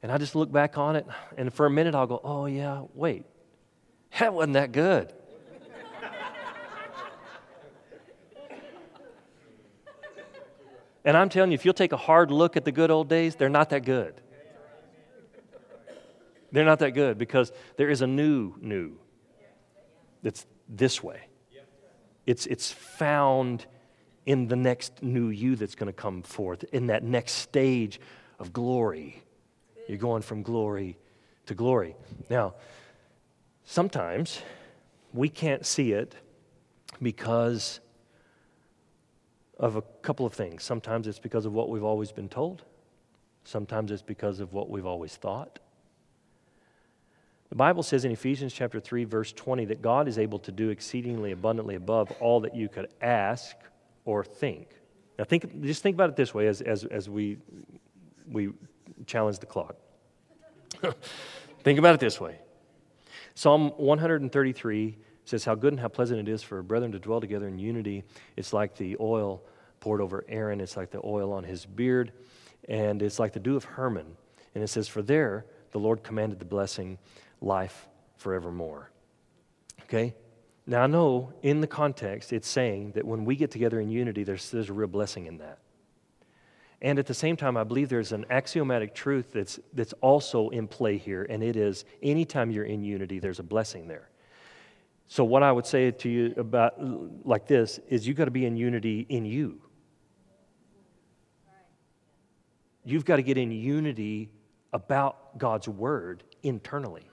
And 0.03 0.11
I 0.11 0.19
just 0.19 0.35
look 0.35 0.51
back 0.51 0.77
on 0.77 0.97
it, 0.97 1.07
and 1.37 1.55
for 1.55 1.67
a 1.67 1.71
minute 1.71 1.95
I'll 1.95 2.09
go, 2.09 2.21
oh 2.25 2.47
yeah, 2.47 2.83
wait, 2.95 3.25
that 4.19 4.35
wasn't 4.35 4.55
that 4.55 4.73
good. 4.73 5.13
And 11.05 11.17
I'm 11.17 11.31
telling 11.31 11.53
you, 11.53 11.55
if 11.55 11.65
you'll 11.65 11.73
take 11.73 11.93
a 11.93 11.97
hard 11.97 12.31
look 12.31 12.57
at 12.57 12.67
the 12.67 12.73
good 12.73 12.91
old 12.91 13.09
days, 13.09 13.37
they're 13.37 13.49
not 13.49 13.71
that 13.71 13.85
good. 13.85 14.21
They're 16.51 16.65
not 16.65 16.79
that 16.79 16.93
good 16.93 17.19
because 17.19 17.53
there 17.77 17.91
is 17.91 18.03
a 18.03 18.07
new, 18.07 18.55
new 18.61 18.99
that's 20.23 20.47
this 20.69 21.03
way. 21.03 21.29
It's, 22.27 22.47
it's 22.47 22.71
found 22.71 23.67
in 24.27 24.49
the 24.49 24.57
next 24.57 25.03
new 25.03 25.29
you 25.29 25.57
that's 25.57 25.75
going 25.75 25.87
to 25.87 25.93
come 25.93 26.23
forth, 26.23 26.65
in 26.73 26.89
that 26.89 27.03
next 27.03 27.33
stage 27.33 28.01
of 28.39 28.53
glory. 28.53 29.23
You're 29.89 29.97
going 29.97 30.21
from 30.21 30.43
glory 30.43 30.99
to 31.47 31.55
glory. 31.55 31.97
Now, 32.29 32.55
sometimes 33.65 34.43
we 35.15 35.31
can't 35.31 35.65
see 35.65 35.93
it 35.93 36.15
because 37.01 37.81
of 39.59 39.77
a 39.77 39.83
couple 40.03 40.27
of 40.27 40.35
things. 40.35 40.63
Sometimes 40.63 41.07
it's 41.07 41.19
because 41.19 41.47
of 41.47 41.55
what 41.55 41.71
we've 41.71 41.83
always 41.83 42.13
been 42.13 42.29
told, 42.29 42.65
sometimes 43.45 43.91
it's 43.91 44.03
because 44.03 44.41
of 44.41 44.53
what 44.53 44.69
we've 44.69 44.87
always 44.87 45.17
thought. 45.17 45.59
The 47.49 47.57
Bible 47.57 47.83
says 47.83 48.05
in 48.05 48.13
Ephesians 48.13 48.53
chapter 48.53 48.79
3 48.81 49.05
verse 49.05 49.33
20 49.33 49.67
that 49.67 49.83
God 49.83 50.09
is 50.09 50.19
able 50.19 50.39
to 50.41 50.53
do 50.53 50.71
exceedingly 50.71 51.33
abundantly 51.33 51.77
above 51.77 52.11
all 52.21 52.41
that 52.41 52.55
you 52.55 52.69
could 52.69 52.89
ask 53.01 53.57
or 54.05 54.25
think. 54.25 54.69
Now 55.19 55.25
think 55.25 55.63
just 55.63 55.83
think 55.83 55.95
about 55.95 56.11
it 56.11 56.17
this 56.17 56.35
way 56.35 56.47
as, 56.47 56.61
as, 56.61 56.85
as 56.85 57.09
we 57.09 57.39
we 58.31 58.51
challenge 59.07 59.39
the 59.39 59.47
clock. 59.47 59.77
Think 61.65 61.79
about 61.79 61.95
it 61.95 62.01
this 62.01 62.21
way 62.21 62.39
Psalm 63.35 63.73
133 63.77 64.99
says, 65.25 65.45
How 65.45 65.55
good 65.55 65.73
and 65.73 65.81
how 65.81 65.89
pleasant 65.89 66.21
it 66.21 66.29
is 66.29 66.43
for 66.43 66.63
brethren 66.63 66.93
to 66.93 66.99
dwell 66.99 67.21
together 67.21 67.47
in 67.49 67.59
unity. 67.59 68.05
It's 68.37 68.53
like 68.53 68.77
the 68.77 68.97
oil 69.01 69.43
poured 69.81 70.01
over 70.01 70.25
Aaron, 70.29 70.61
it's 70.61 70.77
like 70.77 70.91
the 70.91 71.01
oil 71.05 71.33
on 71.33 71.45
his 71.45 71.65
beard, 71.65 72.13
and 72.69 73.03
it's 73.03 73.19
like 73.19 73.33
the 73.33 73.41
dew 73.41 73.57
of 73.57 73.65
Hermon. 73.65 74.17
And 74.55 74.65
it 74.65 74.69
says, 74.69 74.89
For 74.89 75.03
there 75.03 75.47
the 75.71 75.79
Lord 75.79 76.03
commanded 76.03 76.39
the 76.39 76.45
blessing, 76.45 76.99
life 77.41 77.89
forevermore. 78.17 78.91
Okay? 79.83 80.15
Now, 80.67 80.83
I 80.83 80.87
know 80.87 81.33
in 81.43 81.61
the 81.61 81.67
context 81.67 82.33
it's 82.33 82.49
saying 82.49 82.93
that 82.93 83.05
when 83.05 83.25
we 83.25 83.37
get 83.37 83.51
together 83.51 83.81
in 83.81 83.89
unity, 83.89 84.23
there's, 84.23 84.51
there's 84.51 84.69
a 84.69 84.73
real 84.73 84.89
blessing 84.89 85.27
in 85.27 85.39
that. 85.39 85.59
And 86.81 86.99
at 86.99 87.07
the 87.07 87.15
same 87.15 87.37
time, 87.37 87.57
I 87.57 87.65
believe 87.65 87.89
there's 87.89 88.13
an 88.13 88.27
axiomatic 88.31 88.95
truth 88.95 89.33
that's, 89.33 89.59
that's 89.73 89.95
also 89.95 90.51
in 90.51 90.69
play 90.69 90.97
here, 90.97 91.27
and 91.29 91.43
it 91.43 91.57
is 91.57 91.85
anytime 92.03 92.51
you're 92.51 92.65
in 92.65 92.85
unity, 92.85 93.19
there's 93.19 93.41
a 93.41 93.45
blessing 93.45 93.89
there. 93.89 94.11
So, 95.09 95.25
what 95.25 95.43
I 95.43 95.51
would 95.51 95.67
say 95.67 95.91
to 95.91 96.09
you 96.09 96.35
about 96.37 96.75
like 97.27 97.47
this 97.47 97.81
is 97.89 98.07
you've 98.07 98.19
got 98.19 98.27
to 98.27 98.31
be 98.31 98.45
in 98.45 98.57
unity 98.57 99.07
in 99.09 99.25
you. 99.25 99.63
You've 102.85 103.07
got 103.07 103.17
to 103.17 103.23
get 103.23 103.39
in 103.39 103.51
unity 103.51 104.31
about 104.73 105.39
God's 105.39 105.67
word 105.67 106.25
internally. 106.43 107.09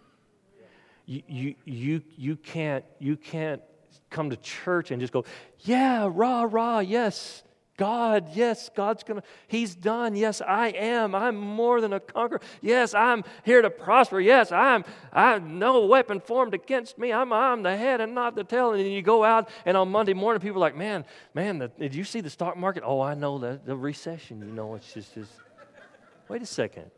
You, 1.05 1.21
you, 1.27 1.55
you, 1.65 2.01
you, 2.17 2.35
can't, 2.35 2.83
you 2.99 3.15
can't 3.15 3.61
come 4.09 4.29
to 4.29 4.37
church 4.37 4.91
and 4.91 4.99
just 4.99 5.13
go, 5.13 5.25
yeah, 5.59 6.09
rah, 6.11 6.47
rah, 6.49 6.79
yes. 6.79 7.43
God, 7.77 8.29
yes, 8.33 8.69
God's 8.73 9.03
gonna, 9.03 9.23
He's 9.47 9.75
done. 9.75 10.15
Yes, 10.15 10.39
I 10.39 10.69
am. 10.69 11.13
I'm 11.13 11.35
more 11.35 11.81
than 11.81 11.91
a 11.91 11.99
conqueror. 11.99 12.39
Yes, 12.61 12.93
I'm 12.93 13.25
here 13.43 13.61
to 13.61 13.69
prosper. 13.69 14.21
Yes, 14.21 14.51
I'm, 14.53 14.85
I 15.11 15.39
no 15.39 15.85
weapon 15.85 16.21
formed 16.21 16.53
against 16.53 16.97
me. 16.97 17.11
I'm, 17.11 17.33
I'm 17.33 17.63
the 17.63 17.75
head 17.75 17.99
and 17.99 18.15
not 18.15 18.35
the 18.35 18.45
tail. 18.45 18.71
And 18.71 18.89
you 18.89 19.01
go 19.01 19.25
out, 19.25 19.49
and 19.65 19.75
on 19.75 19.91
Monday 19.91 20.13
morning, 20.13 20.39
people 20.39 20.57
are 20.57 20.67
like, 20.67 20.77
man, 20.77 21.03
man, 21.33 21.59
the, 21.59 21.67
did 21.67 21.93
you 21.93 22.05
see 22.05 22.21
the 22.21 22.29
stock 22.29 22.55
market? 22.55 22.83
Oh, 22.85 23.01
I 23.01 23.13
know 23.13 23.37
the, 23.37 23.59
the 23.65 23.75
recession. 23.75 24.39
You 24.39 24.53
know, 24.53 24.75
it's 24.75 24.93
just, 24.93 25.13
just, 25.13 25.31
wait 26.29 26.41
a 26.41 26.45
second. 26.45 26.89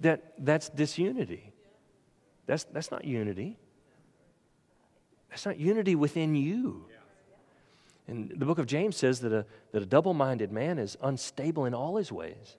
That, 0.00 0.34
that's 0.38 0.68
disunity. 0.68 1.54
That's, 2.50 2.64
that's 2.64 2.90
not 2.90 3.04
unity. 3.04 3.56
That's 5.28 5.46
not 5.46 5.60
unity 5.60 5.94
within 5.94 6.34
you. 6.34 6.84
And 8.08 8.28
the 8.36 8.44
book 8.44 8.58
of 8.58 8.66
James 8.66 8.96
says 8.96 9.20
that 9.20 9.32
a, 9.32 9.46
that 9.70 9.82
a 9.82 9.86
double 9.86 10.14
minded 10.14 10.50
man 10.50 10.80
is 10.80 10.98
unstable 11.00 11.64
in 11.64 11.74
all 11.74 11.94
his 11.94 12.10
ways. 12.10 12.56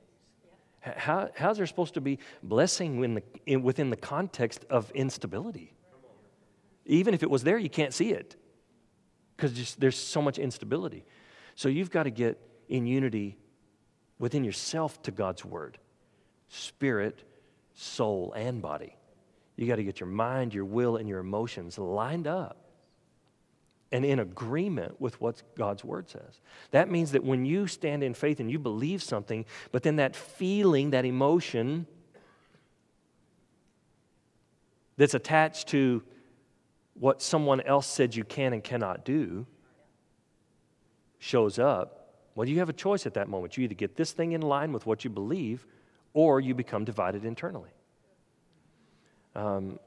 How, 0.79 1.29
how's 1.35 1.57
there 1.57 1.67
supposed 1.67 1.95
to 1.95 2.01
be 2.01 2.19
blessing 2.41 3.03
in 3.03 3.15
the, 3.15 3.23
in, 3.45 3.63
within 3.63 3.89
the 3.89 3.97
context 3.97 4.63
of 4.69 4.89
instability? 4.91 5.73
Even 6.85 7.13
if 7.13 7.21
it 7.21 7.29
was 7.29 7.43
there, 7.43 7.57
you 7.57 7.69
can't 7.69 7.93
see 7.93 8.11
it 8.11 8.37
because 9.35 9.75
there's 9.75 9.97
so 9.97 10.21
much 10.21 10.39
instability. 10.39 11.03
So 11.55 11.67
you've 11.67 11.91
got 11.91 12.03
to 12.03 12.11
get 12.11 12.39
in 12.69 12.87
unity 12.87 13.37
within 14.19 14.45
yourself 14.45 15.01
to 15.01 15.11
God's 15.11 15.43
word 15.43 15.79
spirit, 16.47 17.23
soul, 17.73 18.31
and 18.37 18.61
body. 18.61 18.95
You 19.55 19.67
got 19.67 19.75
to 19.75 19.83
get 19.83 19.99
your 19.99 20.09
mind, 20.09 20.53
your 20.53 20.65
will, 20.65 20.97
and 20.97 21.07
your 21.07 21.19
emotions 21.19 21.77
lined 21.77 22.27
up 22.27 22.57
and 23.91 24.05
in 24.05 24.19
agreement 24.19 24.99
with 25.01 25.19
what 25.19 25.43
God's 25.55 25.83
word 25.83 26.09
says. 26.09 26.39
That 26.71 26.89
means 26.89 27.11
that 27.11 27.23
when 27.23 27.45
you 27.45 27.67
stand 27.67 28.03
in 28.03 28.13
faith 28.13 28.39
and 28.39 28.49
you 28.49 28.57
believe 28.57 29.03
something, 29.03 29.45
but 29.71 29.83
then 29.83 29.97
that 29.97 30.15
feeling, 30.15 30.91
that 30.91 31.03
emotion 31.05 31.85
that's 34.97 35.13
attached 35.13 35.67
to 35.69 36.01
what 36.93 37.21
someone 37.21 37.61
else 37.61 37.87
said 37.87 38.15
you 38.15 38.23
can 38.23 38.53
and 38.53 38.63
cannot 38.63 39.03
do 39.03 39.45
shows 41.19 41.59
up, 41.59 42.15
well, 42.33 42.47
you 42.47 42.59
have 42.59 42.69
a 42.69 42.73
choice 42.73 43.05
at 43.05 43.15
that 43.15 43.27
moment. 43.27 43.57
You 43.57 43.65
either 43.65 43.73
get 43.73 43.97
this 43.97 44.13
thing 44.13 44.31
in 44.31 44.41
line 44.41 44.71
with 44.71 44.85
what 44.85 45.03
you 45.03 45.09
believe, 45.09 45.67
or 46.13 46.39
you 46.39 46.55
become 46.55 46.85
divided 46.85 47.25
internally. 47.25 47.71
Um, 49.35 49.79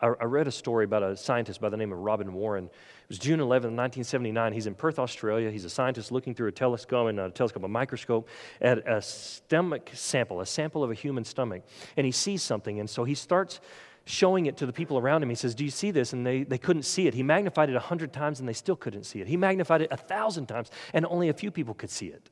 I, 0.00 0.08
I 0.08 0.24
read 0.24 0.46
a 0.46 0.52
story 0.52 0.84
about 0.84 1.02
a 1.02 1.16
scientist 1.16 1.60
by 1.60 1.68
the 1.68 1.76
name 1.76 1.92
of 1.92 1.98
Robin 1.98 2.32
Warren. 2.34 2.64
It 2.66 3.08
was 3.08 3.18
June 3.18 3.40
11, 3.40 3.76
1979. 3.76 4.52
He's 4.52 4.66
in 4.66 4.74
Perth, 4.74 4.98
Australia. 4.98 5.50
He's 5.50 5.64
a 5.64 5.70
scientist 5.70 6.12
looking 6.12 6.34
through 6.34 6.48
a 6.48 6.52
telescope 6.52 7.08
and 7.08 7.18
a 7.18 7.30
telescope, 7.30 7.64
a 7.64 7.68
microscope, 7.68 8.28
at 8.60 8.86
a 8.86 9.00
stomach 9.00 9.90
sample, 9.94 10.40
a 10.40 10.46
sample 10.46 10.84
of 10.84 10.90
a 10.90 10.94
human 10.94 11.24
stomach. 11.24 11.62
And 11.96 12.04
he 12.04 12.12
sees 12.12 12.42
something, 12.42 12.78
and 12.78 12.90
so 12.90 13.04
he 13.04 13.14
starts 13.14 13.60
showing 14.04 14.46
it 14.46 14.56
to 14.58 14.66
the 14.66 14.72
people 14.72 14.98
around 14.98 15.22
him. 15.22 15.28
He 15.30 15.34
says, 15.34 15.54
Do 15.54 15.64
you 15.64 15.70
see 15.70 15.90
this? 15.90 16.12
And 16.12 16.26
they, 16.26 16.44
they 16.44 16.58
couldn't 16.58 16.84
see 16.84 17.06
it. 17.06 17.14
He 17.14 17.22
magnified 17.22 17.70
it 17.70 17.76
a 17.76 17.80
hundred 17.80 18.12
times 18.12 18.38
and 18.38 18.48
they 18.48 18.52
still 18.52 18.76
couldn't 18.76 19.02
see 19.02 19.20
it. 19.20 19.26
He 19.26 19.36
magnified 19.36 19.82
it 19.82 19.88
a 19.90 19.96
thousand 19.96 20.46
times 20.46 20.70
and 20.92 21.04
only 21.06 21.28
a 21.28 21.34
few 21.34 21.50
people 21.50 21.74
could 21.74 21.90
see 21.90 22.06
it. 22.06 22.30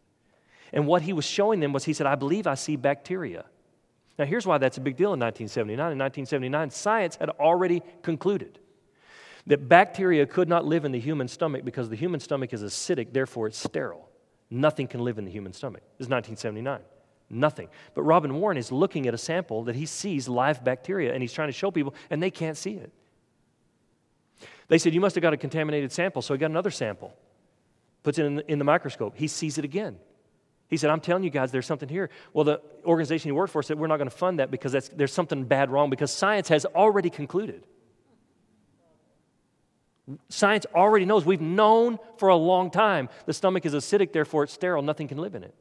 And 0.73 0.87
what 0.87 1.03
he 1.03 1.13
was 1.13 1.25
showing 1.25 1.59
them 1.59 1.73
was, 1.73 1.85
he 1.85 1.93
said, 1.93 2.07
I 2.07 2.15
believe 2.15 2.47
I 2.47 2.55
see 2.55 2.77
bacteria. 2.77 3.45
Now, 4.19 4.25
here's 4.25 4.47
why 4.47 4.59
that's 4.59 4.79
a 4.79 4.81
big 4.81 4.97
deal 4.97 5.13
in 5.13 5.21
1979. 5.21 5.93
In 5.93 5.99
1979, 5.99 6.71
science 6.71 7.17
had 7.17 7.31
already 7.31 7.83
concluded 8.03 8.59
that 9.47 9.69
bacteria 9.69 10.27
could 10.27 10.49
not 10.49 10.65
live 10.65 10.85
in 10.85 10.93
the 10.93 11.01
human 11.01 11.29
stomach 11.29 11.65
because 11.65 11.89
the 11.89 11.97
human 11.97 12.21
stomach 12.21 12.53
is 12.53 12.63
acidic, 12.63 13.13
therefore 13.13 13.49
it's 13.49 13.59
sterile. 13.59 14.09
Nothing 14.51 14.87
can 14.87 15.01
live 15.01 15.19
in 15.19 15.25
the 15.25 15.31
human 15.31 15.53
stomach. 15.53 15.83
This 15.99 16.07
is 16.07 16.11
1979. 16.11 16.81
Nothing. 17.31 17.69
But 17.95 18.03
Robin 18.03 18.35
Warren 18.35 18.57
is 18.57 18.71
looking 18.71 19.07
at 19.07 19.15
a 19.15 19.19
sample 19.19 19.65
that 19.65 19.75
he 19.75 19.87
sees 19.87 20.29
live 20.29 20.63
bacteria 20.63 21.13
and 21.13 21.23
he's 21.23 21.33
trying 21.33 21.49
to 21.49 21.53
show 21.53 21.71
people, 21.71 21.95
and 22.11 22.23
they 22.23 22.31
can't 22.31 22.57
see 22.57 22.75
it. 22.75 22.93
They 24.69 24.79
said, 24.79 24.95
You 24.95 25.01
must 25.01 25.15
have 25.17 25.23
got 25.23 25.33
a 25.33 25.37
contaminated 25.37 25.91
sample. 25.93 26.23
So 26.23 26.35
he 26.35 26.39
got 26.39 26.51
another 26.51 26.71
sample, 26.71 27.15
puts 28.03 28.19
it 28.19 28.27
in 28.27 28.37
the, 28.37 28.51
in 28.51 28.59
the 28.59 28.65
microscope. 28.65 29.17
He 29.17 29.27
sees 29.29 29.59
it 29.59 29.65
again. 29.65 29.97
He 30.75 30.79
said, 30.79 30.91
I'm 30.91 30.99
telling 30.99 31.23
you 31.23 31.31
guys, 31.31 31.53
there's 31.53 31.67
something 31.67 31.89
here. 31.89 32.11
Well, 32.33 32.45
the 32.45 32.61
organization 32.85 33.29
he 33.29 33.33
worked 33.33 33.53
for 33.53 33.63
said, 33.63 33.79
We're 33.79 33.87
not 33.87 33.99
going 33.99 34.11
to 34.11 34.17
fund 34.17 34.41
that 34.41 34.51
because 34.51 34.73
there's 34.97 35.13
something 35.13 35.45
bad 35.45 35.71
wrong 35.71 35.89
because 35.89 36.11
science 36.11 36.49
has 36.49 36.67
already 36.67 37.11
concluded. 37.11 37.65
Science 40.29 40.67
already 40.75 41.05
knows. 41.05 41.25
We've 41.25 41.41
known 41.41 42.01
for 42.19 42.29
a 42.29 42.35
long 42.35 42.73
time 42.73 43.09
the 43.25 43.33
stomach 43.33 43.65
is 43.65 43.73
acidic, 43.73 44.13
therefore 44.13 44.43
it's 44.43 44.53
sterile, 44.53 44.83
nothing 44.83 45.07
can 45.07 45.19
live 45.19 45.37
in 45.37 45.45
it. 45.45 45.55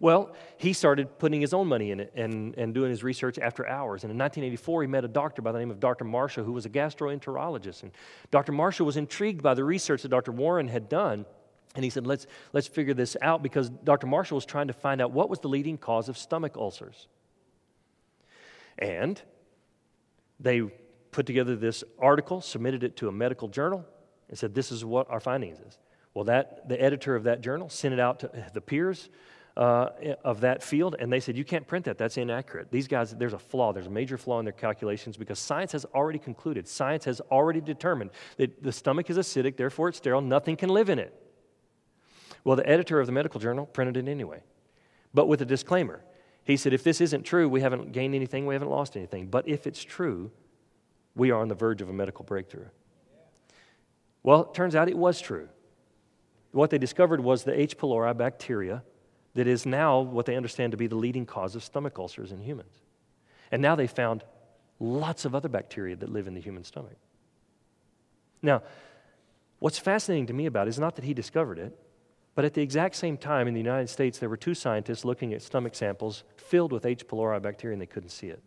Well, 0.00 0.34
he 0.56 0.72
started 0.72 1.18
putting 1.18 1.42
his 1.42 1.52
own 1.52 1.66
money 1.66 1.90
in 1.90 2.00
it 2.00 2.14
and, 2.16 2.56
and 2.56 2.72
doing 2.72 2.88
his 2.88 3.04
research 3.04 3.38
after 3.38 3.68
hours. 3.68 4.02
And 4.02 4.10
in 4.10 4.16
1984, 4.16 4.80
he 4.80 4.88
met 4.88 5.04
a 5.04 5.08
doctor 5.08 5.42
by 5.42 5.52
the 5.52 5.58
name 5.58 5.70
of 5.70 5.78
Dr. 5.78 6.06
Marshall, 6.06 6.42
who 6.44 6.52
was 6.52 6.64
a 6.64 6.70
gastroenterologist. 6.70 7.82
And 7.82 7.92
Dr. 8.30 8.52
Marshall 8.52 8.86
was 8.86 8.96
intrigued 8.96 9.42
by 9.42 9.52
the 9.52 9.62
research 9.62 10.00
that 10.00 10.08
Dr. 10.08 10.32
Warren 10.32 10.68
had 10.68 10.88
done 10.88 11.26
and 11.74 11.82
he 11.82 11.90
said, 11.90 12.06
let's, 12.06 12.26
let's 12.52 12.68
figure 12.68 12.94
this 12.94 13.16
out 13.20 13.42
because 13.42 13.68
Dr. 13.68 14.06
Marshall 14.06 14.36
was 14.36 14.46
trying 14.46 14.68
to 14.68 14.72
find 14.72 15.00
out 15.00 15.10
what 15.10 15.28
was 15.28 15.40
the 15.40 15.48
leading 15.48 15.76
cause 15.76 16.08
of 16.08 16.16
stomach 16.16 16.56
ulcers. 16.56 17.08
And 18.78 19.20
they 20.38 20.62
put 21.10 21.26
together 21.26 21.56
this 21.56 21.82
article, 21.98 22.40
submitted 22.40 22.84
it 22.84 22.96
to 22.96 23.08
a 23.08 23.12
medical 23.12 23.48
journal, 23.48 23.84
and 24.28 24.38
said, 24.38 24.54
This 24.54 24.70
is 24.70 24.84
what 24.84 25.10
our 25.10 25.20
findings 25.20 25.58
is. 25.60 25.78
Well, 26.12 26.24
that, 26.24 26.68
the 26.68 26.80
editor 26.80 27.16
of 27.16 27.24
that 27.24 27.40
journal 27.40 27.68
sent 27.68 27.92
it 27.92 28.00
out 28.00 28.20
to 28.20 28.30
the 28.52 28.60
peers 28.60 29.08
uh, 29.56 29.90
of 30.24 30.40
that 30.40 30.62
field, 30.62 30.96
and 30.98 31.12
they 31.12 31.20
said, 31.20 31.36
You 31.36 31.44
can't 31.44 31.66
print 31.66 31.84
that. 31.86 31.98
That's 31.98 32.16
inaccurate. 32.16 32.70
These 32.70 32.86
guys, 32.86 33.14
there's 33.14 33.32
a 33.32 33.38
flaw. 33.38 33.72
There's 33.72 33.86
a 33.86 33.90
major 33.90 34.16
flaw 34.16 34.38
in 34.38 34.44
their 34.44 34.52
calculations 34.52 35.16
because 35.16 35.40
science 35.40 35.72
has 35.72 35.84
already 35.86 36.20
concluded, 36.20 36.68
science 36.68 37.04
has 37.04 37.20
already 37.32 37.60
determined 37.60 38.10
that 38.36 38.62
the 38.62 38.72
stomach 38.72 39.10
is 39.10 39.18
acidic, 39.18 39.56
therefore 39.56 39.88
it's 39.88 39.98
sterile, 39.98 40.20
nothing 40.20 40.56
can 40.56 40.68
live 40.68 40.88
in 40.88 41.00
it. 41.00 41.20
Well, 42.44 42.56
the 42.56 42.68
editor 42.68 43.00
of 43.00 43.06
the 43.06 43.12
medical 43.12 43.40
journal 43.40 43.66
printed 43.66 43.96
it 43.96 44.08
anyway, 44.08 44.42
but 45.12 45.26
with 45.26 45.40
a 45.40 45.46
disclaimer. 45.46 46.04
He 46.44 46.58
said, 46.58 46.74
if 46.74 46.84
this 46.84 47.00
isn't 47.00 47.24
true, 47.24 47.48
we 47.48 47.62
haven't 47.62 47.92
gained 47.92 48.14
anything, 48.14 48.44
we 48.44 48.54
haven't 48.54 48.68
lost 48.68 48.96
anything. 48.96 49.28
But 49.28 49.48
if 49.48 49.66
it's 49.66 49.82
true, 49.82 50.30
we 51.16 51.30
are 51.30 51.40
on 51.40 51.48
the 51.48 51.54
verge 51.54 51.80
of 51.80 51.88
a 51.88 51.92
medical 51.92 52.24
breakthrough. 52.24 52.68
Well, 54.22 54.42
it 54.42 54.54
turns 54.54 54.74
out 54.74 54.88
it 54.88 54.98
was 54.98 55.20
true. 55.20 55.48
What 56.52 56.70
they 56.70 56.78
discovered 56.78 57.20
was 57.20 57.44
the 57.44 57.58
H. 57.58 57.78
pylori 57.78 58.16
bacteria 58.16 58.82
that 59.34 59.46
is 59.46 59.66
now 59.66 60.00
what 60.00 60.26
they 60.26 60.36
understand 60.36 60.70
to 60.72 60.76
be 60.76 60.86
the 60.86 60.96
leading 60.96 61.26
cause 61.26 61.56
of 61.56 61.64
stomach 61.64 61.98
ulcers 61.98 62.30
in 62.30 62.40
humans. 62.40 62.74
And 63.50 63.60
now 63.60 63.74
they 63.74 63.86
found 63.86 64.22
lots 64.78 65.24
of 65.24 65.34
other 65.34 65.48
bacteria 65.48 65.96
that 65.96 66.10
live 66.10 66.26
in 66.26 66.34
the 66.34 66.40
human 66.40 66.64
stomach. 66.64 66.96
Now, 68.42 68.62
what's 69.58 69.78
fascinating 69.78 70.26
to 70.26 70.32
me 70.32 70.46
about 70.46 70.66
it 70.66 70.70
is 70.70 70.78
not 70.78 70.96
that 70.96 71.04
he 71.04 71.14
discovered 71.14 71.58
it, 71.58 71.76
but 72.34 72.44
at 72.44 72.54
the 72.54 72.62
exact 72.62 72.96
same 72.96 73.16
time 73.16 73.46
in 73.46 73.54
the 73.54 73.60
United 73.60 73.88
States, 73.88 74.18
there 74.18 74.28
were 74.28 74.36
two 74.36 74.54
scientists 74.54 75.04
looking 75.04 75.32
at 75.32 75.42
stomach 75.42 75.74
samples 75.74 76.24
filled 76.36 76.72
with 76.72 76.84
H. 76.84 77.06
pylori 77.06 77.40
bacteria 77.40 77.74
and 77.74 77.82
they 77.82 77.86
couldn't 77.86 78.10
see 78.10 78.28
it. 78.28 78.42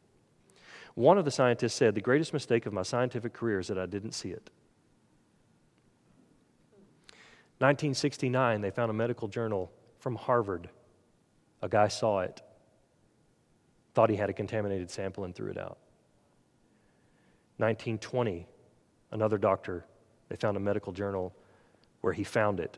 One 0.96 1.18
of 1.18 1.26
the 1.26 1.32
scientists 1.32 1.76
said, 1.76 1.96
The 1.96 2.02
greatest 2.02 2.34
mistake 2.34 2.66
of 2.66 2.74
my 2.74 2.82
scientific 2.82 3.34
career 3.34 3.60
is 3.60 3.68
that 3.68 3.78
I 3.78 3.86
didn't 3.86 4.14
see 4.14 4.30
it. 4.30 4.50
1969, 7.60 8.62
they 8.62 8.72
found 8.72 8.90
a 8.90 8.94
medical 8.94 9.28
journal 9.28 9.72
from 10.00 10.16
Harvard. 10.16 10.70
A 11.62 11.70
guy 11.70 11.88
saw 11.88 12.20
it 12.20 12.42
thought 13.98 14.12
he 14.12 14.16
had 14.16 14.30
a 14.30 14.34
contaminated 14.34 14.92
sample 14.92 15.24
and 15.24 15.34
threw 15.34 15.50
it 15.50 15.58
out. 15.58 15.80
1920, 17.58 18.46
another 19.10 19.40
doctor, 19.40 19.88
they 20.30 20.36
found 20.36 20.56
a 20.56 20.60
medical 20.60 20.94
journal 20.94 21.34
where 22.02 22.14
he 22.14 22.24
found 22.24 22.60
it, 22.60 22.78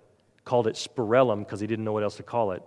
called 0.50 0.66
it 0.66 0.74
spirillum 0.74 1.41
because 1.41 1.60
he 1.60 1.68
didn't 1.68 1.86
know 1.86 1.93
what 1.93 2.02
else 2.02 2.16
to 2.16 2.24
call 2.24 2.54
it, 2.54 2.64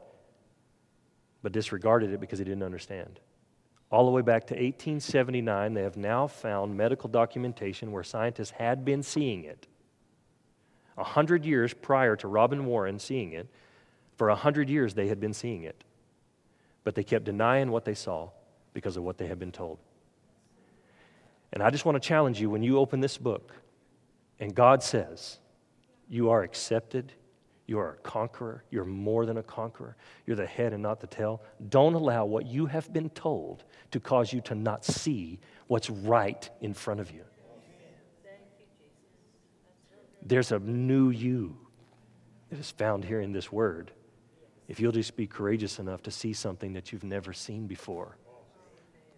but 1.43 1.51
disregarded 1.51 2.13
it 2.13 2.21
because 2.21 2.39
he 2.39 2.45
didn't 2.45 2.63
understand. 2.63 3.19
All 3.91 4.05
the 4.05 4.13
way 4.13 4.23
back 4.23 4.47
to 4.47 4.55
1879, 4.55 5.75
they 5.75 5.83
have 5.83 5.97
now 5.97 6.29
found 6.29 6.77
medical 6.77 7.09
documentation 7.09 7.91
where 7.91 8.05
scientists 8.05 8.51
had 8.51 8.85
been 8.85 9.03
seeing 9.03 9.43
it. 9.43 9.67
A 10.97 11.03
hundred 11.03 11.45
years 11.45 11.75
prior 11.75 12.15
to 12.15 12.29
Robin 12.29 12.67
Warren 12.67 13.01
seeing 13.01 13.33
it, 13.33 13.49
for 14.15 14.29
a 14.29 14.37
hundred 14.37 14.71
years 14.71 14.95
they 14.95 15.09
had 15.09 15.19
been 15.19 15.35
seeing 15.35 15.65
it. 15.65 15.83
But 16.85 16.95
they 16.95 17.03
kept 17.03 17.25
denying 17.25 17.73
what 17.73 17.85
they 17.85 17.95
saw 17.95 18.29
because 18.75 18.97
of 18.97 19.03
what 19.03 19.19
they 19.19 19.27
had 19.27 19.41
been 19.41 19.51
told. 19.51 19.79
And 21.53 21.65
I 21.65 21.71
just 21.71 21.85
want 21.85 22.01
to 22.01 22.09
challenge 22.09 22.41
you 22.41 22.49
when 22.49 22.63
you 22.63 22.79
open 22.79 23.01
this 23.01 23.19
book 23.19 23.53
and 24.39 24.55
God 24.55 24.85
says, 24.85 25.41
You 26.09 26.31
are 26.31 26.45
accepted, 26.45 27.13
you 27.73 27.79
are 27.79 27.93
a 27.95 27.97
conqueror, 28.07 28.63
you're 28.71 28.85
more 28.85 29.25
than 29.25 29.39
a 29.39 29.43
conqueror, 29.43 29.97
you're 30.27 30.37
the 30.37 30.45
head 30.45 30.75
and 30.75 30.83
not 30.83 31.01
the 31.01 31.07
tail. 31.07 31.41
Don't 31.71 31.95
allow 31.95 32.27
what 32.27 32.45
you 32.45 32.67
have 32.67 32.93
been 32.93 33.09
told 33.09 33.65
to 33.93 33.99
cause 33.99 34.31
you 34.31 34.43
to 34.43 34.55
not 34.55 34.85
see 34.85 35.41
what's 35.69 35.89
right 35.89 36.51
in 36.61 36.75
front 36.75 37.01
of 37.01 37.11
you. 37.11 37.25
There's 40.21 40.53
a 40.53 40.59
new 40.59 41.09
you 41.09 41.57
that 42.51 42.59
is 42.61 42.71
found 42.71 43.07
here 43.07 43.23
in 43.23 43.33
this 43.33 43.51
word. 43.51 43.91
If 44.69 44.79
you'll 44.79 44.93
just 44.93 45.17
be 45.17 45.27
courageous 45.27 45.79
enough 45.79 46.03
to 46.03 46.11
see 46.11 46.35
something 46.35 46.75
that 46.75 46.93
you've 46.93 47.05
never 47.05 47.33
seen 47.33 47.67
before, 47.67 48.19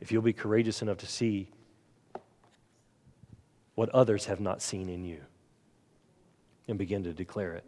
if 0.00 0.12
you'll 0.12 0.22
be 0.22 0.32
courageous 0.32 0.80
enough 0.80 0.98
to 0.98 1.07
see 1.07 1.50
what 3.74 3.88
others 3.88 4.26
have 4.26 4.38
not 4.38 4.62
seen 4.62 4.88
in 4.88 5.05
you 5.05 5.22
and 6.68 6.78
begin 6.78 7.02
to 7.02 7.12
declare 7.12 7.55
it. 7.55 7.64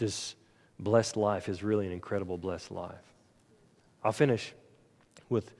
This 0.00 0.34
blessed 0.78 1.18
life 1.18 1.46
is 1.46 1.62
really 1.62 1.86
an 1.86 1.92
incredible 1.92 2.38
blessed 2.38 2.70
life. 2.70 3.04
I'll 4.02 4.12
finish 4.12 4.54
with 5.28 5.52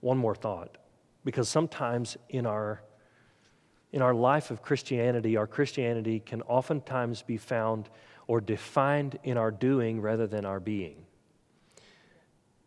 one 0.00 0.18
more 0.18 0.34
thought 0.34 0.76
because 1.24 1.48
sometimes 1.48 2.16
in 2.28 2.44
our 2.44 2.82
in 3.92 4.02
our 4.02 4.12
life 4.12 4.50
of 4.50 4.60
Christianity, 4.60 5.36
our 5.36 5.46
Christianity 5.46 6.18
can 6.18 6.42
oftentimes 6.42 7.22
be 7.22 7.36
found 7.36 7.88
or 8.26 8.40
defined 8.40 9.16
in 9.22 9.36
our 9.36 9.52
doing 9.52 10.00
rather 10.00 10.26
than 10.26 10.44
our 10.44 10.58
being. 10.58 11.06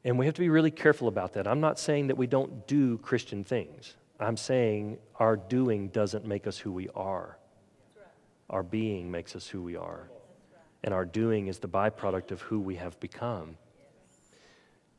And 0.05 0.17
we 0.17 0.25
have 0.27 0.35
to 0.35 0.41
be 0.41 0.47
really 0.47 0.71
careful 0.71 1.09
about 1.09 1.33
that. 1.33 1.45
I'm 1.45 1.59
not 1.59 1.77
saying 1.77 2.07
that 2.07 2.15
we 2.15 2.27
don't 2.27 2.65
do 2.65 2.97
Christian 2.99 3.43
things. 3.43 3.97
I'm 4.21 4.37
saying 4.37 4.99
our 5.19 5.35
doing 5.35 5.89
doesn't 5.89 6.25
make 6.25 6.47
us 6.47 6.57
who 6.57 6.71
we 6.71 6.87
are. 6.95 7.37
Our 8.49 8.63
being 8.63 9.11
makes 9.11 9.35
us 9.35 9.45
who 9.45 9.61
we 9.61 9.75
are. 9.75 10.09
And 10.83 10.93
our 10.93 11.05
doing 11.05 11.47
is 11.47 11.59
the 11.59 11.67
byproduct 11.67 12.31
of 12.31 12.41
who 12.41 12.59
we 12.59 12.75
have 12.75 12.99
become. 12.99 13.57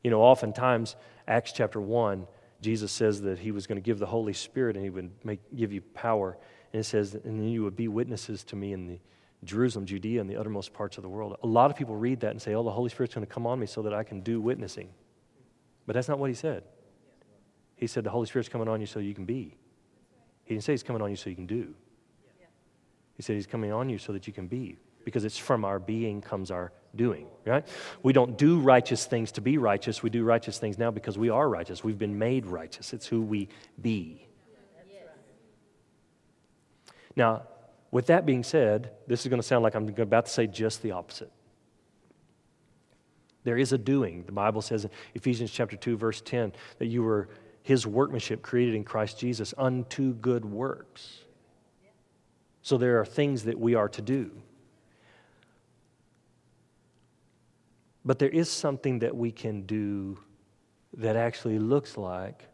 You 0.03 0.11
know, 0.11 0.21
oftentimes, 0.21 0.95
Acts 1.27 1.51
chapter 1.51 1.81
1, 1.81 2.27
Jesus 2.61 2.91
says 2.91 3.21
that 3.21 3.39
he 3.39 3.51
was 3.51 3.67
going 3.67 3.77
to 3.77 3.81
give 3.81 3.99
the 3.99 4.05
Holy 4.05 4.33
Spirit 4.33 4.75
and 4.75 4.83
he 4.83 4.89
would 4.89 5.11
make, 5.23 5.39
give 5.55 5.71
you 5.71 5.81
power. 5.81 6.37
And 6.73 6.79
it 6.79 6.83
says, 6.83 7.15
and 7.15 7.39
then 7.39 7.49
you 7.49 7.63
would 7.63 7.75
be 7.75 7.87
witnesses 7.87 8.43
to 8.45 8.55
me 8.55 8.73
in 8.73 8.87
the 8.87 8.99
Jerusalem, 9.45 9.85
Judea, 9.85 10.19
and 10.19 10.29
the 10.29 10.35
uttermost 10.35 10.73
parts 10.73 10.97
of 10.97 11.03
the 11.03 11.09
world. 11.09 11.37
A 11.43 11.47
lot 11.47 11.71
of 11.71 11.77
people 11.77 11.95
read 11.95 12.19
that 12.21 12.31
and 12.31 12.41
say, 12.41 12.53
oh, 12.53 12.63
the 12.63 12.71
Holy 12.71 12.89
Spirit's 12.89 13.13
going 13.15 13.25
to 13.25 13.33
come 13.33 13.47
on 13.47 13.59
me 13.59 13.65
so 13.65 13.81
that 13.83 13.93
I 13.93 14.03
can 14.03 14.19
do 14.19 14.41
witnessing. 14.41 14.89
But 15.85 15.93
that's 15.93 16.09
not 16.09 16.19
what 16.19 16.29
he 16.29 16.33
said. 16.33 16.63
He 17.75 17.87
said, 17.87 18.03
the 18.03 18.09
Holy 18.09 18.27
Spirit's 18.27 18.49
coming 18.49 18.67
on 18.67 18.81
you 18.81 18.85
so 18.85 18.99
you 18.99 19.13
can 19.13 19.25
be. 19.25 19.55
He 20.43 20.53
didn't 20.53 20.65
say 20.65 20.73
he's 20.73 20.83
coming 20.83 21.01
on 21.01 21.09
you 21.09 21.15
so 21.15 21.29
you 21.29 21.35
can 21.35 21.45
do. 21.45 21.73
He 23.15 23.23
said 23.23 23.35
he's 23.35 23.47
coming 23.47 23.71
on 23.71 23.89
you 23.89 23.97
so 23.97 24.11
that 24.11 24.27
you 24.27 24.33
can 24.33 24.47
be 24.47 24.77
because 25.09 25.25
it's 25.25 25.37
from 25.37 25.65
our 25.65 25.79
being 25.79 26.21
comes 26.21 26.51
our 26.51 26.71
doing, 26.95 27.27
right? 27.45 27.67
We 28.03 28.13
don't 28.13 28.37
do 28.37 28.59
righteous 28.59 29.05
things 29.05 29.31
to 29.33 29.41
be 29.41 29.57
righteous. 29.57 30.03
We 30.03 30.09
do 30.09 30.23
righteous 30.23 30.57
things 30.57 30.77
now 30.77 30.91
because 30.91 31.17
we 31.17 31.29
are 31.29 31.49
righteous. 31.49 31.83
We've 31.83 31.97
been 31.97 32.17
made 32.17 32.45
righteous. 32.45 32.93
It's 32.93 33.07
who 33.07 33.21
we 33.21 33.49
be. 33.81 34.27
Now, 37.15 37.43
with 37.91 38.05
that 38.07 38.25
being 38.25 38.43
said, 38.43 38.91
this 39.07 39.21
is 39.21 39.27
going 39.27 39.41
to 39.41 39.47
sound 39.47 39.63
like 39.63 39.75
I'm 39.75 39.87
about 39.97 40.27
to 40.27 40.31
say 40.31 40.47
just 40.47 40.81
the 40.81 40.91
opposite. 40.91 41.31
There 43.43 43.57
is 43.57 43.73
a 43.73 43.77
doing. 43.77 44.23
The 44.25 44.31
Bible 44.31 44.61
says 44.61 44.85
in 44.85 44.91
Ephesians 45.15 45.51
chapter 45.51 45.75
2 45.75 45.97
verse 45.97 46.21
10 46.21 46.53
that 46.77 46.85
you 46.85 47.01
were 47.03 47.29
his 47.63 47.85
workmanship 47.85 48.41
created 48.41 48.75
in 48.75 48.83
Christ 48.83 49.19
Jesus 49.19 49.53
unto 49.57 50.13
good 50.13 50.45
works. 50.45 51.19
So 52.61 52.77
there 52.77 52.99
are 52.99 53.05
things 53.05 53.43
that 53.45 53.59
we 53.59 53.75
are 53.75 53.89
to 53.89 54.01
do. 54.01 54.31
But 58.05 58.19
there 58.19 58.29
is 58.29 58.49
something 58.49 58.99
that 58.99 59.15
we 59.15 59.31
can 59.31 59.63
do 59.63 60.19
that 60.97 61.15
actually 61.15 61.59
looks 61.59 61.97
like 61.97 62.45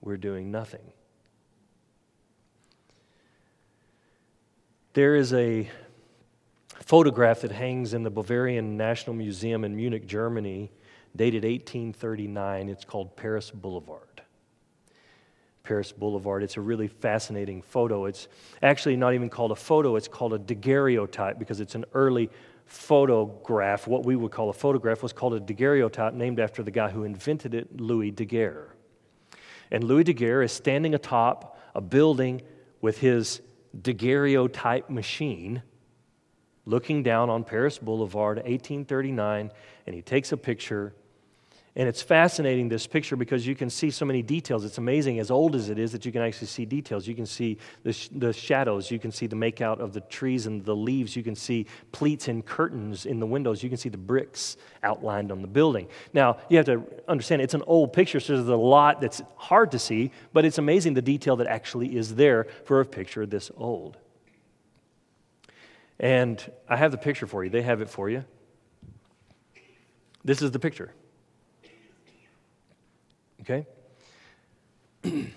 we're 0.00 0.16
doing 0.16 0.50
nothing. 0.50 0.92
There 4.92 5.16
is 5.16 5.32
a 5.32 5.68
photograph 6.84 7.40
that 7.40 7.50
hangs 7.50 7.94
in 7.94 8.02
the 8.02 8.10
Bavarian 8.10 8.76
National 8.76 9.16
Museum 9.16 9.64
in 9.64 9.74
Munich, 9.74 10.06
Germany, 10.06 10.70
dated 11.16 11.42
1839. 11.42 12.68
It's 12.68 12.84
called 12.84 13.16
Paris 13.16 13.50
Boulevard. 13.50 14.22
Paris 15.64 15.92
Boulevard. 15.92 16.42
It's 16.42 16.58
a 16.58 16.60
really 16.60 16.88
fascinating 16.88 17.62
photo. 17.62 18.04
It's 18.04 18.28
actually 18.62 18.96
not 18.96 19.14
even 19.14 19.30
called 19.30 19.50
a 19.50 19.56
photo, 19.56 19.96
it's 19.96 20.08
called 20.08 20.34
a 20.34 20.38
daguerreotype 20.38 21.38
because 21.38 21.58
it's 21.58 21.74
an 21.74 21.86
early 21.94 22.30
photograph, 22.66 23.86
what 23.86 24.04
we 24.04 24.16
would 24.16 24.32
call 24.32 24.50
a 24.50 24.52
photograph, 24.52 25.02
was 25.02 25.12
called 25.12 25.34
a 25.34 25.40
daguerreotype, 25.40 26.14
named 26.14 26.40
after 26.40 26.62
the 26.62 26.70
guy 26.70 26.90
who 26.90 27.04
invented 27.04 27.54
it, 27.54 27.80
Louis 27.80 28.10
Daguerre. 28.10 28.74
And 29.70 29.84
Louis 29.84 30.04
Daguerre 30.04 30.42
is 30.42 30.52
standing 30.52 30.94
atop 30.94 31.58
a 31.74 31.80
building 31.80 32.42
with 32.80 32.98
his 32.98 33.40
daguerreotype 33.80 34.88
machine, 34.88 35.62
looking 36.66 37.02
down 37.02 37.30
on 37.30 37.44
Paris 37.44 37.78
Boulevard, 37.78 38.36
1839, 38.38 39.50
and 39.86 39.94
he 39.94 40.02
takes 40.02 40.32
a 40.32 40.36
picture 40.36 40.94
and 41.76 41.88
it's 41.88 42.02
fascinating, 42.02 42.68
this 42.68 42.86
picture, 42.86 43.16
because 43.16 43.44
you 43.44 43.56
can 43.56 43.68
see 43.68 43.90
so 43.90 44.04
many 44.04 44.22
details. 44.22 44.64
It's 44.64 44.78
amazing, 44.78 45.18
as 45.18 45.28
old 45.28 45.56
as 45.56 45.70
it 45.70 45.78
is, 45.78 45.90
that 45.90 46.06
you 46.06 46.12
can 46.12 46.22
actually 46.22 46.46
see 46.46 46.64
details. 46.64 47.08
You 47.08 47.16
can 47.16 47.26
see 47.26 47.58
the, 47.82 47.92
sh- 47.92 48.10
the 48.12 48.32
shadows. 48.32 48.92
You 48.92 49.00
can 49.00 49.10
see 49.10 49.26
the 49.26 49.34
makeout 49.34 49.80
of 49.80 49.92
the 49.92 50.00
trees 50.02 50.46
and 50.46 50.64
the 50.64 50.76
leaves. 50.76 51.16
You 51.16 51.24
can 51.24 51.34
see 51.34 51.66
pleats 51.90 52.28
and 52.28 52.46
curtains 52.46 53.06
in 53.06 53.18
the 53.18 53.26
windows. 53.26 53.64
You 53.64 53.68
can 53.68 53.76
see 53.76 53.88
the 53.88 53.98
bricks 53.98 54.56
outlined 54.84 55.32
on 55.32 55.42
the 55.42 55.48
building. 55.48 55.88
Now, 56.12 56.36
you 56.48 56.58
have 56.58 56.66
to 56.66 56.84
understand, 57.08 57.42
it's 57.42 57.54
an 57.54 57.64
old 57.66 57.92
picture, 57.92 58.20
so 58.20 58.36
there's 58.36 58.48
a 58.48 58.54
lot 58.54 59.00
that's 59.00 59.20
hard 59.36 59.72
to 59.72 59.78
see, 59.80 60.12
but 60.32 60.44
it's 60.44 60.58
amazing 60.58 60.94
the 60.94 61.02
detail 61.02 61.34
that 61.36 61.48
actually 61.48 61.96
is 61.96 62.14
there 62.14 62.46
for 62.66 62.80
a 62.80 62.86
picture 62.86 63.26
this 63.26 63.50
old. 63.56 63.96
And 65.98 66.40
I 66.68 66.76
have 66.76 66.92
the 66.92 66.98
picture 66.98 67.26
for 67.26 67.42
you. 67.42 67.50
They 67.50 67.62
have 67.62 67.80
it 67.80 67.88
for 67.88 68.08
you. 68.08 68.24
This 70.24 70.40
is 70.40 70.52
the 70.52 70.60
picture. 70.60 70.92
Okay? 73.44 73.66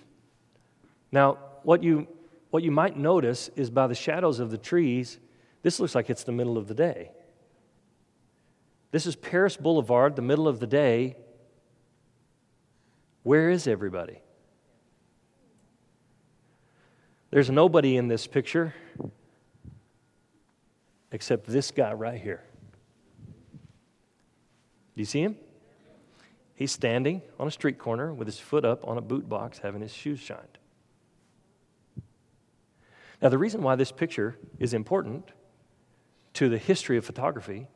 now, 1.11 1.37
what 1.63 1.83
you, 1.83 2.07
what 2.51 2.63
you 2.63 2.71
might 2.71 2.97
notice 2.97 3.49
is 3.55 3.69
by 3.69 3.87
the 3.87 3.95
shadows 3.95 4.39
of 4.39 4.49
the 4.49 4.57
trees, 4.57 5.19
this 5.61 5.79
looks 5.79 5.93
like 5.93 6.09
it's 6.09 6.23
the 6.23 6.31
middle 6.31 6.57
of 6.57 6.67
the 6.67 6.73
day. 6.73 7.11
This 8.91 9.05
is 9.05 9.15
Paris 9.17 9.57
Boulevard, 9.57 10.15
the 10.15 10.21
middle 10.21 10.47
of 10.47 10.59
the 10.61 10.67
day. 10.67 11.17
Where 13.23 13.49
is 13.49 13.67
everybody? 13.67 14.21
There's 17.29 17.49
nobody 17.49 17.97
in 17.97 18.07
this 18.07 18.25
picture 18.25 18.73
except 21.11 21.47
this 21.47 21.71
guy 21.71 21.91
right 21.91 22.21
here. 22.21 22.43
Do 24.95 25.01
you 25.01 25.05
see 25.05 25.21
him? 25.21 25.35
He's 26.57 26.71
standing 26.71 27.21
on 27.39 27.47
a 27.47 27.51
street 27.51 27.77
corner 27.77 28.11
with 28.11 28.27
his 28.27 28.39
foot 28.39 28.65
up 28.65 28.85
on 28.87 28.97
a 28.97 29.01
boot 29.01 29.29
box 29.29 29.59
having 29.59 29.79
his 29.79 29.93
shoes 29.93 30.19
shined. 30.19 30.57
Now, 33.21 33.29
the 33.29 33.37
reason 33.37 33.61
why 33.61 33.75
this 33.75 33.91
picture 33.91 34.35
is 34.57 34.73
important 34.73 35.29
to 36.33 36.49
the 36.49 36.57
history 36.57 36.97
of 36.97 37.05
photography 37.05 37.67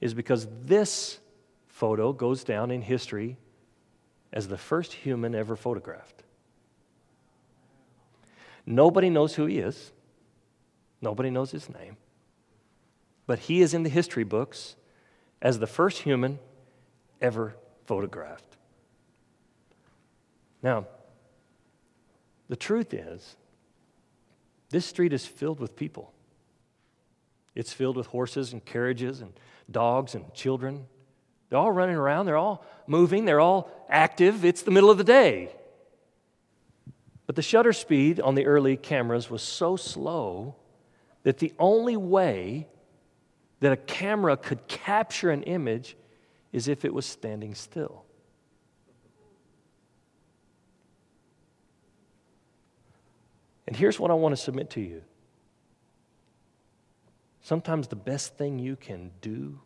is 0.00 0.14
because 0.14 0.46
this 0.64 1.18
photo 1.66 2.12
goes 2.12 2.44
down 2.44 2.70
in 2.70 2.80
history 2.80 3.38
as 4.32 4.46
the 4.46 4.56
first 4.56 4.92
human 4.92 5.34
ever 5.34 5.56
photographed. 5.56 6.22
Nobody 8.64 9.10
knows 9.10 9.34
who 9.34 9.46
he 9.46 9.58
is, 9.58 9.90
nobody 11.00 11.30
knows 11.30 11.50
his 11.50 11.68
name, 11.68 11.96
but 13.26 13.40
he 13.40 13.62
is 13.62 13.74
in 13.74 13.82
the 13.82 13.90
history 13.90 14.24
books 14.24 14.76
as 15.42 15.58
the 15.58 15.66
first 15.66 16.02
human 16.02 16.38
ever 17.20 17.56
photographed. 17.88 18.58
Now, 20.62 20.86
the 22.50 22.56
truth 22.56 22.92
is, 22.92 23.36
this 24.68 24.84
street 24.84 25.14
is 25.14 25.24
filled 25.24 25.58
with 25.58 25.74
people. 25.74 26.12
It's 27.54 27.72
filled 27.72 27.96
with 27.96 28.08
horses 28.08 28.52
and 28.52 28.62
carriages 28.62 29.22
and 29.22 29.32
dogs 29.70 30.14
and 30.14 30.32
children. 30.34 30.84
They're 31.48 31.58
all 31.58 31.72
running 31.72 31.96
around, 31.96 32.26
they're 32.26 32.36
all 32.36 32.62
moving, 32.86 33.24
they're 33.24 33.40
all 33.40 33.70
active. 33.88 34.44
It's 34.44 34.60
the 34.60 34.70
middle 34.70 34.90
of 34.90 34.98
the 34.98 35.04
day. 35.04 35.50
But 37.26 37.36
the 37.36 37.42
shutter 37.42 37.72
speed 37.72 38.20
on 38.20 38.34
the 38.34 38.44
early 38.44 38.76
cameras 38.76 39.30
was 39.30 39.40
so 39.40 39.76
slow 39.76 40.56
that 41.22 41.38
the 41.38 41.54
only 41.58 41.96
way 41.96 42.68
that 43.60 43.72
a 43.72 43.76
camera 43.76 44.36
could 44.36 44.68
capture 44.68 45.30
an 45.30 45.42
image 45.44 45.96
is 46.52 46.68
if 46.68 46.84
it 46.84 46.92
was 46.92 47.06
standing 47.06 47.54
still. 47.54 48.04
And 53.66 53.76
here's 53.76 54.00
what 54.00 54.10
I 54.10 54.14
want 54.14 54.34
to 54.34 54.40
submit 54.40 54.70
to 54.70 54.80
you. 54.80 55.02
Sometimes 57.42 57.88
the 57.88 57.96
best 57.96 58.36
thing 58.36 58.58
you 58.58 58.76
can 58.76 59.10
do 59.20 59.60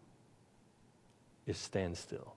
is 1.47 1.57
stand 1.57 1.97
still. 1.97 2.35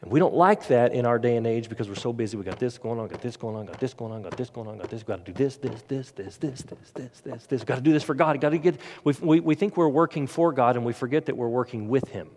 And 0.00 0.12
we 0.12 0.20
don't 0.20 0.34
like 0.34 0.68
that 0.68 0.92
in 0.92 1.04
our 1.06 1.18
day 1.18 1.36
and 1.36 1.46
age 1.46 1.68
because 1.68 1.88
we're 1.88 1.96
so 1.96 2.12
busy. 2.12 2.36
We 2.36 2.44
got 2.44 2.60
this 2.60 2.78
going 2.78 3.00
on, 3.00 3.08
got 3.08 3.20
this 3.20 3.36
going 3.36 3.56
on, 3.56 3.66
got 3.66 3.80
this 3.80 3.94
going 3.94 4.12
on, 4.12 4.22
got 4.22 4.36
this 4.36 4.48
going 4.48 4.68
on, 4.68 4.78
got 4.78 4.90
this. 4.90 5.02
Got 5.02 5.24
to 5.24 5.32
do 5.32 5.36
this, 5.36 5.56
this, 5.56 5.82
this, 5.88 6.12
this, 6.12 6.36
this, 6.36 6.62
this, 6.62 6.90
this, 6.94 7.20
this, 7.20 7.46
this. 7.46 7.64
Got 7.64 7.76
to 7.76 7.80
do 7.80 7.92
this 7.92 8.04
for 8.04 8.14
God. 8.14 8.40
Got 8.40 8.50
to 8.50 8.58
get. 8.58 8.80
We, 9.02 9.14
we, 9.20 9.40
we 9.40 9.54
think 9.56 9.76
we're 9.76 9.88
working 9.88 10.28
for 10.28 10.52
God, 10.52 10.76
and 10.76 10.84
we 10.84 10.92
forget 10.92 11.26
that 11.26 11.36
we're 11.36 11.48
working 11.48 11.88
with 11.88 12.08
Him. 12.08 12.30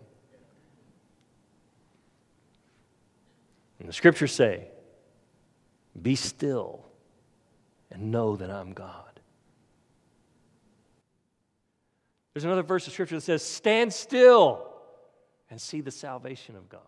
And 3.78 3.88
the 3.88 3.92
Scriptures 3.92 4.32
say, 4.32 4.66
"Be 6.00 6.16
still, 6.16 6.84
and 7.92 8.10
know 8.10 8.34
that 8.36 8.50
I'm 8.50 8.72
God." 8.72 9.20
There's 12.34 12.44
another 12.44 12.62
verse 12.62 12.88
of 12.88 12.92
Scripture 12.92 13.16
that 13.16 13.20
says, 13.20 13.44
"Stand 13.44 13.92
still, 13.92 14.66
and 15.48 15.60
see 15.60 15.80
the 15.80 15.92
salvation 15.92 16.56
of 16.56 16.68
God." 16.68 16.80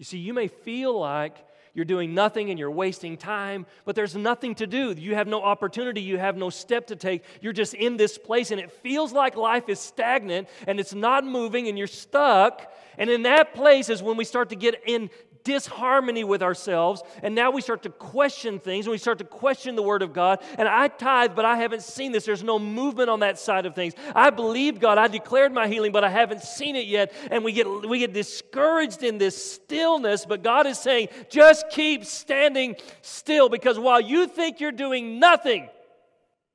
You 0.00 0.04
see, 0.04 0.16
you 0.16 0.32
may 0.32 0.48
feel 0.48 0.98
like 0.98 1.36
you're 1.74 1.84
doing 1.84 2.14
nothing 2.14 2.48
and 2.48 2.58
you're 2.58 2.70
wasting 2.70 3.18
time, 3.18 3.66
but 3.84 3.94
there's 3.94 4.16
nothing 4.16 4.54
to 4.54 4.66
do. 4.66 4.92
You 4.92 5.14
have 5.14 5.28
no 5.28 5.42
opportunity, 5.42 6.00
you 6.00 6.16
have 6.16 6.38
no 6.38 6.48
step 6.48 6.86
to 6.86 6.96
take. 6.96 7.22
You're 7.42 7.52
just 7.52 7.74
in 7.74 7.98
this 7.98 8.16
place, 8.16 8.50
and 8.50 8.58
it 8.58 8.72
feels 8.72 9.12
like 9.12 9.36
life 9.36 9.68
is 9.68 9.78
stagnant 9.78 10.48
and 10.66 10.80
it's 10.80 10.94
not 10.94 11.26
moving 11.26 11.68
and 11.68 11.76
you're 11.76 11.86
stuck. 11.86 12.72
And 12.96 13.10
in 13.10 13.24
that 13.24 13.52
place 13.52 13.90
is 13.90 14.02
when 14.02 14.16
we 14.16 14.24
start 14.24 14.48
to 14.48 14.56
get 14.56 14.82
in 14.86 15.10
disharmony 15.44 16.24
with 16.24 16.42
ourselves, 16.42 17.02
and 17.22 17.34
now 17.34 17.50
we 17.50 17.60
start 17.60 17.82
to 17.84 17.90
question 17.90 18.58
things, 18.58 18.86
and 18.86 18.90
we 18.90 18.98
start 18.98 19.18
to 19.18 19.24
question 19.24 19.76
the 19.76 19.82
Word 19.82 20.02
of 20.02 20.12
God. 20.12 20.42
And 20.58 20.68
I 20.68 20.88
tithe, 20.88 21.32
but 21.34 21.44
I 21.44 21.56
haven't 21.56 21.82
seen 21.82 22.12
this. 22.12 22.24
There's 22.24 22.42
no 22.42 22.58
movement 22.58 23.10
on 23.10 23.20
that 23.20 23.38
side 23.38 23.66
of 23.66 23.74
things. 23.74 23.94
I 24.14 24.30
believed 24.30 24.80
God. 24.80 24.98
I 24.98 25.08
declared 25.08 25.52
my 25.52 25.68
healing, 25.68 25.92
but 25.92 26.04
I 26.04 26.10
haven't 26.10 26.42
seen 26.42 26.76
it 26.76 26.86
yet. 26.86 27.12
And 27.30 27.44
we 27.44 27.52
get 27.52 27.66
we 27.66 27.98
get 27.98 28.12
discouraged 28.12 29.02
in 29.02 29.18
this 29.18 29.52
stillness. 29.52 30.26
But 30.26 30.42
God 30.42 30.66
is 30.66 30.78
saying, 30.78 31.08
just 31.28 31.70
keep 31.70 32.04
standing 32.04 32.76
still, 33.02 33.48
because 33.48 33.78
while 33.78 34.00
you 34.00 34.26
think 34.26 34.60
you're 34.60 34.72
doing 34.72 35.18
nothing, 35.18 35.68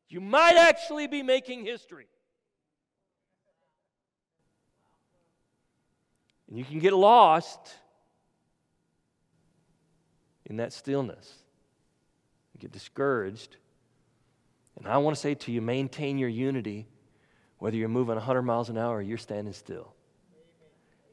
you 0.07 0.21
might 0.21 0.57
actually 0.57 1.07
be 1.07 1.23
making 1.23 1.65
history. 1.65 2.07
And 6.47 6.57
you 6.59 6.63
can 6.63 6.77
get 6.77 6.93
lost 6.93 7.59
in 10.45 10.57
that 10.57 10.73
stillness. 10.73 11.33
You 12.53 12.59
get 12.59 12.71
discouraged. 12.71 13.57
And 14.77 14.87
I 14.87 14.97
want 14.97 15.15
to 15.15 15.21
say 15.21 15.35
to 15.35 15.51
you 15.51 15.61
maintain 15.61 16.17
your 16.17 16.29
unity, 16.29 16.87
whether 17.57 17.77
you're 17.77 17.89
moving 17.89 18.15
100 18.15 18.41
miles 18.41 18.69
an 18.69 18.77
hour 18.77 18.97
or 18.97 19.01
you're 19.01 19.17
standing 19.17 19.53
still. 19.53 19.93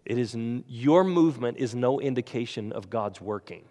It 0.04 0.18
is 0.18 0.34
your 0.34 1.04
movement 1.04 1.58
is 1.58 1.74
no 1.74 2.00
indication 2.00 2.72
of 2.72 2.90
God's 2.90 3.20
working. 3.20 3.64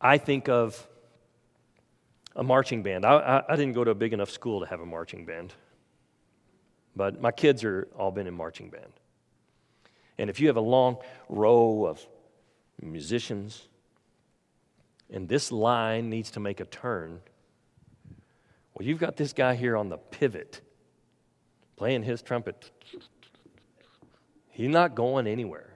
I 0.00 0.16
think 0.16 0.48
of 0.48 0.86
a 2.34 2.42
marching 2.42 2.82
band. 2.82 3.04
I, 3.04 3.16
I, 3.16 3.52
I, 3.52 3.56
didn't 3.56 3.74
go 3.74 3.84
to 3.84 3.90
a 3.90 3.94
big 3.94 4.14
enough 4.14 4.30
school 4.30 4.60
to 4.60 4.66
have 4.66 4.80
a 4.80 4.86
marching 4.86 5.26
band, 5.26 5.52
but 6.96 7.20
my 7.20 7.32
kids 7.32 7.64
are 7.64 7.86
all 7.98 8.10
been 8.10 8.26
in 8.26 8.32
marching 8.32 8.70
band. 8.70 8.92
And 10.20 10.28
if 10.28 10.38
you 10.38 10.48
have 10.48 10.58
a 10.58 10.60
long 10.60 10.98
row 11.30 11.86
of 11.86 12.06
musicians, 12.82 13.66
and 15.10 15.26
this 15.26 15.50
line 15.50 16.10
needs 16.10 16.32
to 16.32 16.40
make 16.40 16.60
a 16.60 16.66
turn, 16.66 17.20
well, 18.74 18.86
you've 18.86 18.98
got 18.98 19.16
this 19.16 19.32
guy 19.32 19.54
here 19.54 19.78
on 19.78 19.88
the 19.88 19.96
pivot 19.96 20.60
playing 21.76 22.02
his 22.02 22.20
trumpet. 22.20 22.70
He's 24.50 24.68
not 24.68 24.94
going 24.94 25.26
anywhere. 25.26 25.74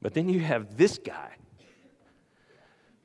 But 0.00 0.14
then 0.14 0.28
you 0.28 0.38
have 0.38 0.76
this 0.76 0.98
guy 0.98 1.32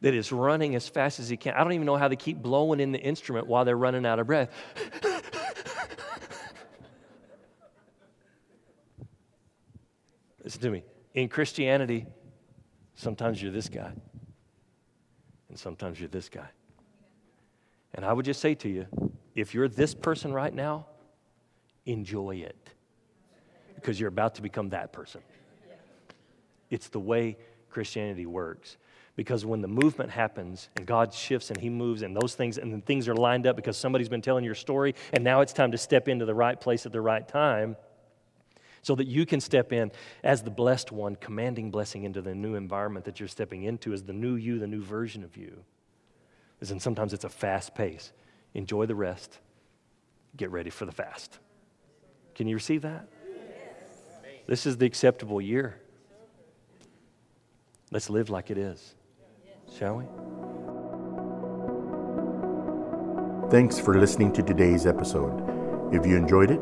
that 0.02 0.14
is 0.14 0.32
running 0.32 0.76
as 0.76 0.88
fast 0.88 1.20
as 1.20 1.28
he 1.28 1.38
can. 1.38 1.56
I 1.56 1.64
don't 1.64 1.74
even 1.74 1.88
know 1.88 1.98
how 1.98 2.08
they 2.08 2.16
keep 2.16 2.38
blowing 2.38 2.80
in 2.80 2.92
the 2.92 3.00
instrument 3.00 3.48
while 3.48 3.66
they're 3.66 3.76
running 3.76 4.06
out 4.06 4.20
of 4.20 4.28
breath. 4.28 4.50
Listen 10.62 10.74
to 10.74 10.78
me. 10.78 10.84
In 11.16 11.28
Christianity, 11.28 12.06
sometimes 12.94 13.42
you're 13.42 13.52
this 13.52 13.68
guy, 13.68 13.92
and 15.50 15.58
sometimes 15.58 16.00
you're 16.00 16.08
this 16.08 16.30
guy. 16.30 16.48
And 17.96 18.06
I 18.06 18.14
would 18.14 18.26
just 18.26 18.40
say 18.40 18.54
to 18.54 18.70
you 18.70 18.86
if 19.34 19.56
you're 19.56 19.68
this 19.68 19.96
person 19.96 20.32
right 20.32 20.54
now, 20.54 20.86
enjoy 21.88 22.36
it 22.36 22.70
because 23.74 24.00
you're 24.00 24.10
about 24.10 24.36
to 24.36 24.44
become 24.44 24.70
that 24.70 24.94
person. 24.94 25.22
It's 26.70 26.90
the 26.90 27.00
way 27.00 27.38
Christianity 27.72 28.28
works. 28.28 28.78
Because 29.16 29.48
when 29.48 29.62
the 29.62 29.68
movement 29.68 30.12
happens 30.12 30.70
and 30.78 30.86
God 30.86 31.12
shifts 31.12 31.50
and 31.50 31.60
He 31.60 31.72
moves 31.72 32.04
and 32.04 32.16
those 32.16 32.36
things 32.36 32.60
and 32.60 32.86
things 32.86 33.08
are 33.08 33.16
lined 33.16 33.48
up 33.48 33.56
because 33.56 33.78
somebody's 33.78 34.10
been 34.10 34.22
telling 34.22 34.46
your 34.46 34.56
story 34.56 34.94
and 35.12 35.24
now 35.24 35.42
it's 35.42 35.54
time 35.54 35.72
to 35.72 35.78
step 35.80 36.08
into 36.08 36.26
the 36.26 36.36
right 36.36 36.62
place 36.62 36.86
at 36.86 36.92
the 36.92 37.02
right 37.02 37.28
time, 37.28 37.76
so 38.82 38.96
that 38.96 39.08
you 39.08 39.26
can 39.26 39.40
step 39.40 39.72
in 39.72 39.92
as 40.24 40.44
the 40.44 40.50
blessed 40.50 40.92
one, 40.92 41.16
commanding 41.16 41.72
blessing 41.72 42.04
into 42.04 42.22
the 42.22 42.34
new 42.34 42.56
environment 42.56 43.06
that 43.06 43.20
you're 43.20 43.30
stepping 43.30 43.64
into 43.64 43.94
as 43.94 44.04
the 44.04 44.14
new 44.14 44.36
you, 44.36 44.60
the 44.60 44.68
new 44.68 44.82
version 44.82 45.24
of 45.24 45.38
you. 45.38 45.64
And 46.70 46.82
sometimes 46.82 47.14
it's 47.14 47.24
a 47.24 47.30
fast 47.30 47.74
pace. 47.76 48.12
Enjoy 48.54 48.86
the 48.86 48.96
rest, 48.96 49.40
get 50.36 50.52
ready 50.52 50.70
for 50.70 50.86
the 50.86 50.92
fast. 50.92 51.40
Can 52.36 52.48
you 52.48 52.56
receive 52.56 52.82
that? 52.82 53.08
Yes. 53.28 53.46
This 54.48 54.66
is 54.66 54.78
the 54.78 54.86
acceptable 54.86 55.42
year. 55.42 55.80
Let's 57.92 58.10
live 58.10 58.30
like 58.30 58.50
it 58.52 58.58
is, 58.58 58.96
shall 59.78 59.98
we? 59.98 60.06
Thanks 63.50 63.80
for 63.80 64.00
listening 64.00 64.32
to 64.34 64.42
today's 64.42 64.86
episode. 64.86 65.44
If 65.94 66.06
you 66.06 66.16
enjoyed 66.16 66.52
it, 66.52 66.62